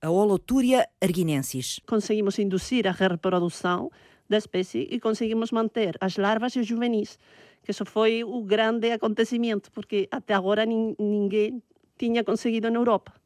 a 0.00 0.10
Holotúria 0.10 0.88
arguinensis. 1.00 1.80
Conseguimos 1.86 2.38
induzir 2.38 2.86
a 2.86 2.92
reprodução 2.92 3.90
da 4.28 4.38
espécie 4.38 4.88
e 4.90 4.98
conseguimos 4.98 5.50
manter 5.50 5.96
as 6.00 6.16
larvas 6.16 6.54
e 6.56 6.60
os 6.60 6.66
juvenis, 6.66 7.18
que 7.62 7.70
isso 7.70 7.84
foi 7.84 8.24
o 8.24 8.42
grande 8.42 8.90
acontecimento, 8.90 9.70
porque 9.70 10.08
até 10.10 10.34
agora 10.34 10.64
ninguém 10.64 11.62
tinha 11.98 12.24
conseguido 12.24 12.70
na 12.70 12.78
Europa 12.78 13.21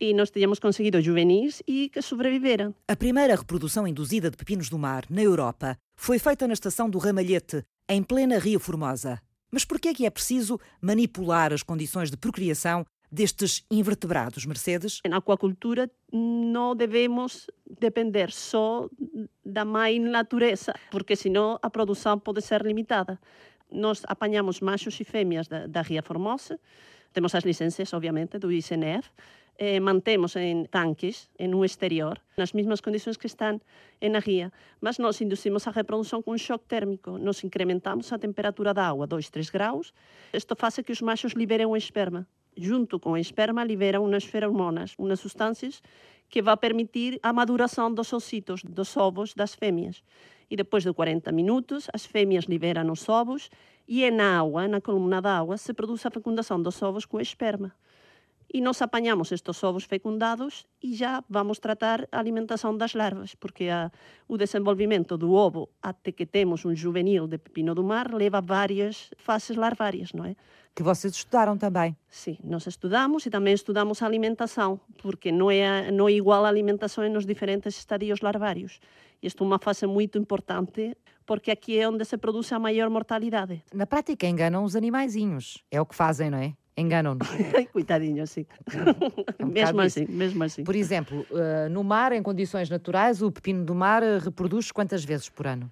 e 0.00 0.14
nós 0.14 0.30
tínhamos 0.30 0.58
conseguido 0.58 1.00
juvenis 1.00 1.62
e 1.66 1.90
que 1.90 2.00
sobreviveram. 2.00 2.74
A 2.88 2.96
primeira 2.96 3.36
reprodução 3.36 3.86
induzida 3.86 4.30
de 4.30 4.36
pepinos 4.36 4.70
do 4.70 4.78
mar 4.78 5.04
na 5.10 5.22
Europa 5.22 5.76
foi 5.94 6.18
feita 6.18 6.46
na 6.46 6.54
estação 6.54 6.88
do 6.88 6.98
Ramalhete, 6.98 7.62
em 7.88 8.02
plena 8.02 8.38
Ria 8.38 8.58
Formosa. 8.58 9.20
Mas 9.50 9.64
por 9.64 9.78
que 9.78 9.88
é 9.88 9.94
que 9.94 10.06
é 10.06 10.10
preciso 10.10 10.58
manipular 10.80 11.52
as 11.52 11.62
condições 11.62 12.10
de 12.10 12.16
procriação 12.16 12.86
destes 13.12 13.64
invertebrados, 13.70 14.46
Mercedes? 14.46 15.00
Na 15.06 15.18
aquacultura 15.18 15.90
não 16.12 16.74
devemos 16.74 17.48
depender 17.78 18.30
só 18.30 18.88
da 19.44 19.64
mãe 19.64 19.98
natureza, 19.98 20.72
porque 20.90 21.16
senão 21.16 21.58
a 21.60 21.68
produção 21.68 22.18
pode 22.18 22.40
ser 22.40 22.62
limitada. 22.62 23.20
Nós 23.70 24.02
apanhamos 24.06 24.60
machos 24.60 24.98
e 25.00 25.04
fêmeas 25.04 25.48
da, 25.48 25.66
da 25.66 25.82
Ria 25.82 26.02
Formosa, 26.02 26.58
temos 27.12 27.34
as 27.34 27.44
licenças, 27.44 27.92
obviamente, 27.92 28.38
do 28.38 28.52
ICNF, 28.52 29.10
eh, 29.60 29.78
mantemos 29.78 30.36
en 30.36 30.64
tanques, 30.72 31.28
en 31.36 31.52
un 31.52 31.68
exterior, 31.68 32.24
nas 32.40 32.56
mesmas 32.56 32.80
condições 32.80 33.20
que 33.20 33.28
están 33.28 33.60
en 34.00 34.16
a 34.16 34.20
guía, 34.24 34.56
mas 34.80 34.96
nós 34.96 35.20
inducimos 35.20 35.68
a 35.68 35.70
reprodução 35.70 36.24
com 36.24 36.32
um 36.32 36.40
choque 36.40 36.64
térmico. 36.64 37.20
Nós 37.20 37.44
incrementamos 37.44 38.08
a 38.08 38.18
temperatura 38.18 38.72
da 38.72 38.88
água 38.88 39.06
2, 39.06 39.28
3 39.28 39.52
graus. 39.52 39.92
Isto 40.32 40.56
faz 40.56 40.80
que 40.80 40.90
os 40.90 41.04
machos 41.04 41.36
liberem 41.36 41.66
o 41.68 41.76
esperma. 41.76 42.26
Junto 42.56 42.98
com 42.98 43.12
o 43.12 43.18
esperma, 43.18 43.62
liberam 43.62 44.02
umas 44.02 44.24
feromonas, 44.24 44.94
umas 44.96 45.20
substâncias 45.20 45.82
que 46.30 46.40
vai 46.40 46.56
permitir 46.56 47.20
a 47.22 47.30
maduração 47.30 47.92
dos 47.92 48.14
ocitos, 48.14 48.64
dos 48.64 48.96
ovos 48.96 49.34
das 49.34 49.54
fêmeas. 49.54 50.02
E 50.48 50.56
depois 50.56 50.84
de 50.84 50.92
40 50.92 51.30
minutos, 51.32 51.86
as 51.92 52.06
fêmeas 52.06 52.46
liberam 52.46 52.90
os 52.90 53.06
ovos 53.10 53.50
e 53.86 54.10
na 54.10 54.40
água, 54.40 54.66
na 54.66 54.80
coluna 54.80 55.20
da 55.20 55.44
se 55.58 55.74
produz 55.74 56.06
a 56.06 56.10
fecundação 56.10 56.62
dos 56.62 56.80
ovos 56.80 57.04
com 57.04 57.18
o 57.18 57.20
esperma 57.20 57.74
e 58.52 58.60
nós 58.60 58.82
apanhamos 58.82 59.30
estes 59.30 59.62
ovos 59.62 59.84
fecundados 59.84 60.66
e 60.82 60.94
já 60.94 61.22
vamos 61.28 61.58
tratar 61.58 62.08
a 62.10 62.18
alimentação 62.18 62.76
das 62.76 62.94
larvas, 62.94 63.34
porque 63.36 63.68
a, 63.68 63.90
o 64.26 64.36
desenvolvimento 64.36 65.16
do 65.16 65.32
ovo 65.32 65.68
até 65.80 66.10
que 66.10 66.26
temos 66.26 66.64
um 66.64 66.74
juvenil 66.74 67.28
de 67.28 67.38
pepino 67.38 67.74
do 67.74 67.84
mar 67.84 68.12
leva 68.12 68.40
várias 68.40 69.10
fases 69.16 69.56
larvárias, 69.56 70.12
não 70.12 70.24
é? 70.24 70.34
Que 70.74 70.82
vocês 70.82 71.14
estudaram 71.14 71.56
também. 71.56 71.96
Sim, 72.08 72.38
nós 72.42 72.66
estudamos 72.66 73.24
e 73.26 73.30
também 73.30 73.54
estudamos 73.54 74.02
a 74.02 74.06
alimentação, 74.06 74.80
porque 75.00 75.30
não 75.30 75.50
é, 75.50 75.90
não 75.90 76.08
é 76.08 76.12
igual 76.12 76.44
a 76.44 76.48
alimentação 76.48 77.08
nos 77.08 77.26
diferentes 77.26 77.76
estadios 77.76 78.20
larvários. 78.20 78.80
Isto 79.22 79.44
é 79.44 79.46
uma 79.46 79.58
fase 79.58 79.86
muito 79.86 80.18
importante, 80.18 80.96
porque 81.26 81.50
aqui 81.50 81.78
é 81.78 81.88
onde 81.88 82.04
se 82.04 82.16
produz 82.16 82.52
a 82.52 82.58
maior 82.58 82.88
mortalidade. 82.88 83.62
Na 83.72 83.86
prática 83.86 84.26
enganam 84.26 84.64
os 84.64 84.74
animaizinhos, 84.74 85.62
é 85.70 85.80
o 85.80 85.86
que 85.86 85.94
fazem, 85.94 86.30
não 86.30 86.38
é? 86.38 86.54
Enganam-nos. 86.80 87.28
Coitadinho, 87.72 88.26
sim. 88.26 88.46
É 89.38 89.44
um 89.44 89.48
mesmo 89.48 89.80
assim, 89.82 90.04
isso. 90.04 90.12
mesmo 90.12 90.44
assim. 90.44 90.64
Por 90.64 90.74
exemplo, 90.74 91.26
uh, 91.30 91.68
no 91.70 91.84
mar, 91.84 92.12
em 92.12 92.22
condições 92.22 92.70
naturais, 92.70 93.22
o 93.22 93.30
pepino 93.30 93.64
do 93.64 93.74
mar 93.74 94.02
uh, 94.02 94.18
reproduz 94.18 94.72
quantas 94.72 95.04
vezes 95.04 95.28
por 95.28 95.46
ano? 95.46 95.70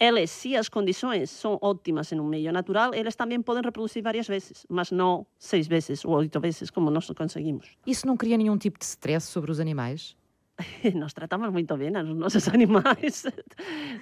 Eles, 0.00 0.30
se 0.30 0.54
as 0.54 0.68
condições 0.68 1.28
são 1.28 1.58
ótimas 1.60 2.12
em 2.12 2.20
um 2.20 2.24
meio 2.24 2.52
natural, 2.52 2.94
eles 2.94 3.16
também 3.16 3.42
podem 3.42 3.64
reproduzir 3.64 4.00
várias 4.00 4.28
vezes, 4.28 4.64
mas 4.68 4.92
não 4.92 5.26
seis 5.36 5.66
vezes 5.66 6.04
ou 6.04 6.14
oito 6.14 6.38
vezes, 6.38 6.70
como 6.70 6.88
nós 6.88 7.10
conseguimos. 7.10 7.76
Isso 7.84 8.06
não 8.06 8.16
cria 8.16 8.36
nenhum 8.36 8.56
tipo 8.56 8.78
de 8.78 8.84
stress 8.84 9.26
sobre 9.26 9.50
os 9.50 9.58
animais? 9.58 10.16
nós 10.94 11.12
tratamos 11.12 11.50
muito 11.52 11.76
bem 11.76 11.90
os 11.96 12.16
nossos 12.16 12.48
animais. 12.48 13.24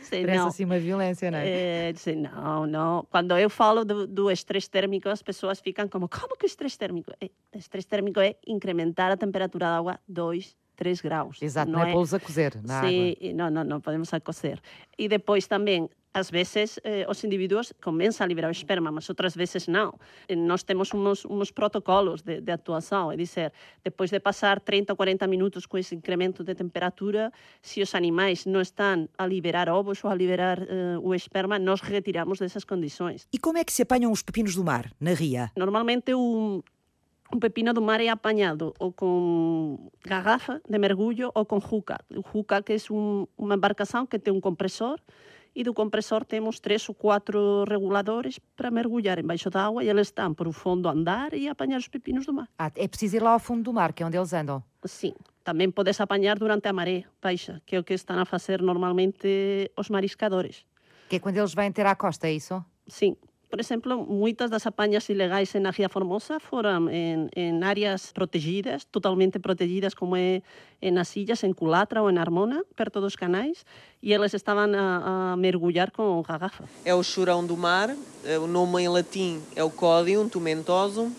Sim, 0.01 0.23
Parece 0.23 0.39
não. 0.39 0.49
assim 0.49 0.65
uma 0.65 0.79
violência, 0.79 1.31
não 1.31 1.39
é? 1.39 1.91
é 1.91 1.95
sim, 1.95 2.17
não, 2.17 2.67
não. 2.67 3.07
Quando 3.11 3.37
eu 3.37 3.51
falo 3.51 3.85
do, 3.85 4.07
do 4.07 4.31
estresse 4.31 4.71
térmico, 4.71 5.09
as 5.09 5.23
pessoas 5.23 5.61
ficam 5.61 5.89
como, 5.89 6.09
como 6.09 6.37
que 6.37 6.47
estresse 6.47 6.79
térmico? 6.79 7.13
É, 7.21 7.31
estresse 7.55 7.87
térmico 7.87 8.21
é 8.21 8.37
incrementar 8.47 9.13
a 9.13 9.17
temperatura 9.17 9.67
da 9.67 9.77
água 9.77 10.01
2, 10.09 10.57
3 10.77 11.01
graus. 11.01 11.43
Exato, 11.43 11.71
não, 11.71 11.81
não 11.81 11.87
é, 11.87 11.91
é 11.91 11.93
pô-los 11.93 12.15
a 12.15 12.21
cozer 12.21 12.55
na 12.63 12.83
Sim, 12.83 13.11
água. 13.11 13.33
não, 13.35 13.51
não, 13.51 13.65
não 13.65 13.81
podemos 13.81 14.13
a 14.13 14.21
cozer. 14.21 14.61
E 14.99 15.09
depois 15.09 15.47
também 15.47 15.89
às 16.17 16.31
vezes 16.31 16.79
eh, 16.83 17.07
os 17.09 17.23
indivíduos 17.23 17.75
começam 17.83 18.25
a 18.25 18.29
liberar 18.29 18.49
o 18.49 18.51
esperma, 18.51 18.91
mas 18.91 19.07
outras 19.11 19.37
vezes 19.37 19.69
não. 19.69 19.93
Nós 20.35 20.63
temos 20.63 20.93
uns, 20.95 21.27
uns 21.27 21.51
protocolos 21.51 22.23
de, 22.23 22.41
de, 22.41 22.51
atuação, 22.51 23.13
é 23.13 23.17
dizer, 23.17 23.53
depois 23.85 24.11
de 24.11 24.19
passar 24.19 24.59
30 24.59 24.95
ou 24.95 24.97
40 24.97 25.27
minutos 25.27 25.67
com 25.67 25.77
esse 25.77 25.95
incremento 25.95 26.43
de 26.43 26.55
temperatura, 26.55 27.31
se 27.61 27.83
os 27.83 27.95
animais 27.95 28.47
não 28.47 28.63
estão 28.63 29.07
a 29.19 29.27
liberar 29.27 29.69
ovos 29.69 30.03
ou 30.03 30.11
a 30.11 30.15
liberar 30.15 30.59
eh, 30.63 30.99
o 31.03 31.15
esperma, 31.15 31.59
nós 31.59 31.83
retiramos 31.83 32.39
dessas 32.39 32.65
condições. 32.65 33.29
E 33.31 33.39
como 33.39 33.59
é 33.59 33.65
que 33.65 33.73
se 33.73 33.83
apanham 33.83 34.11
os 34.11 34.23
pepinos 34.23 34.55
do 34.55 34.65
mar, 34.65 34.91
na 34.99 35.13
ria? 35.13 35.51
Normalmente 35.55 36.15
o, 36.15 36.63
pepino 37.39 37.75
do 37.75 37.83
mar 37.83 38.01
é 38.01 38.09
apanhado 38.09 38.73
ou 38.79 38.91
com 38.91 39.91
garrafa 40.03 40.63
de 40.67 40.79
mergulho 40.79 41.31
ou 41.35 41.45
com 41.45 41.61
juca. 41.61 41.99
O 42.11 42.23
juca 42.33 42.63
que 42.63 42.73
é 42.73 42.77
um, 42.91 43.27
uma 43.37 43.57
embarcação 43.57 44.07
que 44.07 44.19
tem 44.19 44.33
um 44.33 44.41
compressor 44.41 44.99
e 45.57 45.65
do 45.65 45.73
compressor 45.73 46.23
temos 46.23 46.61
três 46.61 46.87
ou 46.87 46.95
quatro 46.95 47.65
reguladores 47.65 48.39
para 48.55 48.71
mergulhar 48.71 49.19
embaixo 49.19 49.49
da 49.49 49.65
água 49.65 49.83
e 49.83 49.89
eles 49.89 50.09
estão 50.09 50.35
para 50.35 50.47
o 50.47 50.53
fundo 50.53 50.87
andar 50.87 51.33
e 51.33 51.49
apanhar 51.49 51.79
os 51.79 51.89
pepinos 51.89 52.27
do 52.27 52.35
mar. 52.35 52.49
Ah, 52.59 52.71
é 52.77 52.87
preciso 52.87 53.17
ir 53.17 53.23
lá 53.23 53.31
ao 53.31 53.39
fundo 53.39 53.63
do 53.63 53.73
mar, 53.73 53.95
que 53.95 54.03
é 54.03 54.07
onde 54.07 54.19
eles 54.19 54.35
andam? 54.35 54.63
Sim. 54.85 55.15
Também 55.43 55.71
podes 55.71 55.99
apanhar 55.99 56.39
durante 56.39 56.69
a 56.69 56.73
maré 56.75 57.05
baixa, 57.23 57.63
que 57.65 57.75
é 57.75 57.79
o 57.79 57.85
que 57.85 57.95
estão 57.95 58.19
a 58.19 58.27
fazer 58.27 58.61
normalmente 58.61 59.71
os 59.79 59.89
mariscadores. 59.89 60.67
Que 61.09 61.17
é 61.17 61.19
quando 61.19 61.39
eles 61.39 61.55
vêm 61.55 61.73
ter 61.73 61.87
à 61.87 61.97
costa, 61.97 62.27
é 62.27 62.35
isso? 62.35 62.63
Sim. 62.87 63.17
Por 63.57 63.63
exemplo, 63.63 64.07
muitas 64.07 64.51
das 64.51 64.67
apanhas 64.67 65.09
ilegais 65.09 65.55
na 65.55 65.71
Ria 65.71 65.89
Formosa 65.89 66.39
foram 66.39 66.91
em, 66.91 67.27
em 67.35 67.65
áreas 67.65 68.13
protegidas, 68.13 68.85
totalmente 68.85 69.39
protegidas, 69.39 69.95
como 69.95 70.15
é 70.15 70.43
nas 70.93 71.17
ilhas, 71.17 71.43
em 71.43 71.55
Culatra 71.55 72.03
ou 72.03 72.11
em 72.11 72.19
Armona, 72.19 72.63
perto 72.77 73.01
dos 73.01 73.17
canais, 73.17 73.65
e 74.03 74.13
eles 74.13 74.35
estavam 74.35 74.71
a, 74.75 75.33
a 75.33 75.37
mergulhar 75.39 75.91
com 75.91 76.21
garrafa. 76.21 76.65
É 76.85 76.95
o 76.95 77.03
churão 77.03 77.47
do 77.47 77.57
mar, 77.57 77.97
é, 78.27 78.39
o 78.39 78.47
nome 78.47 78.83
em 78.83 78.89
latim 78.91 79.41
é 79.55 79.65
o 79.65 79.71
Codium 79.71 80.29
tumentosum. 80.29 81.11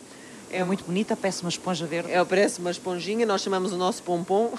É 0.52 0.64
muito 0.64 0.84
bonita, 0.84 1.16
parece 1.16 1.42
uma 1.42 1.50
esponja 1.50 1.88
verde. 1.88 2.12
É, 2.12 2.24
parece 2.24 2.60
uma 2.60 2.70
esponjinha, 2.70 3.26
nós 3.26 3.42
chamamos 3.42 3.74
o 3.74 3.78
nosso 3.78 4.04
pompom. 4.04 4.54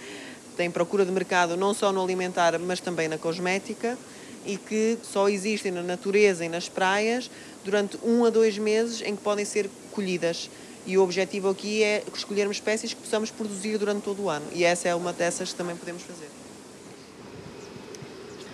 Tem 0.54 0.70
procura 0.70 1.02
de 1.02 1.10
mercado 1.10 1.56
não 1.56 1.72
só 1.72 1.90
no 1.92 2.04
alimentar, 2.04 2.58
mas 2.58 2.78
também 2.78 3.08
na 3.08 3.16
cosmética 3.16 3.96
e 4.44 4.56
que 4.56 4.98
só 5.02 5.28
existem 5.28 5.72
na 5.72 5.82
natureza 5.82 6.44
e 6.44 6.48
nas 6.48 6.68
praias 6.68 7.30
durante 7.64 7.98
um 8.02 8.24
a 8.24 8.30
dois 8.30 8.58
meses 8.58 9.00
em 9.02 9.14
que 9.14 9.22
podem 9.22 9.44
ser 9.44 9.68
colhidas. 9.92 10.50
E 10.84 10.98
o 10.98 11.02
objetivo 11.02 11.48
aqui 11.48 11.82
é 11.82 12.02
escolhermos 12.12 12.56
espécies 12.56 12.92
que 12.92 13.00
possamos 13.00 13.30
produzir 13.30 13.78
durante 13.78 14.02
todo 14.02 14.22
o 14.22 14.28
ano. 14.28 14.46
E 14.52 14.64
essa 14.64 14.88
é 14.88 14.94
uma 14.94 15.12
dessas 15.12 15.50
que 15.50 15.56
também 15.56 15.76
podemos 15.76 16.02
fazer. 16.02 16.28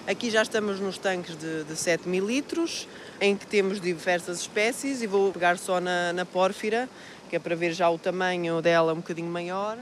Aqui 0.06 0.30
já 0.30 0.42
estamos 0.42 0.80
nos 0.80 0.96
tanques 0.96 1.36
de, 1.36 1.64
de 1.64 1.76
7 1.76 2.08
mil 2.08 2.26
litros, 2.26 2.88
em 3.20 3.36
que 3.36 3.46
temos 3.46 3.80
diversas 3.80 4.40
espécies, 4.40 5.02
e 5.02 5.06
vou 5.06 5.32
pegar 5.32 5.58
só 5.58 5.80
na, 5.80 6.12
na 6.12 6.24
pórfira, 6.24 6.88
que 7.28 7.36
é 7.36 7.38
para 7.38 7.54
ver 7.54 7.72
já 7.72 7.90
o 7.90 7.98
tamanho 7.98 8.62
dela 8.62 8.92
um 8.92 8.96
bocadinho 8.96 9.28
maior. 9.28 9.78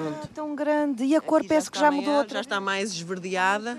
Pronto. 0.00 0.20
Ah, 0.24 0.28
tão 0.34 0.54
grande. 0.54 1.04
E 1.04 1.14
a 1.14 1.20
cor 1.20 1.44
parece 1.44 1.70
que 1.70 1.78
já 1.78 1.90
mudou 1.90 2.14
outra 2.14 2.36
Já 2.36 2.40
está 2.40 2.60
mais 2.60 2.92
esverdeada. 2.92 3.78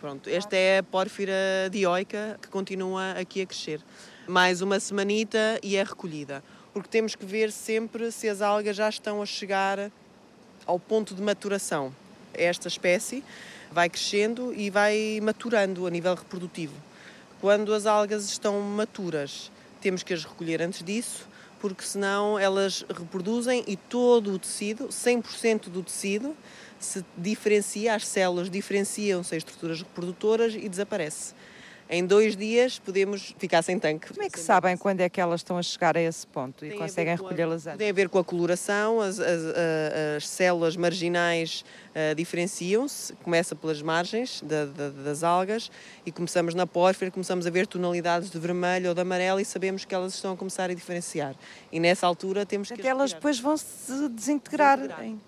Pronto, 0.00 0.30
esta 0.30 0.56
é 0.56 0.78
a 0.78 0.82
pórfira 0.82 1.34
dioica 1.70 2.38
que 2.40 2.48
continua 2.48 3.12
aqui 3.12 3.42
a 3.42 3.46
crescer. 3.46 3.80
Mais 4.26 4.62
uma 4.62 4.80
semanita 4.80 5.58
e 5.62 5.76
é 5.76 5.82
recolhida. 5.82 6.42
Porque 6.72 6.88
temos 6.88 7.14
que 7.14 7.26
ver 7.26 7.52
sempre 7.52 8.10
se 8.10 8.28
as 8.28 8.40
algas 8.40 8.76
já 8.76 8.88
estão 8.88 9.20
a 9.20 9.26
chegar 9.26 9.90
ao 10.64 10.78
ponto 10.78 11.14
de 11.14 11.20
maturação. 11.20 11.94
Esta 12.32 12.68
espécie 12.68 13.22
vai 13.70 13.88
crescendo 13.90 14.54
e 14.54 14.70
vai 14.70 15.20
maturando 15.22 15.86
a 15.86 15.90
nível 15.90 16.14
reprodutivo. 16.14 16.74
Quando 17.40 17.74
as 17.74 17.86
algas 17.86 18.24
estão 18.24 18.60
maturas, 18.60 19.50
temos 19.80 20.02
que 20.02 20.14
as 20.14 20.24
recolher 20.24 20.62
antes 20.62 20.82
disso, 20.82 21.28
porque 21.60 21.84
senão 21.84 22.38
elas 22.38 22.84
reproduzem 22.88 23.62
e 23.66 23.76
todo 23.76 24.32
o 24.32 24.38
tecido, 24.38 24.88
100% 24.88 25.68
do 25.68 25.82
tecido, 25.82 26.34
se 26.78 27.04
diferencia, 27.16 27.94
as 27.94 28.06
células 28.06 28.48
diferenciam-se 28.48 29.34
as 29.34 29.40
estruturas 29.40 29.82
reprodutoras 29.82 30.54
e 30.54 30.68
desaparece. 30.68 31.34
Em 31.92 32.06
dois 32.06 32.36
dias 32.36 32.78
podemos 32.78 33.34
ficar 33.36 33.62
sem 33.62 33.76
tanque. 33.76 34.14
Como 34.14 34.22
é 34.22 34.30
que 34.30 34.38
sabem 34.38 34.76
quando 34.76 35.00
é 35.00 35.08
que 35.08 35.20
elas 35.20 35.40
estão 35.40 35.58
a 35.58 35.62
chegar 35.62 35.96
a 35.96 36.00
esse 36.00 36.24
ponto 36.24 36.64
e 36.64 36.70
conseguem 36.70 37.16
recolhê-las 37.16 37.66
antes? 37.66 37.78
Tem 37.78 37.90
a 37.90 37.92
ver 37.92 38.08
com 38.08 38.20
a 38.20 38.22
coloração, 38.22 39.00
as, 39.00 39.18
as, 39.18 39.42
as 40.16 40.28
células 40.28 40.76
marginais 40.76 41.64
uh, 41.88 42.14
diferenciam-se, 42.14 43.12
começa 43.14 43.56
pelas 43.56 43.82
margens 43.82 44.40
da, 44.40 44.66
da, 44.66 44.90
das 44.90 45.24
algas 45.24 45.68
e 46.06 46.12
começamos 46.12 46.54
na 46.54 46.64
pórfira, 46.64 47.10
começamos 47.10 47.44
a 47.44 47.50
ver 47.50 47.66
tonalidades 47.66 48.30
de 48.30 48.38
vermelho 48.38 48.90
ou 48.90 48.94
de 48.94 49.00
amarelo 49.00 49.40
e 49.40 49.44
sabemos 49.44 49.84
que 49.84 49.92
elas 49.92 50.14
estão 50.14 50.34
a 50.34 50.36
começar 50.36 50.70
a 50.70 50.74
diferenciar. 50.74 51.34
E 51.72 51.80
nessa 51.80 52.06
altura 52.06 52.46
temos 52.46 52.68
que. 52.68 52.74
Até 52.74 52.86
elas 52.86 53.12
depois 53.12 53.40
vão 53.40 53.56
se 53.56 54.08
desintegrar. 54.10 54.78
desintegrar. 54.78 55.04
Em... 55.04 55.20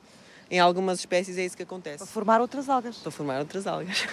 em 0.48 0.60
algumas 0.60 1.00
espécies 1.00 1.36
é 1.36 1.44
isso 1.44 1.56
que 1.56 1.64
acontece. 1.64 1.98
Para 1.98 2.06
formar 2.06 2.40
outras 2.40 2.68
algas. 2.68 2.98
Para 2.98 3.10
formar 3.10 3.40
outras 3.40 3.66
algas. 3.66 4.06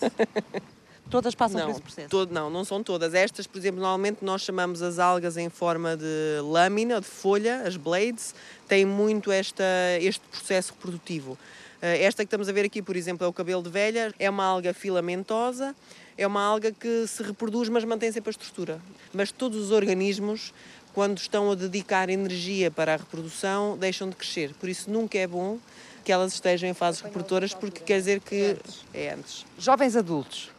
Todas 1.10 1.34
passam 1.34 1.58
não, 1.58 1.66
por 1.66 1.72
esse 1.72 1.82
processo? 1.82 2.08
Todo, 2.08 2.32
não, 2.32 2.48
não 2.48 2.64
são 2.64 2.82
todas. 2.82 3.14
Estas, 3.14 3.46
por 3.46 3.58
exemplo, 3.58 3.80
normalmente 3.80 4.24
nós 4.24 4.42
chamamos 4.42 4.80
as 4.80 4.98
algas 4.98 5.36
em 5.36 5.48
forma 5.48 5.96
de 5.96 6.40
lâmina, 6.42 7.00
de 7.00 7.06
folha, 7.06 7.62
as 7.62 7.76
blades, 7.76 8.34
têm 8.68 8.84
muito 8.84 9.32
esta, 9.32 9.64
este 10.00 10.20
processo 10.28 10.72
reprodutivo. 10.72 11.36
Eh, 11.82 12.04
esta 12.04 12.22
que 12.22 12.26
estamos 12.26 12.48
a 12.48 12.52
ver 12.52 12.64
aqui, 12.64 12.80
por 12.80 12.96
exemplo, 12.96 13.24
é 13.24 13.28
o 13.28 13.32
cabelo 13.32 13.62
de 13.62 13.70
velha, 13.70 14.14
é 14.18 14.30
uma 14.30 14.44
alga 14.44 14.72
filamentosa, 14.72 15.74
é 16.16 16.26
uma 16.26 16.42
alga 16.42 16.70
que 16.70 17.06
se 17.06 17.22
reproduz, 17.22 17.68
mas 17.68 17.84
mantém 17.84 18.12
sempre 18.12 18.30
a 18.30 18.32
estrutura. 18.32 18.80
Mas 19.12 19.32
todos 19.32 19.58
os 19.58 19.70
organismos, 19.70 20.52
quando 20.94 21.18
estão 21.18 21.50
a 21.50 21.54
dedicar 21.54 22.08
energia 22.08 22.70
para 22.70 22.94
a 22.94 22.96
reprodução, 22.96 23.76
deixam 23.76 24.08
de 24.08 24.16
crescer. 24.16 24.54
Por 24.54 24.68
isso 24.68 24.90
nunca 24.90 25.18
é 25.18 25.26
bom 25.26 25.58
que 26.04 26.12
elas 26.12 26.32
estejam 26.32 26.68
em 26.68 26.74
fases 26.74 27.00
reprodutoras, 27.00 27.54
porque 27.54 27.80
quer 27.80 27.98
dizer 27.98 28.20
que 28.20 28.56
é 28.92 29.12
antes. 29.12 29.44
Jovens 29.58 29.96
adultos, 29.96 30.50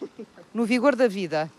no 0.53 0.65
vigor 0.65 0.95
da 0.95 1.07
vida. 1.07 1.49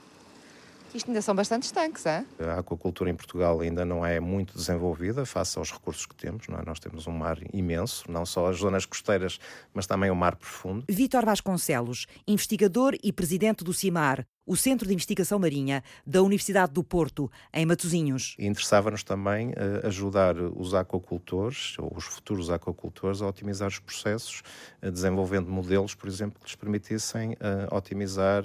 Isto 0.95 1.09
ainda 1.09 1.23
são 1.23 1.35
bastante 1.35 1.63
estanques, 1.63 2.05
é? 2.05 2.23
A 2.39 2.59
aquacultura 2.59 3.09
em 3.09 3.15
Portugal 3.15 3.61
ainda 3.61 3.83
não 3.83 4.05
é 4.05 4.21
muito 4.21 4.55
desenvolvida 4.55 5.25
face 5.25 5.59
aos 5.59 5.73
recursos 5.73 6.05
que 6.05 6.15
temos. 6.15 6.47
Não 6.49 6.59
é? 6.59 6.65
Nós 6.67 6.79
temos 6.79 7.07
um 7.07 7.13
mar 7.13 7.39
imenso, 7.51 8.11
não 8.11 8.27
só 8.27 8.49
as 8.49 8.59
zonas 8.59 8.85
costeiras, 8.85 9.41
mas 9.73 9.87
também 9.87 10.11
o 10.11 10.15
mar 10.15 10.37
profundo. 10.37 10.85
Vítor 10.87 11.25
Vasconcelos, 11.25 12.07
investigador 12.29 12.95
e 13.03 13.11
presidente 13.11 13.65
do 13.65 13.73
CIMAR, 13.73 14.27
o 14.45 14.57
Centro 14.57 14.87
de 14.87 14.95
Investigação 14.95 15.39
Marinha 15.39 15.85
da 16.07 16.23
Universidade 16.23 16.73
do 16.73 16.83
Porto, 16.83 17.31
em 17.53 17.65
Matosinhos. 17.65 18.35
Interessava-nos 18.39 19.03
também 19.05 19.51
uh, 19.51 19.87
ajudar 19.87 20.37
os 20.37 20.75
aquacultores, 20.75 21.79
ou 21.79 21.93
os 21.97 22.05
futuros 22.05 22.51
aquacultores, 22.51 23.23
a 23.23 23.29
otimizar 23.29 23.69
os 23.69 23.79
processos, 23.79 24.43
uh, 24.83 24.91
desenvolvendo 24.91 25.49
modelos, 25.49 25.95
por 25.95 26.09
exemplo, 26.09 26.41
que 26.41 26.47
lhes 26.47 26.57
permitissem 26.57 27.33
uh, 27.33 27.75
otimizar 27.75 28.43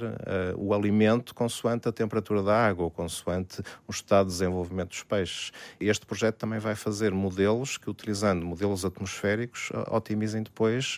o 0.57 0.73
alimento 0.73 1.33
consoante 1.33 1.87
a 1.87 1.91
temperatura 1.91 2.43
da 2.43 2.67
água, 2.67 2.85
ou 2.85 2.91
consoante 2.91 3.61
o 3.87 3.91
estado 3.91 4.27
de 4.27 4.33
desenvolvimento 4.33 4.89
dos 4.89 5.03
peixes. 5.03 5.51
Este 5.79 6.05
projeto 6.05 6.35
também 6.35 6.59
vai 6.59 6.75
fazer 6.75 7.11
modelos 7.11 7.77
que, 7.77 7.89
utilizando 7.89 8.45
modelos 8.45 8.85
atmosféricos, 8.85 9.69
otimizem 9.89 10.43
depois 10.43 10.97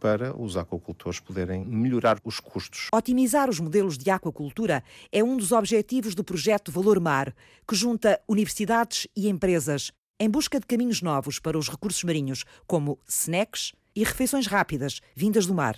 para 0.00 0.34
os 0.36 0.56
aquacultores 0.56 1.20
poderem 1.20 1.64
melhorar 1.64 2.18
os 2.24 2.40
custos. 2.40 2.88
Otimizar 2.92 3.50
os 3.50 3.60
modelos 3.60 3.98
de 3.98 4.10
aquacultura 4.10 4.82
é 5.12 5.22
um 5.22 5.36
dos 5.36 5.52
objetivos 5.52 6.14
do 6.14 6.24
projeto 6.24 6.72
Valor 6.72 6.98
Mar, 6.98 7.34
que 7.68 7.76
junta 7.76 8.20
universidades 8.26 9.06
e 9.14 9.28
empresas 9.28 9.92
em 10.18 10.28
busca 10.28 10.58
de 10.58 10.66
caminhos 10.66 11.00
novos 11.00 11.38
para 11.38 11.58
os 11.58 11.68
recursos 11.68 12.02
marinhos, 12.02 12.44
como 12.66 12.98
snacks 13.06 13.72
e 13.94 14.02
refeições 14.02 14.46
rápidas 14.46 15.00
vindas 15.14 15.46
do 15.46 15.54
mar. 15.54 15.76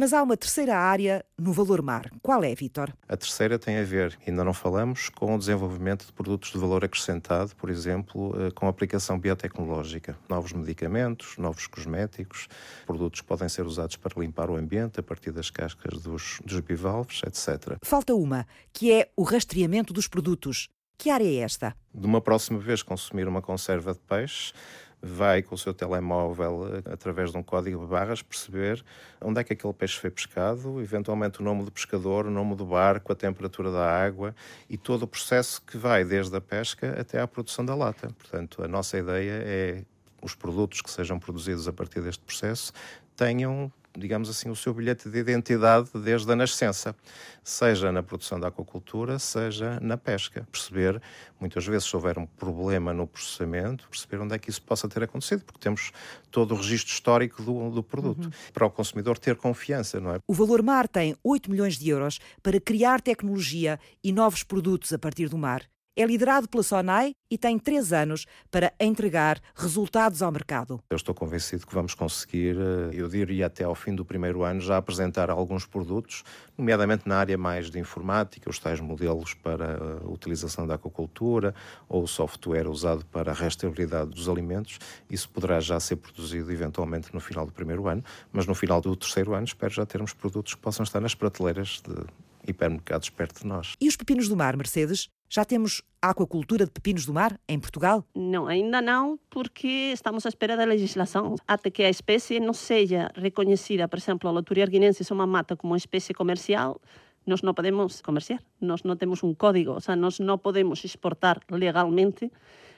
Mas 0.00 0.12
há 0.12 0.22
uma 0.22 0.36
terceira 0.36 0.78
área 0.78 1.24
no 1.36 1.52
valor 1.52 1.82
mar. 1.82 2.08
Qual 2.22 2.44
é, 2.44 2.54
Vitor? 2.54 2.94
A 3.08 3.16
terceira 3.16 3.58
tem 3.58 3.78
a 3.78 3.82
ver, 3.82 4.16
ainda 4.24 4.44
não 4.44 4.54
falamos, 4.54 5.08
com 5.08 5.34
o 5.34 5.38
desenvolvimento 5.38 6.06
de 6.06 6.12
produtos 6.12 6.52
de 6.52 6.58
valor 6.58 6.84
acrescentado, 6.84 7.56
por 7.56 7.68
exemplo, 7.68 8.32
eh, 8.40 8.52
com 8.52 8.68
aplicação 8.68 9.18
biotecnológica. 9.18 10.16
Novos 10.28 10.52
medicamentos, 10.52 11.36
novos 11.36 11.66
cosméticos, 11.66 12.46
produtos 12.86 13.22
que 13.22 13.26
podem 13.26 13.48
ser 13.48 13.66
usados 13.66 13.96
para 13.96 14.20
limpar 14.20 14.48
o 14.50 14.56
ambiente 14.56 15.00
a 15.00 15.02
partir 15.02 15.32
das 15.32 15.50
cascas 15.50 16.00
dos, 16.00 16.40
dos 16.44 16.60
bivalves, 16.60 17.20
etc. 17.26 17.76
Falta 17.82 18.14
uma, 18.14 18.46
que 18.72 18.92
é 18.92 19.10
o 19.16 19.24
rastreamento 19.24 19.92
dos 19.92 20.06
produtos. 20.06 20.68
Que 20.96 21.10
área 21.10 21.24
é 21.24 21.38
esta? 21.38 21.74
De 21.92 22.06
uma 22.06 22.20
próxima 22.20 22.60
vez 22.60 22.84
consumir 22.84 23.26
uma 23.26 23.42
conserva 23.42 23.94
de 23.94 24.00
peixe, 24.00 24.52
vai 25.00 25.42
com 25.42 25.54
o 25.54 25.58
seu 25.58 25.72
telemóvel, 25.72 26.68
eh, 26.76 26.92
através 26.92 27.30
de 27.30 27.38
um 27.38 27.42
código 27.42 27.80
de 27.80 27.86
barras, 27.86 28.22
perceber 28.22 28.84
onde 29.20 29.40
é 29.40 29.44
que 29.44 29.52
aquele 29.52 29.72
peixe 29.72 29.98
foi 29.98 30.10
pescado, 30.10 30.80
eventualmente 30.80 31.40
o 31.40 31.44
nome 31.44 31.64
do 31.64 31.70
pescador, 31.70 32.26
o 32.26 32.30
nome 32.30 32.56
do 32.56 32.66
barco, 32.66 33.12
a 33.12 33.14
temperatura 33.16 33.70
da 33.70 33.86
água 33.86 34.34
e 34.68 34.76
todo 34.76 35.04
o 35.04 35.06
processo 35.06 35.62
que 35.62 35.76
vai 35.76 36.04
desde 36.04 36.36
a 36.36 36.40
pesca 36.40 37.00
até 37.00 37.20
à 37.20 37.26
produção 37.26 37.64
da 37.64 37.74
lata. 37.74 38.10
Portanto, 38.18 38.62
a 38.62 38.68
nossa 38.68 38.98
ideia 38.98 39.42
é 39.44 39.84
os 40.20 40.34
produtos 40.34 40.82
que 40.82 40.90
sejam 40.90 41.18
produzidos 41.18 41.68
a 41.68 41.72
partir 41.72 42.00
deste 42.00 42.24
processo 42.24 42.72
tenham 43.16 43.72
digamos 43.98 44.30
assim, 44.30 44.48
o 44.48 44.56
seu 44.56 44.72
bilhete 44.72 45.08
de 45.08 45.18
identidade 45.18 45.90
desde 45.94 46.30
a 46.30 46.36
nascença, 46.36 46.94
seja 47.42 47.90
na 47.90 48.02
produção 48.02 48.38
da 48.38 48.48
aquacultura, 48.48 49.18
seja 49.18 49.78
na 49.80 49.96
pesca. 49.96 50.46
Perceber, 50.50 51.00
muitas 51.40 51.66
vezes, 51.66 51.88
se 51.88 51.96
houver 51.96 52.18
um 52.18 52.26
problema 52.26 52.92
no 52.92 53.06
processamento, 53.06 53.88
perceber 53.88 54.22
onde 54.22 54.34
é 54.34 54.38
que 54.38 54.50
isso 54.50 54.62
possa 54.62 54.88
ter 54.88 55.02
acontecido, 55.02 55.44
porque 55.44 55.60
temos 55.60 55.92
todo 56.30 56.52
o 56.52 56.56
registro 56.56 56.92
histórico 56.92 57.42
do, 57.42 57.70
do 57.70 57.82
produto, 57.82 58.26
uhum. 58.26 58.30
para 58.52 58.66
o 58.66 58.70
consumidor 58.70 59.18
ter 59.18 59.36
confiança, 59.36 59.98
não 60.00 60.14
é? 60.14 60.18
O 60.26 60.34
Valor 60.34 60.62
Mar 60.62 60.86
tem 60.86 61.16
8 61.22 61.50
milhões 61.50 61.76
de 61.76 61.88
euros 61.88 62.18
para 62.42 62.60
criar 62.60 63.00
tecnologia 63.00 63.78
e 64.02 64.12
novos 64.12 64.42
produtos 64.42 64.92
a 64.92 64.98
partir 64.98 65.28
do 65.28 65.38
mar. 65.38 65.62
É 65.98 66.06
liderado 66.06 66.48
pela 66.48 66.62
SONAI 66.62 67.10
e 67.28 67.36
tem 67.36 67.58
três 67.58 67.92
anos 67.92 68.24
para 68.52 68.72
entregar 68.78 69.40
resultados 69.52 70.22
ao 70.22 70.30
mercado. 70.30 70.80
Eu 70.88 70.96
estou 70.96 71.12
convencido 71.12 71.66
que 71.66 71.74
vamos 71.74 71.92
conseguir, 71.92 72.54
eh, 72.56 72.90
eu 72.92 73.08
diria 73.08 73.46
até 73.46 73.64
ao 73.64 73.74
fim 73.74 73.92
do 73.92 74.04
primeiro 74.04 74.44
ano, 74.44 74.60
já 74.60 74.76
apresentar 74.76 75.28
alguns 75.28 75.66
produtos, 75.66 76.22
nomeadamente 76.56 77.08
na 77.08 77.16
área 77.16 77.36
mais 77.36 77.68
de 77.68 77.80
informática, 77.80 78.48
os 78.48 78.60
tais 78.60 78.78
modelos 78.78 79.34
para 79.34 79.76
a 80.04 80.08
utilização 80.08 80.68
da 80.68 80.76
aquacultura 80.76 81.52
ou 81.88 82.04
o 82.04 82.06
software 82.06 82.68
usado 82.68 83.04
para 83.06 83.32
a 83.32 83.34
rastreabilidade 83.34 84.10
dos 84.10 84.28
alimentos. 84.28 84.78
Isso 85.10 85.28
poderá 85.28 85.58
já 85.58 85.80
ser 85.80 85.96
produzido 85.96 86.52
eventualmente 86.52 87.12
no 87.12 87.18
final 87.18 87.44
do 87.44 87.50
primeiro 87.50 87.88
ano, 87.88 88.04
mas 88.30 88.46
no 88.46 88.54
final 88.54 88.80
do 88.80 88.94
terceiro 88.94 89.34
ano 89.34 89.46
espero 89.46 89.74
já 89.74 89.84
termos 89.84 90.12
produtos 90.12 90.54
que 90.54 90.60
possam 90.60 90.84
estar 90.84 91.00
nas 91.00 91.16
prateleiras 91.16 91.82
de 91.84 92.06
hipermercados 92.48 93.10
perto 93.10 93.40
de 93.40 93.46
nós. 93.48 93.74
E 93.80 93.88
os 93.88 93.96
pepinos 93.96 94.28
do 94.28 94.36
mar, 94.36 94.56
Mercedes? 94.56 95.08
Já 95.30 95.44
temos 95.44 95.82
aquacultura 96.00 96.64
de 96.64 96.70
pepinos 96.70 97.04
do 97.04 97.12
mar 97.12 97.38
em 97.46 97.60
Portugal? 97.60 98.02
Não, 98.14 98.46
ainda 98.46 98.80
não, 98.80 99.18
porque 99.28 99.92
estamos 99.92 100.24
à 100.24 100.30
espera 100.30 100.56
da 100.56 100.64
legislação. 100.64 101.34
Até 101.46 101.70
que 101.70 101.82
a 101.82 101.90
espécie 101.90 102.40
não 102.40 102.54
seja 102.54 103.10
reconhecida, 103.14 103.86
por 103.86 103.98
exemplo, 103.98 104.26
a 104.26 104.32
Loturia 104.32 104.64
arginensis 104.64 105.10
é 105.10 105.14
uma 105.14 105.26
mata 105.26 105.54
como 105.54 105.76
espécie 105.76 106.14
comercial, 106.14 106.80
nós 107.26 107.42
não 107.42 107.52
podemos 107.52 108.00
comerciar, 108.00 108.42
nós 108.58 108.82
não 108.82 108.96
temos 108.96 109.22
um 109.22 109.34
código, 109.34 109.72
ou 109.72 109.80
seja, 109.80 109.96
nós 109.96 110.18
não 110.18 110.38
podemos 110.38 110.82
exportar 110.82 111.40
legalmente 111.50 112.32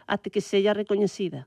até 0.04 0.28
que 0.28 0.40
seja 0.40 0.72
reconhecida. 0.72 1.46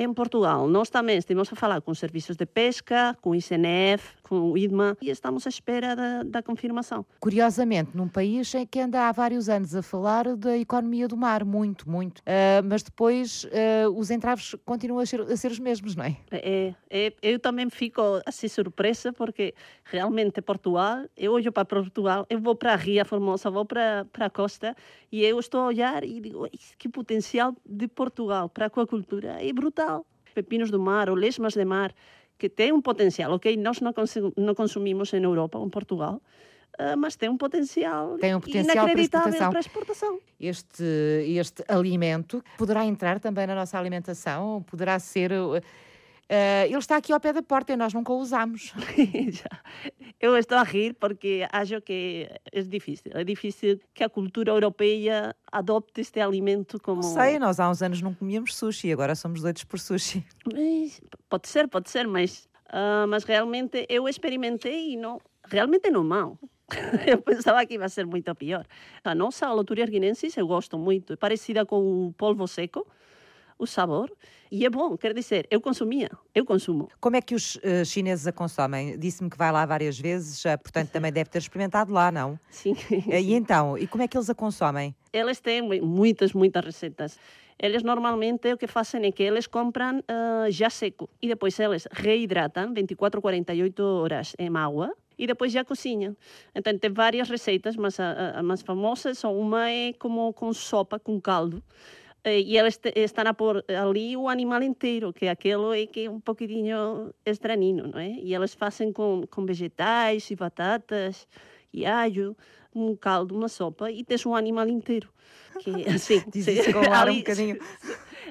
Em 0.00 0.14
Portugal, 0.14 0.68
nós 0.68 0.88
também 0.88 1.18
estivemos 1.18 1.52
a 1.52 1.56
falar 1.56 1.80
com 1.80 1.92
serviços 1.92 2.36
de 2.36 2.46
pesca, 2.46 3.18
com 3.20 3.30
o 3.30 3.34
ICNF, 3.34 4.14
com 4.22 4.52
o 4.52 4.56
IDMA 4.56 4.96
e 5.02 5.10
estamos 5.10 5.44
à 5.44 5.48
espera 5.48 5.96
da, 5.96 6.22
da 6.22 6.40
confirmação. 6.40 7.04
Curiosamente, 7.18 7.90
num 7.96 8.06
país 8.06 8.54
em 8.54 8.64
que 8.64 8.78
anda 8.78 9.08
há 9.08 9.10
vários 9.10 9.48
anos 9.48 9.74
a 9.74 9.82
falar 9.82 10.36
da 10.36 10.56
economia 10.56 11.08
do 11.08 11.16
mar, 11.16 11.44
muito, 11.44 11.90
muito, 11.90 12.20
uh, 12.20 12.62
mas 12.64 12.84
depois 12.84 13.42
uh, 13.42 13.90
os 13.96 14.12
entraves 14.12 14.54
continuam 14.64 15.00
a 15.00 15.06
ser, 15.06 15.20
a 15.22 15.36
ser, 15.36 15.50
os 15.50 15.58
mesmos, 15.58 15.96
não 15.96 16.04
é? 16.04 16.16
é? 16.30 16.74
É, 16.88 17.12
Eu 17.20 17.40
também 17.40 17.68
fico 17.68 18.00
assim 18.24 18.46
surpresa 18.46 19.12
porque 19.12 19.52
realmente 19.82 20.40
Portugal, 20.40 21.06
eu 21.16 21.32
olho 21.32 21.50
para 21.50 21.64
Portugal, 21.64 22.24
eu 22.30 22.38
vou 22.38 22.54
para 22.54 22.74
a 22.74 22.76
Ria 22.76 23.04
Formosa, 23.04 23.50
vou 23.50 23.64
para, 23.64 24.06
para 24.12 24.26
a 24.26 24.30
costa 24.30 24.76
e 25.10 25.24
eu 25.24 25.40
estou 25.40 25.62
a 25.62 25.66
olhar 25.66 26.04
e 26.04 26.20
digo, 26.20 26.46
que 26.78 26.88
potencial 26.88 27.52
de 27.66 27.88
Portugal 27.88 28.48
para 28.48 28.66
a 28.66 28.68
aquacultura 28.68 29.44
é 29.44 29.52
brutal. 29.52 29.87
Pepinos 30.34 30.70
do 30.70 30.78
mar 30.78 31.08
ou 31.10 31.16
lesmas 31.16 31.54
de 31.54 31.64
mar, 31.64 31.92
que 32.38 32.48
tem 32.48 32.72
um 32.72 32.80
potencial. 32.80 33.32
Ok, 33.32 33.56
nós 33.56 33.80
não, 33.80 33.92
não 34.36 34.54
consumimos 34.54 35.12
em 35.12 35.22
Europa 35.22 35.58
ou 35.58 35.66
em 35.66 35.70
Portugal, 35.70 36.20
Uh, 36.78 36.96
mas 36.96 37.16
tem 37.16 37.28
um 37.28 37.36
potencial, 37.36 38.16
tem 38.18 38.36
um 38.36 38.40
potencial 38.40 38.86
inacreditável 38.86 39.32
para 39.32 39.40
exportação. 39.40 39.50
para 39.50 39.60
exportação. 39.60 40.20
Este, 40.38 40.84
este 41.26 41.64
alimento 41.66 42.40
poderá 42.56 42.86
entrar 42.86 43.18
também 43.18 43.48
na 43.48 43.54
nossa 43.56 43.76
alimentação, 43.76 44.62
poderá 44.62 44.96
ser 45.00 45.32
uh, 46.30 46.66
ele 46.66 46.78
está 46.78 46.96
aqui 46.96 47.12
ao 47.12 47.20
pé 47.20 47.32
da 47.32 47.42
porta 47.42 47.72
e 47.72 47.76
nós 47.76 47.92
nunca 47.92 48.12
o 48.12 48.18
usamos. 48.18 48.72
Eu 50.20 50.36
estou 50.36 50.58
a 50.58 50.64
rir 50.64 50.94
porque 50.94 51.46
acho 51.52 51.80
que 51.80 52.28
é 52.52 52.60
difícil. 52.62 53.12
É 53.14 53.22
difícil 53.22 53.80
que 53.94 54.02
a 54.02 54.08
cultura 54.08 54.50
europeia 54.50 55.34
adopte 55.50 56.00
este 56.00 56.20
alimento 56.20 56.80
como. 56.80 57.02
Não 57.02 57.08
sei, 57.08 57.38
nós 57.38 57.60
há 57.60 57.70
uns 57.70 57.82
anos 57.82 58.02
não 58.02 58.12
comíamos 58.12 58.56
sushi, 58.56 58.92
agora 58.92 59.14
somos 59.14 59.42
doidos 59.42 59.64
por 59.64 59.78
sushi. 59.78 60.24
Pode 61.28 61.48
ser, 61.48 61.68
pode 61.68 61.88
ser, 61.88 62.08
mas, 62.08 62.48
uh, 62.70 63.06
mas 63.08 63.22
realmente 63.22 63.86
eu 63.88 64.08
experimentei 64.08 64.94
e 64.94 64.96
não, 64.96 65.20
realmente 65.44 65.88
não 65.90 66.02
mal. 66.02 66.36
eu 67.06 67.22
pensava 67.22 67.64
que 67.64 67.74
ia 67.74 67.88
ser 67.88 68.04
muito 68.06 68.34
pior. 68.34 68.66
A 69.04 69.14
nossa 69.14 69.50
loturia 69.52 69.84
arginensis 69.84 70.36
eu 70.36 70.46
gosto 70.46 70.78
muito, 70.78 71.12
é 71.12 71.16
parecida 71.16 71.64
com 71.64 72.08
o 72.08 72.12
polvo 72.12 72.46
seco 72.46 72.86
o 73.58 73.66
sabor 73.66 74.10
e 74.50 74.64
é 74.64 74.70
bom, 74.70 74.96
quer 74.96 75.12
dizer, 75.12 75.46
eu 75.50 75.60
consumia, 75.60 76.10
eu 76.34 76.44
consumo. 76.44 76.88
Como 77.00 77.16
é 77.16 77.20
que 77.20 77.34
os 77.34 77.56
uh, 77.56 77.84
chineses 77.84 78.26
a 78.26 78.32
consomem? 78.32 78.98
Disse-me 78.98 79.28
que 79.28 79.36
vai 79.36 79.52
lá 79.52 79.66
várias 79.66 79.98
vezes, 79.98 80.42
uh, 80.44 80.58
portanto 80.62 80.90
também 80.90 81.12
deve 81.12 81.28
ter 81.28 81.38
experimentado 81.38 81.92
lá, 81.92 82.10
não? 82.10 82.38
Sim. 82.50 82.72
Uh, 82.72 83.12
e 83.20 83.34
então, 83.34 83.76
e 83.76 83.86
como 83.86 84.02
é 84.02 84.08
que 84.08 84.16
eles 84.16 84.30
a 84.30 84.34
consomem? 84.34 84.94
Eles 85.12 85.40
têm 85.40 85.62
muitas, 85.80 86.32
muitas 86.32 86.64
receitas. 86.64 87.18
Eles 87.60 87.82
normalmente 87.82 88.52
o 88.52 88.56
que 88.56 88.68
fazem 88.68 89.04
é 89.04 89.12
que 89.12 89.22
eles 89.22 89.46
compram 89.46 89.98
uh, 89.98 90.50
já 90.50 90.70
seco 90.70 91.10
e 91.20 91.26
depois 91.26 91.58
eles 91.58 91.88
reidratam 91.90 92.72
24 92.72 93.20
48 93.20 93.82
horas 93.82 94.32
em 94.38 94.56
água 94.56 94.94
e 95.18 95.26
depois 95.26 95.52
já 95.52 95.64
cozinham. 95.64 96.16
Então 96.54 96.78
tem 96.78 96.90
várias 96.90 97.28
receitas, 97.28 97.76
mas 97.76 97.98
a, 97.98 98.38
a 98.38 98.42
mais 98.42 98.62
famosas 98.62 99.18
são 99.18 99.36
uma 99.36 99.68
é 99.68 99.92
como 99.92 100.32
com 100.32 100.52
sopa, 100.52 101.00
com 101.00 101.20
caldo. 101.20 101.62
Eh, 102.24 102.40
e 102.40 102.58
eles 102.58 102.80
estão 102.94 103.24
a 103.26 103.34
pôr 103.34 103.64
ali 103.68 104.16
o 104.16 104.28
animal 104.28 104.62
inteiro, 104.62 105.12
que 105.12 105.28
aquilo 105.28 105.72
é 105.72 105.86
que 105.86 106.04
é 106.06 106.10
um 106.10 106.20
pouquinho 106.20 107.12
estranho, 107.24 107.88
não 107.88 107.98
é? 107.98 108.10
E 108.10 108.34
eles 108.34 108.54
fazem 108.54 108.92
com, 108.92 109.24
com 109.30 109.46
vegetais 109.46 110.30
e 110.30 110.36
batatas 110.36 111.26
e 111.72 111.86
alho, 111.86 112.36
um 112.74 112.96
caldo, 112.96 113.34
uma 113.36 113.48
sopa, 113.48 113.90
e 113.90 114.04
tens 114.04 114.24
um 114.26 114.34
animal 114.34 114.68
inteiro. 114.68 115.08
Que, 115.60 115.70
assim, 115.88 116.22
Diz 116.28 116.46
isso 116.46 116.72
com 116.72 116.80
um 116.80 117.16
bocadinho... 117.16 117.58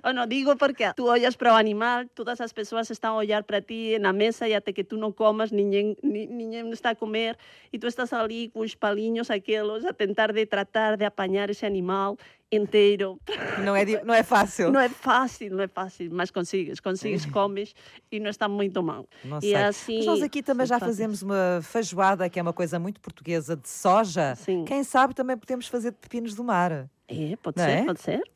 Não 0.03 0.27
digo 0.27 0.55
porque 0.55 0.93
tu 0.93 1.05
olhas 1.07 1.35
para 1.35 1.53
o 1.53 1.55
animal, 1.55 2.05
todas 2.13 2.39
as 2.41 2.53
pessoas 2.53 2.89
estão 2.89 3.15
a 3.15 3.17
olhar 3.17 3.43
para 3.43 3.61
ti 3.61 3.97
na 3.99 4.13
mesa 4.13 4.47
e 4.47 4.53
até 4.53 4.71
que 4.71 4.83
tu 4.83 4.97
não 4.97 5.11
comas, 5.11 5.51
ninguém, 5.51 5.95
ninguém 6.03 6.69
está 6.71 6.91
a 6.91 6.95
comer 6.95 7.37
e 7.71 7.79
tu 7.79 7.87
estás 7.87 8.11
ali 8.13 8.49
com 8.49 8.59
os 8.59 8.75
palinhos 8.75 9.29
aqueles 9.29 9.85
a 9.85 9.93
tentar 9.93 10.31
de 10.31 10.45
tratar 10.45 10.97
de 10.97 11.05
apanhar 11.05 11.49
esse 11.49 11.65
animal 11.65 12.17
inteiro. 12.51 13.19
Não 13.63 13.75
é, 13.75 13.85
não 14.03 14.13
é 14.13 14.23
fácil. 14.23 14.71
Não 14.71 14.79
é 14.79 14.89
fácil, 14.89 15.53
não 15.53 15.63
é 15.63 15.67
fácil, 15.67 16.09
mas 16.11 16.31
consigues, 16.31 16.79
consigues, 16.79 17.25
comes 17.25 17.73
e 18.11 18.19
não 18.19 18.29
está 18.29 18.47
muito 18.47 18.81
mal. 18.81 19.05
Não 19.23 19.39
e 19.39 19.41
sei. 19.41 19.55
Assim, 19.55 19.97
mas 19.97 20.05
nós 20.05 20.21
aqui 20.21 20.41
também 20.41 20.65
já 20.65 20.79
fazemos 20.79 21.21
uma 21.21 21.59
feijoada, 21.61 22.29
que 22.29 22.39
é 22.39 22.41
uma 22.41 22.53
coisa 22.53 22.79
muito 22.79 23.01
portuguesa, 23.01 23.55
de 23.55 23.67
soja. 23.67 24.35
Sim. 24.35 24.63
Quem 24.65 24.83
sabe 24.83 25.13
também 25.13 25.37
podemos 25.37 25.67
fazer 25.67 25.91
de 25.91 25.97
pepinos 25.97 26.33
do 26.33 26.43
mar. 26.43 26.89
É, 27.09 27.37
pode 27.41 27.57
não 27.57 27.65
ser, 27.65 27.71
é? 27.71 27.85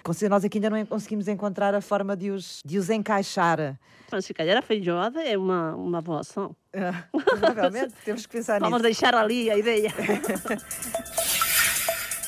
pode 0.03 0.17
ser. 0.17 0.29
Nós 0.29 0.45
aqui 0.45 0.57
ainda 0.57 0.69
não 0.69 0.85
conseguimos 0.85 1.27
encontrar 1.27 1.75
a 1.75 1.81
forma 1.81 2.15
de 2.15 2.31
os, 2.31 2.61
de 2.65 2.77
os 2.77 2.89
encaixar. 2.89 3.77
Mas 4.09 4.25
se 4.25 4.33
calhar 4.33 4.57
a 4.57 4.61
feijoada 4.61 5.21
é 5.21 5.37
uma, 5.37 5.75
uma 5.75 6.01
boa 6.01 6.21
ação. 6.21 6.55
Ah, 6.73 7.03
provavelmente 7.11 7.93
temos 8.05 8.25
que 8.25 8.31
pensar 8.31 8.59
Vamos 8.59 8.81
nisso. 8.81 8.83
deixar 8.83 9.13
ali 9.13 9.49
a 9.49 9.57
ideia. 9.57 9.91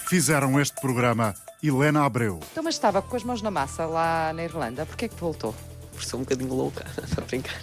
Fizeram 0.08 0.60
este 0.60 0.80
programa 0.82 1.34
Helena 1.64 2.06
Abreu. 2.06 2.40
Então, 2.52 2.64
mas 2.64 2.76
estava 2.76 3.02
com 3.02 3.16
as 3.16 3.24
mãos 3.24 3.42
na 3.42 3.50
massa 3.50 3.86
lá 3.86 4.34
na 4.34 4.44
Irlanda. 4.44 4.86
Porquê 4.86 5.08
que 5.08 5.16
voltou? 5.16 5.56
Por 5.94 6.04
ser 6.04 6.16
um 6.16 6.20
bocadinho 6.20 6.54
louca, 6.54 6.86
a 7.18 7.22
brincar. 7.22 7.62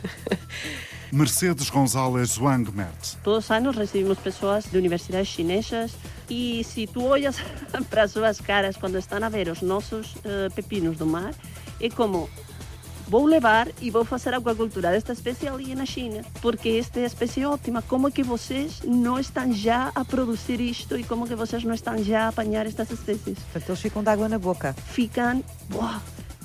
Mercedes 1.13 1.69
Gonzalez 1.71 2.39
Wangmet. 2.39 3.17
Todos 3.25 3.45
os 3.45 3.51
anos 3.51 3.77
recebemos 3.77 4.19
pessoas 4.19 4.65
de 4.65 4.79
universidades 4.79 5.29
chinesas 5.29 5.93
e 6.29 6.63
se 6.63 6.87
tu 6.87 7.05
olhas 7.05 7.37
para 7.91 8.05
as 8.05 8.13
suas 8.13 8.41
caras 8.41 8.77
quando 8.77 8.97
estão 8.97 9.23
a 9.23 9.29
ver 9.29 9.49
os 9.49 9.61
nossos 9.61 10.15
uh, 10.17 10.51
pepinos 10.55 10.97
do 10.97 11.07
mar, 11.07 11.35
é 11.81 11.91
como 11.91 12.31
vou 13.09 13.27
levar 13.27 13.67
e 13.81 13.91
vou 13.91 14.05
fazer 14.05 14.33
aquacultura 14.35 14.93
desta 14.93 15.13
espécie 15.13 15.49
ali 15.49 15.75
na 15.75 15.85
China, 15.85 16.23
porque 16.41 16.69
esta 16.69 17.01
é 17.01 17.03
a 17.03 17.07
espécie 17.09 17.45
ótima. 17.45 17.83
Como 17.83 18.07
é 18.07 18.11
que 18.13 18.23
vocês 18.23 18.81
não 18.85 19.19
estão 19.19 19.53
já 19.53 19.91
a 19.97 20.05
produzir 20.05 20.61
isto 20.61 20.97
e 20.97 21.03
como 21.03 21.25
é 21.25 21.29
que 21.29 21.35
vocês 21.35 21.65
não 21.65 21.75
estão 21.75 21.99
já 22.05 22.27
a 22.27 22.29
apanhar 22.29 22.67
estas 22.67 22.89
espécies? 22.89 23.37
Portanto, 23.41 23.69
eles 23.69 23.81
ficam 23.81 24.05
de 24.05 24.11
água 24.11 24.29
na 24.29 24.39
boca. 24.39 24.77
Ficam, 24.87 25.43
uau, 25.75 26.01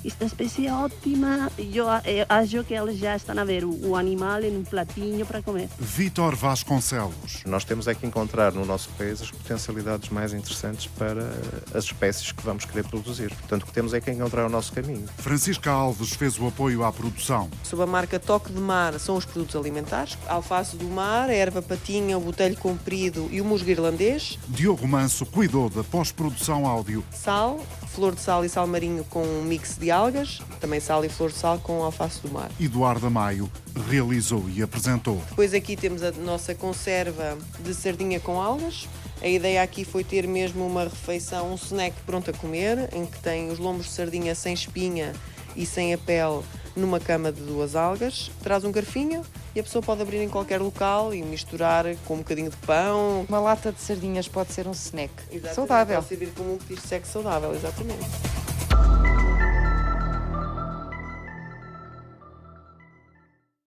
esta 0.06 0.24
espécie 0.24 0.66
é 0.66 0.72
ótima. 0.72 1.50
Eu, 1.58 1.86
eu 2.04 2.26
acho 2.28 2.64
que 2.64 2.74
eles 2.74 2.98
já 2.98 3.16
estão 3.16 3.38
a 3.38 3.44
ver 3.44 3.64
o, 3.64 3.88
o 3.88 3.96
animal 3.96 4.42
em 4.42 4.56
um 4.56 4.62
platinho 4.62 5.26
para 5.26 5.42
comer. 5.42 5.68
Vítor 5.78 6.34
Vasconcelos. 6.34 7.42
Nós 7.44 7.64
temos 7.64 7.86
é 7.88 7.94
que 7.94 8.06
encontrar 8.06 8.52
no 8.52 8.64
nosso 8.64 8.88
país 8.90 9.20
as 9.20 9.30
potencialidades 9.30 10.08
mais 10.10 10.32
interessantes 10.32 10.86
para 10.86 11.28
as 11.74 11.84
espécies 11.84 12.32
que 12.32 12.42
vamos 12.42 12.64
querer 12.64 12.84
produzir. 12.84 13.28
Portanto, 13.34 13.62
o 13.64 13.66
que 13.66 13.72
temos 13.72 13.94
é 13.94 14.00
que 14.00 14.10
encontrar 14.10 14.46
o 14.46 14.48
nosso 14.48 14.72
caminho. 14.72 15.06
Francisca 15.18 15.70
Alves 15.70 16.10
fez 16.10 16.38
o 16.38 16.46
apoio 16.46 16.84
à 16.84 16.92
produção. 16.92 17.50
Sob 17.62 17.82
a 17.82 17.86
marca 17.86 18.18
Toque 18.18 18.52
de 18.52 18.60
Mar 18.60 18.98
são 18.98 19.16
os 19.16 19.24
produtos 19.24 19.56
alimentares. 19.56 20.16
Alface 20.28 20.76
do 20.76 20.86
mar, 20.86 21.30
erva 21.30 21.60
patinha, 21.60 22.16
o 22.16 22.20
botelho 22.20 22.56
comprido 22.56 23.28
e 23.30 23.40
o 23.40 23.44
musgo 23.44 23.70
irlandês. 23.70 24.38
Diogo 24.48 24.86
Manso 24.86 25.26
cuidou 25.26 25.68
da 25.68 25.82
pós-produção 25.82 26.66
áudio. 26.66 27.04
Sal, 27.10 27.60
flor 27.96 28.14
de 28.14 28.20
sal 28.20 28.44
e 28.44 28.48
sal 28.48 28.66
marinho 28.66 29.02
com 29.04 29.22
um 29.22 29.42
mix 29.42 29.78
de 29.78 29.90
algas, 29.90 30.42
também 30.60 30.78
sal 30.80 31.02
e 31.02 31.08
flor 31.08 31.30
de 31.30 31.38
sal 31.38 31.58
com 31.58 31.82
alface 31.82 32.20
do 32.20 32.30
mar. 32.30 32.50
Eduardo 32.60 33.10
Maio 33.10 33.50
realizou 33.88 34.44
e 34.54 34.62
apresentou. 34.62 35.22
Depois 35.30 35.54
aqui 35.54 35.76
temos 35.76 36.02
a 36.02 36.12
nossa 36.12 36.54
conserva 36.54 37.38
de 37.58 37.72
sardinha 37.72 38.20
com 38.20 38.38
algas. 38.38 38.86
A 39.22 39.26
ideia 39.26 39.62
aqui 39.62 39.82
foi 39.82 40.04
ter 40.04 40.28
mesmo 40.28 40.66
uma 40.66 40.84
refeição, 40.84 41.52
um 41.52 41.54
snack 41.54 41.96
pronto 42.04 42.30
a 42.30 42.34
comer, 42.34 42.90
em 42.92 43.06
que 43.06 43.18
tem 43.18 43.50
os 43.50 43.58
lombos 43.58 43.86
de 43.86 43.92
sardinha 43.92 44.34
sem 44.34 44.52
espinha 44.52 45.14
e 45.56 45.64
sem 45.64 45.94
a 45.94 45.96
pele 45.96 46.42
numa 46.76 47.00
cama 47.00 47.32
de 47.32 47.40
duas 47.40 47.74
algas. 47.74 48.30
Traz 48.42 48.64
um 48.64 48.70
garfinho 48.70 49.22
e 49.54 49.60
a 49.60 49.62
pessoa 49.62 49.82
pode 49.82 50.02
abrir 50.02 50.22
em 50.22 50.28
qualquer 50.28 50.60
local 50.60 51.14
e 51.14 51.22
misturar 51.22 51.84
com 52.04 52.14
um 52.14 52.18
bocadinho 52.18 52.50
de 52.50 52.56
pão. 52.58 53.24
Uma 53.28 53.40
lata 53.40 53.72
de 53.72 53.80
sardinhas 53.80 54.28
pode 54.28 54.52
ser 54.52 54.68
um 54.68 54.72
snack 54.72 55.12
Exatamente. 55.30 55.54
saudável. 55.54 55.96
Pode 55.96 56.08
servir 56.08 56.28
como 56.36 56.54
um 56.54 56.58
petisco 56.58 57.06
saudável, 57.06 57.54
exatamente. 57.54 58.04